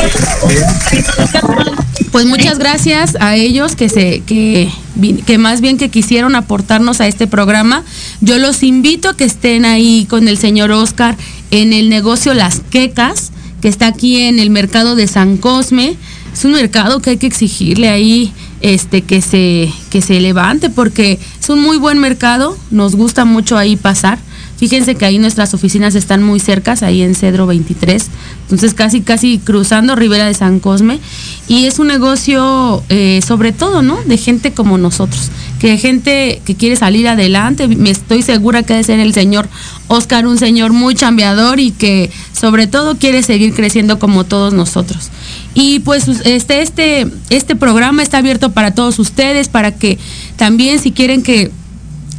pues 2.17 2.25
muchas 2.25 2.57
gracias 2.57 3.15
a 3.19 3.35
ellos 3.35 3.75
que 3.75 3.89
se 3.89 4.21
que, 4.21 5.37
más 5.37 5.61
bien 5.61 5.77
que 5.77 5.89
quisieron 5.89 6.33
aportarnos 6.35 6.99
a 6.99 7.05
este 7.05 7.27
programa. 7.27 7.83
Yo 8.21 8.39
los 8.39 8.63
invito 8.63 9.09
a 9.09 9.15
que 9.15 9.23
estén 9.23 9.65
ahí 9.65 10.07
con 10.09 10.27
el 10.27 10.39
señor 10.39 10.71
Oscar 10.71 11.15
en 11.51 11.73
el 11.73 11.89
negocio 11.89 12.33
Las 12.33 12.61
Quecas, 12.71 13.31
que 13.61 13.67
está 13.67 13.85
aquí 13.85 14.23
en 14.23 14.39
el 14.39 14.49
mercado 14.49 14.95
de 14.95 15.05
San 15.05 15.37
Cosme. 15.37 15.95
Es 16.33 16.43
un 16.43 16.53
mercado 16.53 17.03
que 17.03 17.11
hay 17.11 17.17
que 17.17 17.27
exigirle 17.27 17.87
ahí 17.87 18.33
este 18.61 19.03
que 19.03 19.21
se 19.21 19.71
que 19.91 20.01
se 20.01 20.19
levante 20.19 20.71
porque 20.71 21.19
es 21.39 21.49
un 21.49 21.61
muy 21.61 21.77
buen 21.77 21.99
mercado, 21.99 22.57
nos 22.71 22.95
gusta 22.95 23.25
mucho 23.25 23.59
ahí 23.59 23.75
pasar. 23.75 24.17
Fíjense 24.57 24.95
que 24.95 25.05
ahí 25.05 25.19
nuestras 25.19 25.53
oficinas 25.53 25.93
están 25.93 26.23
muy 26.23 26.39
cercas, 26.39 26.81
ahí 26.81 27.03
en 27.03 27.13
Cedro 27.13 27.45
23, 27.45 28.07
entonces 28.43 28.73
casi 28.73 29.01
casi 29.01 29.37
cruzando 29.37 29.95
Rivera 29.95 30.25
de 30.25 30.33
San 30.33 30.59
Cosme 30.59 30.99
y 31.47 31.65
es 31.65 31.77
un 31.77 31.87
negocio 31.87 32.83
eh, 32.89 33.21
sobre 33.25 33.51
todo, 33.51 33.83
¿no? 33.83 33.97
De 34.05 34.17
gente 34.17 34.53
como 34.53 34.79
nosotros, 34.79 35.29
que 35.59 35.77
gente 35.77 36.41
que 36.43 36.55
quiere 36.55 36.75
salir 36.75 37.07
adelante, 37.07 37.67
me 37.67 37.91
estoy 37.91 38.23
segura 38.23 38.63
que 38.63 38.73
ha 38.73 38.77
de 38.77 38.83
ser 38.83 38.99
el 38.99 39.13
señor 39.13 39.47
Oscar, 39.89 40.25
un 40.25 40.39
señor 40.39 40.73
muy 40.73 40.95
chambeador 40.95 41.59
y 41.59 41.69
que 41.71 42.09
sobre 42.33 42.65
todo 42.65 42.97
quiere 42.97 43.21
seguir 43.21 43.53
creciendo 43.53 43.99
como 43.99 44.23
todos 44.23 44.53
nosotros. 44.53 45.09
Y 45.53 45.79
pues 45.79 46.07
este, 46.25 46.61
este, 46.61 47.07
este 47.29 47.55
programa 47.55 48.01
está 48.03 48.19
abierto 48.19 48.51
para 48.51 48.71
todos 48.71 48.99
ustedes, 48.99 49.49
para 49.49 49.71
que 49.71 49.97
también 50.35 50.79
si 50.79 50.91
quieren 50.91 51.23
que 51.23 51.51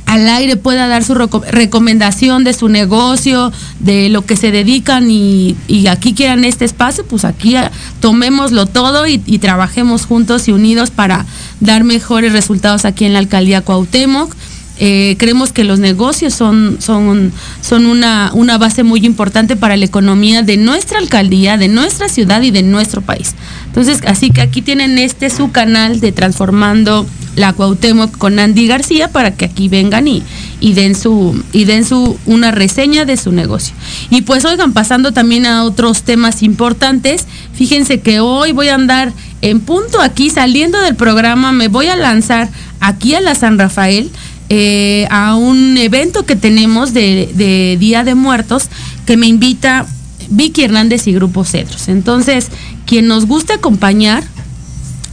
al 0.08 0.28
aire 0.28 0.56
pueda 0.56 0.88
dar 0.88 1.04
su 1.04 1.14
reco- 1.14 1.44
recomendación 1.50 2.42
de 2.42 2.54
su 2.54 2.68
negocio, 2.68 3.52
de 3.78 4.08
lo 4.08 4.22
que 4.26 4.36
se 4.36 4.50
dedican 4.50 5.10
y, 5.10 5.54
y 5.68 5.86
aquí 5.86 6.14
quieran 6.14 6.44
este 6.44 6.64
espacio, 6.64 7.04
pues 7.06 7.24
aquí 7.24 7.54
ah, 7.56 7.70
tomémoslo 8.00 8.66
todo 8.66 9.06
y, 9.06 9.22
y 9.26 9.38
trabajemos 9.38 10.06
juntos 10.06 10.48
y 10.48 10.52
unidos 10.52 10.90
para 10.90 11.26
dar 11.60 11.84
mejores 11.84 12.32
resultados 12.32 12.84
aquí 12.84 13.04
en 13.04 13.12
la 13.12 13.18
alcaldía 13.20 13.60
Cuauhtémoc. 13.60 14.34
Eh, 14.80 15.16
creemos 15.18 15.52
que 15.52 15.64
los 15.64 15.80
negocios 15.80 16.34
son, 16.34 16.76
son, 16.80 17.32
son 17.60 17.86
una, 17.86 18.30
una 18.32 18.58
base 18.58 18.84
muy 18.84 19.04
importante 19.04 19.56
para 19.56 19.76
la 19.76 19.84
economía 19.84 20.42
de 20.42 20.56
nuestra 20.56 20.98
alcaldía, 20.98 21.56
de 21.56 21.68
nuestra 21.68 22.08
ciudad 22.08 22.42
y 22.42 22.50
de 22.50 22.62
nuestro 22.62 23.00
país. 23.02 23.34
Entonces, 23.66 24.00
así 24.06 24.30
que 24.30 24.40
aquí 24.40 24.62
tienen 24.62 24.98
este 24.98 25.30
su 25.30 25.50
canal 25.50 26.00
de 26.00 26.12
Transformando 26.12 27.06
la 27.38 27.52
Cuauhtémoc 27.52 28.16
con 28.18 28.38
Andy 28.38 28.66
García 28.66 29.08
para 29.08 29.34
que 29.34 29.44
aquí 29.44 29.68
vengan 29.68 30.08
y, 30.08 30.22
y 30.60 30.72
den 30.74 30.94
su 30.94 31.40
y 31.52 31.64
den 31.64 31.84
su 31.84 32.18
una 32.26 32.50
reseña 32.50 33.04
de 33.04 33.16
su 33.16 33.32
negocio. 33.32 33.74
Y 34.10 34.22
pues 34.22 34.44
oigan, 34.44 34.72
pasando 34.72 35.12
también 35.12 35.46
a 35.46 35.64
otros 35.64 36.02
temas 36.02 36.42
importantes, 36.42 37.26
fíjense 37.54 38.00
que 38.00 38.20
hoy 38.20 38.52
voy 38.52 38.68
a 38.68 38.74
andar 38.74 39.12
en 39.40 39.60
punto 39.60 40.00
aquí 40.00 40.30
saliendo 40.30 40.80
del 40.80 40.96
programa, 40.96 41.52
me 41.52 41.68
voy 41.68 41.86
a 41.86 41.96
lanzar 41.96 42.48
aquí 42.80 43.14
a 43.14 43.20
la 43.20 43.34
San 43.34 43.58
Rafael 43.58 44.10
eh, 44.50 45.06
a 45.10 45.34
un 45.36 45.76
evento 45.76 46.24
que 46.24 46.34
tenemos 46.34 46.94
de, 46.94 47.76
Día 47.78 48.02
de 48.02 48.14
Muertos 48.14 48.68
que 49.04 49.18
me 49.18 49.26
invita 49.26 49.86
Vicky 50.30 50.64
Hernández 50.64 51.06
y 51.06 51.12
Grupo 51.12 51.44
Cedros. 51.44 51.88
Entonces, 51.88 52.48
quien 52.86 53.08
nos 53.08 53.26
guste 53.26 53.52
acompañar, 53.52 54.24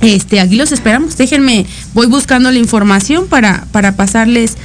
este, 0.02 0.40
aquí 0.40 0.56
los 0.56 0.72
esperamos. 0.72 1.18
Déjenme, 1.18 1.66
voy 1.94 2.08
buscando 2.08 2.50
la 2.52 2.60
información 2.60 3.28
para, 3.28 3.66
para 3.72 3.98
pasarles, 3.98 4.56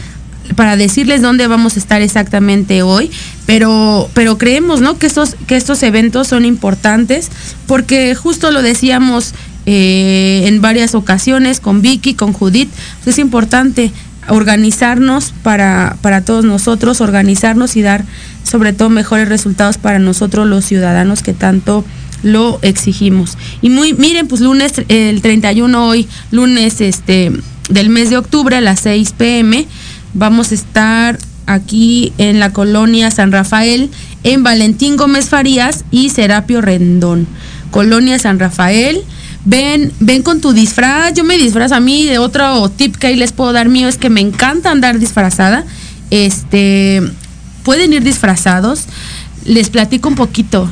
para 0.54 0.76
decirles 0.76 1.20
dónde 1.20 1.48
vamos 1.48 1.76
a 1.76 1.80
estar 1.80 2.00
exactamente 2.00 2.82
hoy. 2.82 3.10
Pero, 3.46 4.08
pero 4.14 4.38
creemos, 4.38 4.80
¿no? 4.80 4.98
Que 4.98 5.06
estos, 5.06 5.34
que 5.48 5.56
estos 5.56 5.82
eventos 5.82 6.28
son 6.28 6.44
importantes 6.44 7.28
porque 7.66 8.14
justo 8.14 8.52
lo 8.52 8.62
decíamos 8.62 9.34
eh, 9.66 10.44
en 10.46 10.60
varias 10.60 10.94
ocasiones 10.94 11.60
con 11.60 11.82
Vicky, 11.82 12.14
con 12.14 12.32
Judith. 12.32 12.70
pues 13.02 13.16
es 13.16 13.18
importante 13.18 13.92
organizarnos 14.30 15.34
para, 15.42 15.96
para 16.02 16.22
todos 16.22 16.44
nosotros, 16.44 17.00
organizarnos 17.00 17.76
y 17.76 17.82
dar 17.82 18.04
sobre 18.42 18.72
todo 18.72 18.88
mejores 18.88 19.28
resultados 19.28 19.78
para 19.78 19.98
nosotros 19.98 20.46
los 20.46 20.64
ciudadanos 20.64 21.22
que 21.22 21.32
tanto 21.32 21.84
lo 22.22 22.58
exigimos. 22.62 23.36
Y 23.62 23.70
muy, 23.70 23.94
miren, 23.94 24.28
pues 24.28 24.40
lunes, 24.40 24.72
el 24.88 25.22
31 25.22 25.86
hoy, 25.86 26.08
lunes 26.30 26.80
este 26.80 27.32
del 27.68 27.88
mes 27.88 28.10
de 28.10 28.16
octubre 28.16 28.56
a 28.56 28.60
las 28.60 28.80
6 28.80 29.14
pm, 29.16 29.66
vamos 30.14 30.50
a 30.50 30.54
estar 30.54 31.18
aquí 31.46 32.12
en 32.18 32.40
la 32.40 32.52
colonia 32.52 33.10
San 33.10 33.32
Rafael, 33.32 33.90
en 34.24 34.42
Valentín 34.42 34.96
Gómez 34.96 35.28
Farías 35.28 35.84
y 35.90 36.10
Serapio 36.10 36.60
Rendón. 36.60 37.26
Colonia 37.70 38.18
San 38.18 38.38
Rafael. 38.38 39.02
Ven, 39.44 39.92
ven 40.00 40.22
con 40.22 40.40
tu 40.40 40.52
disfraz. 40.52 41.14
Yo 41.14 41.24
me 41.24 41.38
disfrazo 41.38 41.74
a 41.74 41.80
mí. 41.80 42.16
Otro 42.18 42.68
tip 42.70 42.96
que 42.96 43.08
ahí 43.08 43.16
les 43.16 43.32
puedo 43.32 43.52
dar 43.52 43.68
mío 43.68 43.88
es 43.88 43.96
que 43.96 44.10
me 44.10 44.20
encanta 44.20 44.70
andar 44.70 44.98
disfrazada. 44.98 45.64
Este, 46.10 47.02
pueden 47.62 47.92
ir 47.92 48.02
disfrazados. 48.02 48.84
Les 49.44 49.70
platico 49.70 50.08
un 50.08 50.14
poquito. 50.14 50.70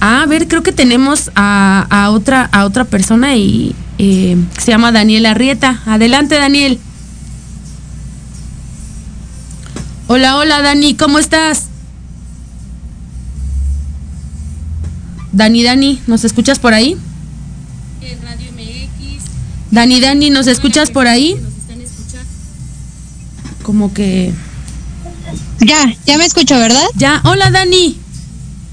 Ah, 0.00 0.22
a 0.22 0.26
ver, 0.26 0.48
creo 0.48 0.62
que 0.62 0.72
tenemos 0.72 1.30
a, 1.34 2.10
otra 2.10 2.44
a 2.52 2.66
otra 2.66 2.84
persona 2.84 3.36
y 3.36 3.74
eh, 3.96 4.36
se 4.58 4.70
llama 4.70 4.92
Daniel 4.92 5.24
Arrieta. 5.24 5.80
Adelante, 5.86 6.34
Daniel. 6.34 6.78
Hola, 10.06 10.36
hola, 10.36 10.60
Dani, 10.60 10.94
¿cómo 10.94 11.18
estás? 11.18 11.68
Dani, 15.32 15.62
Dani, 15.62 16.02
¿nos 16.06 16.24
escuchas 16.24 16.58
por 16.58 16.74
ahí? 16.74 16.98
Dani, 19.74 19.98
Dani, 19.98 20.30
¿nos 20.30 20.46
escuchas 20.46 20.92
por 20.92 21.08
ahí? 21.08 21.36
Como 23.64 23.92
que... 23.92 24.32
Ya, 25.58 25.92
ya 26.06 26.16
me 26.16 26.24
escucho, 26.24 26.56
¿verdad? 26.56 26.86
Ya, 26.94 27.20
hola 27.24 27.50
Dani. 27.50 27.98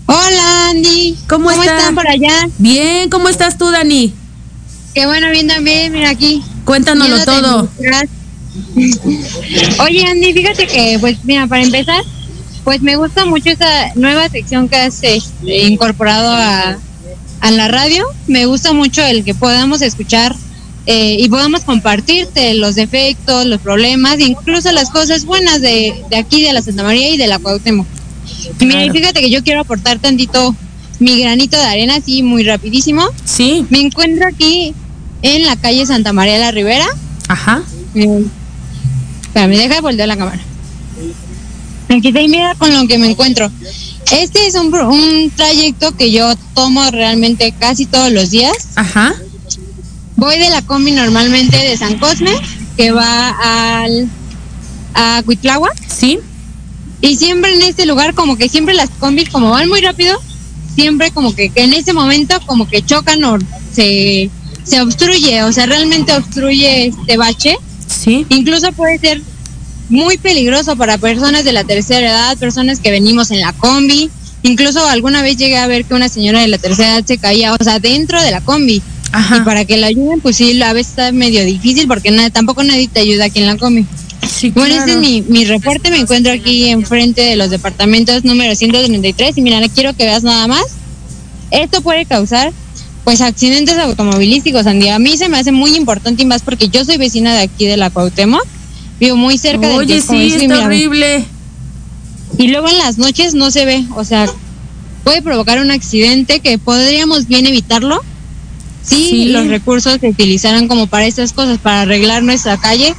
Hola 0.06 0.70
Andy. 0.70 1.18
¿Cómo, 1.28 1.50
¿Cómo 1.50 1.64
está? 1.64 1.80
están 1.80 1.96
por 1.96 2.08
allá? 2.08 2.48
Bien, 2.60 3.10
¿cómo 3.10 3.30
estás 3.30 3.58
tú, 3.58 3.72
Dani? 3.72 4.14
Qué 4.94 5.08
bueno, 5.08 5.32
bien 5.32 5.48
también, 5.48 5.92
mira 5.92 6.12
aquí. 6.12 6.44
Cuéntanoslo 6.66 7.26
todo. 7.26 7.68
Oye 9.80 10.06
Andy, 10.06 10.34
fíjate 10.34 10.68
que, 10.68 10.98
pues 11.00 11.18
mira, 11.24 11.48
para 11.48 11.64
empezar, 11.64 12.04
pues 12.64 12.84
me 12.84 12.96
gusta 12.96 13.26
mucho 13.26 13.50
esa 13.50 13.92
nueva 13.96 14.30
sección 14.30 14.70
que 14.70 14.76
has 14.76 15.02
este, 15.02 15.64
incorporado 15.64 16.32
a, 16.32 16.78
a 17.40 17.52
la 17.52 17.68
radio. 17.70 18.06
Me 18.28 18.46
gusta 18.46 18.72
mucho 18.72 19.02
el 19.02 19.24
que 19.24 19.34
podamos 19.34 19.82
escuchar 19.82 20.36
eh, 20.86 21.18
y 21.20 21.30
podamos 21.30 21.62
compartirte 21.62 22.54
los 22.56 22.76
defectos, 22.76 23.46
los 23.46 23.62
problemas, 23.62 24.20
incluso 24.20 24.72
las 24.72 24.90
cosas 24.90 25.26
buenas 25.26 25.62
de, 25.62 25.94
de 26.10 26.16
aquí, 26.16 26.42
de 26.42 26.54
la 26.54 26.62
Santa 26.62 26.84
María 26.84 27.10
y 27.10 27.18
de 27.18 27.28
la 27.28 27.40
Cuauhtémoc. 27.40 27.88
Y 28.60 28.66
mira, 28.66 28.86
y 28.86 28.90
fíjate 28.90 29.22
que 29.22 29.30
yo 29.30 29.44
quiero 29.44 29.62
aportar 29.62 30.00
tantito 30.00 30.56
mi 31.00 31.20
granito 31.20 31.58
de 31.58 31.64
arena, 31.64 31.96
así 31.96 32.24
muy 32.24 32.44
rapidísimo. 32.44 33.04
Sí. 33.26 33.66
Me 33.70 33.80
encuentro 33.80 34.28
aquí 34.28 34.74
en 35.22 35.46
la 35.46 35.56
calle 35.56 35.86
Santa 35.86 36.14
María 36.14 36.34
de 36.34 36.40
la 36.40 36.52
Ribera. 36.52 36.88
Ajá. 37.28 37.64
Eh, 37.96 38.24
espérame, 39.22 39.58
deja 39.58 39.76
de 39.76 39.82
voltear 39.82 40.08
la 40.08 40.18
cámara. 40.18 40.40
Aquí 41.90 42.08
y 42.08 42.28
mira 42.28 42.56
con 42.56 42.74
lo 42.74 42.88
que 42.88 42.98
me 42.98 43.12
encuentro. 43.12 43.52
Este 44.12 44.48
es 44.48 44.56
un, 44.56 44.74
un 44.74 45.32
trayecto 45.36 45.96
que 45.96 46.12
yo 46.12 46.36
tomo 46.54 46.90
realmente 46.92 47.54
casi 47.58 47.86
todos 47.86 48.12
los 48.12 48.32
días. 48.32 48.70
Ajá. 48.76 49.14
Voy 50.22 50.38
de 50.38 50.52
la 50.52 50.62
combi 50.62 50.92
normalmente 50.92 51.58
de 51.58 51.76
San 51.76 51.98
Cosme, 51.98 52.30
que 52.78 52.92
va 52.92 53.30
al 53.84 54.08
a 54.94 55.24
Cuitlagua. 55.26 55.72
Sí. 55.88 56.20
Y 57.02 57.16
siempre 57.16 57.56
en 57.56 57.64
este 57.64 57.88
lugar, 57.88 58.14
como 58.14 58.38
que 58.38 58.48
siempre 58.48 58.76
las 58.76 58.92
combis, 58.92 59.30
como 59.30 59.50
van 59.50 59.68
muy 59.68 59.82
rápido, 59.82 60.16
siempre 60.76 61.10
como 61.10 61.34
que, 61.34 61.50
que 61.50 61.64
en 61.64 61.74
ese 61.74 61.94
momento 61.94 62.40
como 62.46 62.70
que 62.70 62.86
chocan 62.86 63.24
o 63.24 63.40
se, 63.74 64.30
se 64.64 64.80
obstruye, 64.80 65.42
o 65.42 65.52
sea, 65.52 65.66
realmente 65.66 66.16
obstruye 66.16 66.86
este 66.86 67.18
bache. 67.18 67.58
Sí. 67.88 68.28
Incluso 68.30 68.72
puede 68.74 69.00
ser 69.00 69.24
muy 69.90 70.20
peligroso 70.20 70.76
para 70.76 71.00
personas 71.00 71.46
de 71.46 71.54
la 71.54 71.64
tercera 71.64 72.08
edad, 72.08 72.38
personas 72.38 72.80
que 72.80 72.92
venimos 72.92 73.32
en 73.32 73.40
la 73.40 73.54
combi. 73.54 74.12
Incluso 74.44 74.86
alguna 74.86 75.24
vez 75.24 75.38
llegué 75.38 75.58
a 75.58 75.66
ver 75.66 75.84
que 75.84 75.96
una 75.96 76.10
señora 76.10 76.42
de 76.42 76.48
la 76.48 76.60
tercera 76.60 76.98
edad 76.98 77.06
se 77.08 77.18
caía, 77.18 77.56
o 77.56 77.64
sea, 77.64 77.80
dentro 77.80 78.22
de 78.22 78.30
la 78.30 78.42
combi. 78.42 78.84
Y 79.14 79.42
para 79.42 79.66
que 79.66 79.78
la 79.78 79.88
ayuden, 79.88 80.22
pues 80.22 80.38
sí, 80.38 80.62
a 80.62 80.74
veces 80.74 80.92
está 80.92 81.12
medio 81.12 81.44
difícil 81.44 81.88
porque 81.88 82.12
nada, 82.12 82.30
tampoco 82.30 82.64
nadie 82.64 82.88
te 82.88 83.02
ayuda 83.02 83.26
aquí 83.26 83.40
en 83.40 83.48
la 83.48 83.58
combi. 83.58 83.86
bueno, 84.56 84.76
este 84.76 84.92
es 84.92 84.98
mi, 84.98 85.22
mi 85.22 85.46
reporte. 85.46 85.92
Me 85.92 85.98
encuentro 85.98 86.32
aquí 86.32 86.70
enfrente 86.70 87.22
de 87.22 87.36
los 87.36 87.50
departamentos 87.50 88.24
número 88.24 88.56
133 88.56 89.38
y 89.38 89.42
mira, 89.42 89.60
quiero 89.70 89.94
que 89.94 90.06
veas 90.06 90.24
nada 90.24 90.48
más. 90.48 90.64
Esto 91.52 91.82
puede 91.82 92.06
causar 92.06 92.54
pues 93.04 93.22
accidentes 93.22 93.78
automovilísticos, 93.78 94.66
Andy. 94.68 94.90
A 94.90 95.00
mí 95.00 95.18
se 95.18 95.28
me 95.28 95.38
hace 95.38 95.52
muy 95.52 95.76
importante 95.76 96.24
y 96.24 96.26
más 96.26 96.42
porque 96.42 96.70
yo 96.70 96.86
soy 96.86 96.98
vecina 96.98 97.34
de 97.34 97.42
aquí 97.42 97.66
de 97.66 97.78
la 97.78 97.90
Cuauhtémoc. 97.90 98.46
Vivo 99.00 99.18
muy 99.18 99.38
cerca 99.38 99.68
de 99.68 99.76
Oye, 99.76 100.02
sí, 100.02 100.34
está 100.34 100.64
horrible. 100.66 101.26
Y 102.38 102.48
luego 102.48 102.70
en 102.70 102.78
las 102.78 102.98
noches 102.98 103.34
no 103.34 103.52
se 103.52 103.66
ve, 103.66 103.86
o 103.96 104.06
sea, 104.06 104.30
puede 105.04 105.22
provocar 105.22 105.60
un 105.60 105.72
accidente 105.72 106.40
que 106.40 106.58
podríamos 106.58 107.28
bien 107.28 107.46
evitarlo 107.46 108.02
Sí. 108.84 109.26
los 109.26 109.48
recursos 109.48 109.98
se 110.00 110.08
utilizaran 110.10 110.68
como 110.68 110.88
para 110.88 111.06
estas 111.06 111.34
cosas, 111.34 111.60
para 111.60 111.82
arreglar 111.82 112.24
nuestra 112.24 112.58
calle. 112.58 112.94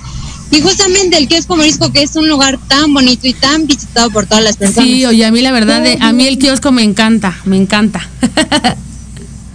Y 0.50 0.60
justamente 0.60 1.16
el 1.16 1.28
kiosco 1.28 1.56
Morisco, 1.56 1.92
que 1.92 2.02
es 2.02 2.14
un 2.16 2.28
lugar 2.28 2.58
tan 2.68 2.92
bonito 2.92 3.26
y 3.26 3.32
tan 3.32 3.66
visitado 3.66 4.10
por 4.10 4.26
todas 4.26 4.44
las 4.44 4.56
personas. 4.58 4.88
Sí, 4.90 5.04
oye, 5.06 5.24
a 5.24 5.30
mí 5.32 5.40
la 5.40 5.50
verdad, 5.50 5.80
de- 5.82 5.96
a 6.00 6.12
mí 6.12 6.26
el 6.26 6.38
kiosco 6.38 6.72
me 6.72 6.82
encanta, 6.82 7.36
me 7.46 7.56
encanta. 7.56 8.06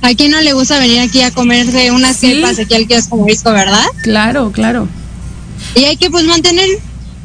¿A 0.01 0.13
quién 0.15 0.31
no 0.31 0.41
le 0.41 0.53
gusta 0.53 0.79
venir 0.79 0.99
aquí 0.99 1.21
a 1.21 1.31
comerse 1.31 1.91
unas 1.91 2.17
Sí. 2.17 2.27
quepas 2.33 2.59
aquí 2.59 2.73
al 2.75 2.87
kiosco 2.87 3.17
Morisco, 3.17 3.51
verdad? 3.51 3.83
Claro, 4.03 4.51
claro. 4.51 4.87
Y 5.75 5.83
hay 5.85 5.97
que 5.97 6.09
pues 6.09 6.23
mantener 6.25 6.67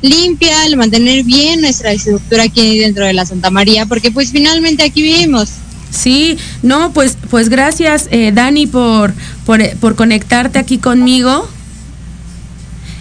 limpia, 0.00 0.57
mantener 0.76 1.22
bien 1.24 1.61
nuestra 1.61 1.92
estructura 1.92 2.44
aquí 2.44 2.78
dentro 2.78 3.05
de 3.07 3.12
la 3.12 3.24
Santa 3.24 3.50
María, 3.50 3.86
porque 3.86 4.11
pues 4.11 4.32
finalmente 4.32 4.82
aquí 4.82 5.03
vivimos. 5.03 5.48
Sí, 5.93 6.38
no, 6.62 6.93
pues, 6.93 7.18
pues 7.30 7.51
gracias, 7.51 8.09
eh, 8.11 8.32
Dani, 8.32 8.66
por, 8.66 9.12
por, 9.45 9.61
eh, 9.61 9.76
por 9.78 9.95
conectarte 9.95 10.59
aquí 10.59 10.78
conmigo. 10.78 11.47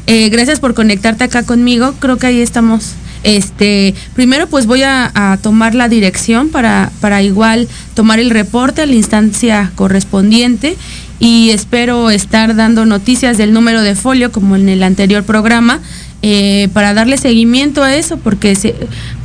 Eh, 0.08 0.30
gracias 0.30 0.60
por 0.60 0.74
conectarte 0.74 1.24
acá 1.24 1.44
conmigo. 1.44 1.94
Creo 2.00 2.18
que 2.18 2.28
ahí 2.28 2.42
estamos. 2.42 2.94
Este, 3.24 3.94
primero 4.16 4.48
pues 4.48 4.66
voy 4.66 4.82
a, 4.82 5.12
a 5.14 5.38
tomar 5.38 5.76
la 5.76 5.88
dirección 5.88 6.50
para, 6.50 6.92
para 7.02 7.22
igual 7.22 7.68
tomar 7.94 8.20
el 8.20 8.32
reporte 8.32 8.82
a 8.82 8.88
la 8.88 8.96
instancia 8.96 9.72
correspondiente 9.76 10.76
y 11.20 11.52
espero 11.52 12.10
estar 12.10 12.56
dando 12.56 12.88
noticias 12.88 13.38
del 13.38 13.54
número 13.54 13.84
de 13.84 13.94
folio 13.94 14.32
como 14.32 14.56
en 14.56 14.68
el 14.70 14.82
anterior 14.82 15.24
programa 15.24 15.80
eh, 16.24 16.70
para 16.74 16.94
darle 16.94 17.18
seguimiento 17.18 17.82
a 17.84 17.96
eso 17.96 18.18
porque 18.18 18.56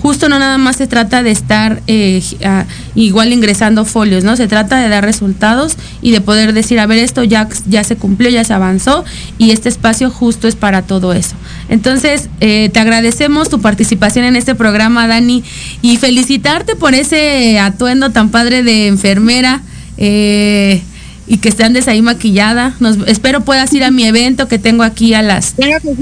justo 0.00 0.30
no 0.30 0.38
nada 0.38 0.56
más 0.56 0.76
se 0.76 0.86
trata 0.86 1.22
de 1.22 1.30
estar 1.30 1.82
eh, 1.86 2.22
ah, 2.42 2.64
igual 2.94 3.34
ingresando 3.34 3.84
folios, 3.84 4.24
¿no? 4.24 4.34
Se 4.36 4.48
trata 4.48 4.80
de 4.80 4.88
dar 4.88 5.04
resultados 5.04 5.76
y 6.00 6.12
de 6.12 6.22
poder 6.22 6.54
decir, 6.54 6.80
a 6.80 6.86
ver, 6.86 6.98
esto 6.98 7.22
ya, 7.22 7.48
ya 7.68 7.84
se 7.84 7.96
cumplió, 7.96 8.30
ya 8.30 8.44
se 8.44 8.54
avanzó 8.54 9.04
y 9.36 9.50
este 9.50 9.68
espacio 9.68 10.10
justo 10.10 10.48
es 10.48 10.56
para 10.56 10.82
todo 10.82 11.12
eso. 11.12 11.36
Entonces, 11.68 12.30
eh, 12.40 12.70
te 12.72 12.80
agradecemos 12.80 13.50
tu 13.50 13.60
participación 13.60 14.24
en 14.24 14.34
este 14.34 14.54
programa, 14.54 15.06
Dani, 15.06 15.44
y 15.82 15.98
felicitarte 15.98 16.76
por 16.76 16.94
ese 16.94 17.58
atuendo 17.58 18.08
tan 18.10 18.30
padre 18.30 18.62
de 18.62 18.86
enfermera. 18.86 19.60
Y 21.26 21.38
que 21.38 21.52
andes 21.62 21.88
ahí 21.88 22.02
maquillada. 22.02 22.74
Nos, 22.80 22.98
espero 23.06 23.40
puedas 23.44 23.72
ir 23.72 23.84
a 23.84 23.90
mi 23.90 24.04
evento 24.04 24.48
que 24.48 24.58
tengo 24.58 24.82
aquí 24.82 25.14
a 25.14 25.22
las 25.22 25.54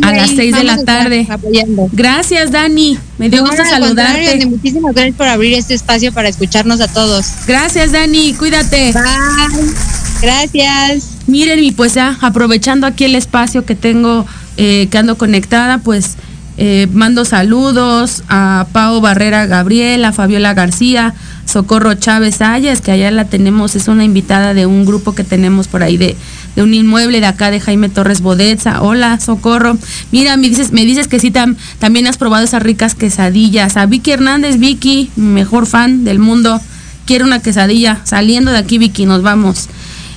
a 0.03 0.13
las 0.13 0.31
ahí 0.31 0.37
6 0.37 0.57
de 0.57 0.65
la 0.65 0.85
tarde. 0.85 1.27
apoyando. 1.29 1.89
Gracias, 1.93 2.51
Dani. 2.51 2.99
Me 3.19 3.31
dio 3.31 3.43
No, 3.43 3.49
gusto 3.49 3.65
saludarte. 3.65 4.47
Muchísimas 4.47 4.95
gracias 4.95 5.17
por 5.17 5.27
abrir 5.27 5.55
este 5.55 5.75
espacio 5.75 6.13
para 6.13 6.29
escucharnos 6.29 6.81
a 6.81 6.89
todos. 6.89 7.27
Gracias, 7.47 7.93
Dani. 7.93 8.35
Cuídate. 8.35 8.93
Bye. 8.93 9.73
Gracias. 10.21 11.11
Miren, 11.27 11.63
y 11.63 11.73
pues 11.73 11.95
ya 11.95 12.19
aprovechando 12.21 12.87
aquí 12.87 13.05
el 13.05 13.15
espacio 13.15 13.65
que 13.65 13.75
tengo, 13.75 14.27
eh, 14.57 14.89
que 14.91 14.99
ando 14.99 15.17
conectada, 15.17 15.79
pues 15.79 16.17
eh, 16.57 16.87
mando 16.93 17.25
saludos 17.25 18.23
a 18.29 18.67
Pau 18.73 19.01
Barrera 19.01 19.47
Gabriel, 19.47 20.05
a 20.05 20.13
Fabiola 20.13 20.55
García, 20.55 21.15
Socorro 21.47 21.95
Chávez 21.95 22.41
Ayas, 22.41 22.81
que 22.81 22.91
allá 22.91 23.11
la 23.11 23.27
tenemos, 23.27 23.77
es 23.77 23.89
una 23.89 24.05
invitada 24.05 24.55
de 24.55 24.67
un 24.67 24.85
grupo 24.85 25.15
que 25.15 25.25
tenemos 25.25 25.69
por 25.69 25.83
ahí 25.83 25.97
de, 25.97 26.17
de 26.57 26.63
un 26.63 26.75
inmueble 26.75 27.21
de 27.21 27.27
acá 27.27 27.51
de 27.51 27.61
Jaime 27.61 27.89
Torres 27.89 28.21
Bodeza. 28.23 28.83
Hola, 28.83 29.21
Socorro. 29.21 29.77
Mira, 30.11 30.37
me 30.37 30.49
dices, 30.49 30.73
me 30.73 30.85
dices 30.85 31.07
que 31.07 31.21
sí 31.21 31.31
tam- 31.31 31.57
también 31.79 32.07
has 32.07 32.17
probado 32.17 32.45
esas 32.45 32.63
ricas 32.63 32.95
quesadillas. 32.95 33.77
A 33.77 33.87
Vicky 33.87 34.11
Hernández, 34.13 34.59
Vicky, 34.59 35.11
mejor 35.17 35.67
fan 35.67 36.05
del 36.05 36.19
mundo. 36.19 36.61
Quiero 37.07 37.25
una 37.27 37.41
quesadilla. 37.41 38.01
Saliendo 38.05 38.51
de 38.51 38.59
aquí, 38.59 38.79
Vicky, 38.79 39.05
nos 39.07 39.23
vamos. 39.23 39.69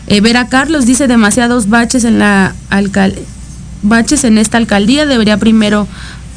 Eh, 0.08 0.22
Vera 0.22 0.48
Carlos 0.48 0.86
dice 0.86 1.08
demasiados 1.08 1.68
baches 1.68 2.06
en 2.06 2.18
la 2.20 2.56
baches 3.84 4.24
en 4.24 4.38
esta 4.38 4.58
alcaldía. 4.58 5.06
Debería 5.06 5.38
primero 5.38 5.88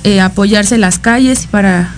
eh, 0.04 0.20
apoyarse 0.20 0.76
las 0.78 0.98
calles 0.98 1.46
para 1.50 1.94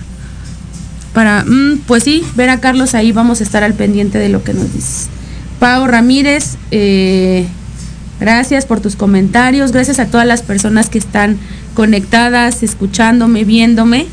para 1.13 1.43
mm, 1.45 1.81
pues 1.87 2.03
sí, 2.03 2.23
Vera 2.35 2.59
Carlos 2.59 2.95
ahí 2.95 3.11
vamos 3.11 3.39
a 3.39 3.43
estar 3.43 3.63
al 3.63 3.73
pendiente 3.73 4.17
de 4.17 4.29
lo 4.29 4.43
que 4.43 4.53
nos 4.53 4.73
dices. 4.73 5.07
Pau 5.59 5.87
Ramírez, 5.87 6.57
eh, 6.71 7.45
gracias 8.19 8.65
por 8.65 8.81
tus 8.81 8.95
comentarios, 8.95 9.71
gracias 9.71 9.99
a 9.99 10.07
todas 10.07 10.27
las 10.27 10.41
personas 10.41 10.89
que 10.89 10.97
están 10.97 11.37
conectadas, 11.73 12.63
escuchándome, 12.63 13.43
viéndome. 13.43 14.07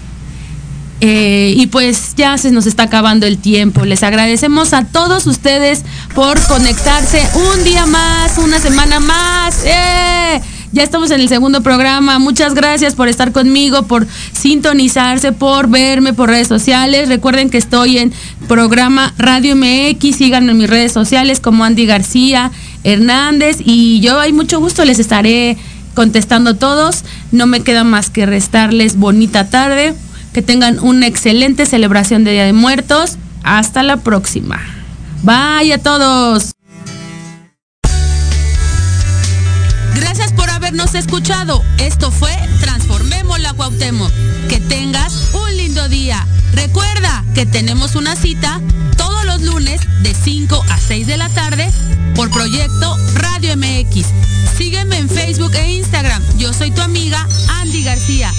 Eh, 1.03 1.55
y 1.57 1.66
pues 1.68 2.14
ya 2.14 2.36
se 2.36 2.51
nos 2.51 2.66
está 2.66 2.84
acabando 2.84 3.26
el 3.26 3.38
tiempo. 3.38 3.86
Les 3.86 4.03
agradecemos 4.03 4.74
a 4.74 4.84
todos 4.84 5.26
ustedes 5.26 5.82
por 6.14 6.38
conectarse 6.46 7.26
un 7.34 7.64
día 7.64 7.86
más, 7.86 8.36
una 8.36 8.59
semana 8.59 9.01
más. 9.01 9.64
¡Eh! 9.64 10.42
Ya 10.72 10.84
estamos 10.84 11.10
en 11.10 11.20
el 11.20 11.28
segundo 11.28 11.62
programa. 11.62 12.20
Muchas 12.20 12.54
gracias 12.54 12.94
por 12.94 13.08
estar 13.08 13.32
conmigo, 13.32 13.82
por 13.84 14.06
sintonizarse, 14.32 15.32
por 15.32 15.68
verme 15.68 16.12
por 16.12 16.28
redes 16.28 16.46
sociales. 16.46 17.08
Recuerden 17.08 17.50
que 17.50 17.58
estoy 17.58 17.98
en 17.98 18.12
programa 18.46 19.12
Radio 19.18 19.56
MX. 19.56 20.16
Síganme 20.16 20.52
en 20.52 20.58
mis 20.58 20.70
redes 20.70 20.92
sociales 20.92 21.40
como 21.40 21.64
Andy 21.64 21.86
García 21.86 22.52
Hernández. 22.84 23.56
Y 23.64 23.98
yo 24.00 24.20
hay 24.20 24.32
mucho 24.32 24.60
gusto, 24.60 24.84
les 24.84 25.00
estaré 25.00 25.56
contestando 25.94 26.54
todos. 26.54 27.04
No 27.32 27.46
me 27.46 27.62
queda 27.62 27.82
más 27.82 28.08
que 28.08 28.24
restarles 28.24 28.96
bonita 28.96 29.50
tarde. 29.50 29.94
Que 30.32 30.42
tengan 30.42 30.78
una 30.78 31.08
excelente 31.08 31.66
celebración 31.66 32.22
de 32.22 32.30
Día 32.30 32.44
de 32.44 32.52
Muertos. 32.52 33.16
Hasta 33.42 33.82
la 33.82 33.96
próxima. 33.96 34.60
Bye 35.24 35.72
a 35.72 35.78
todos. 35.78 36.52
Habernos 40.70 40.94
escuchado. 40.94 41.64
Esto 41.78 42.12
fue 42.12 42.30
Transformemos 42.60 43.40
la 43.40 43.52
Cuauhtémoc. 43.54 44.12
Que 44.48 44.60
tengas 44.60 45.12
un 45.32 45.56
lindo 45.56 45.88
día. 45.88 46.24
Recuerda 46.52 47.24
que 47.34 47.44
tenemos 47.44 47.96
una 47.96 48.14
cita 48.14 48.60
todos 48.96 49.24
los 49.24 49.42
lunes 49.42 49.80
de 50.02 50.14
5 50.14 50.64
a 50.68 50.78
6 50.78 51.08
de 51.08 51.16
la 51.16 51.28
tarde 51.30 51.68
por 52.14 52.30
proyecto 52.30 52.96
Radio 53.14 53.56
MX. 53.56 54.06
Sígueme 54.56 54.98
en 54.98 55.08
Facebook 55.08 55.52
e 55.56 55.72
Instagram. 55.72 56.22
Yo 56.38 56.52
soy 56.52 56.70
tu 56.70 56.82
amiga 56.82 57.26
Andy 57.48 57.82
García. 57.82 58.32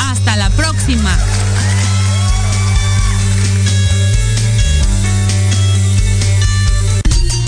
Hasta 0.00 0.36
la 0.36 0.48
próxima. 0.48 1.14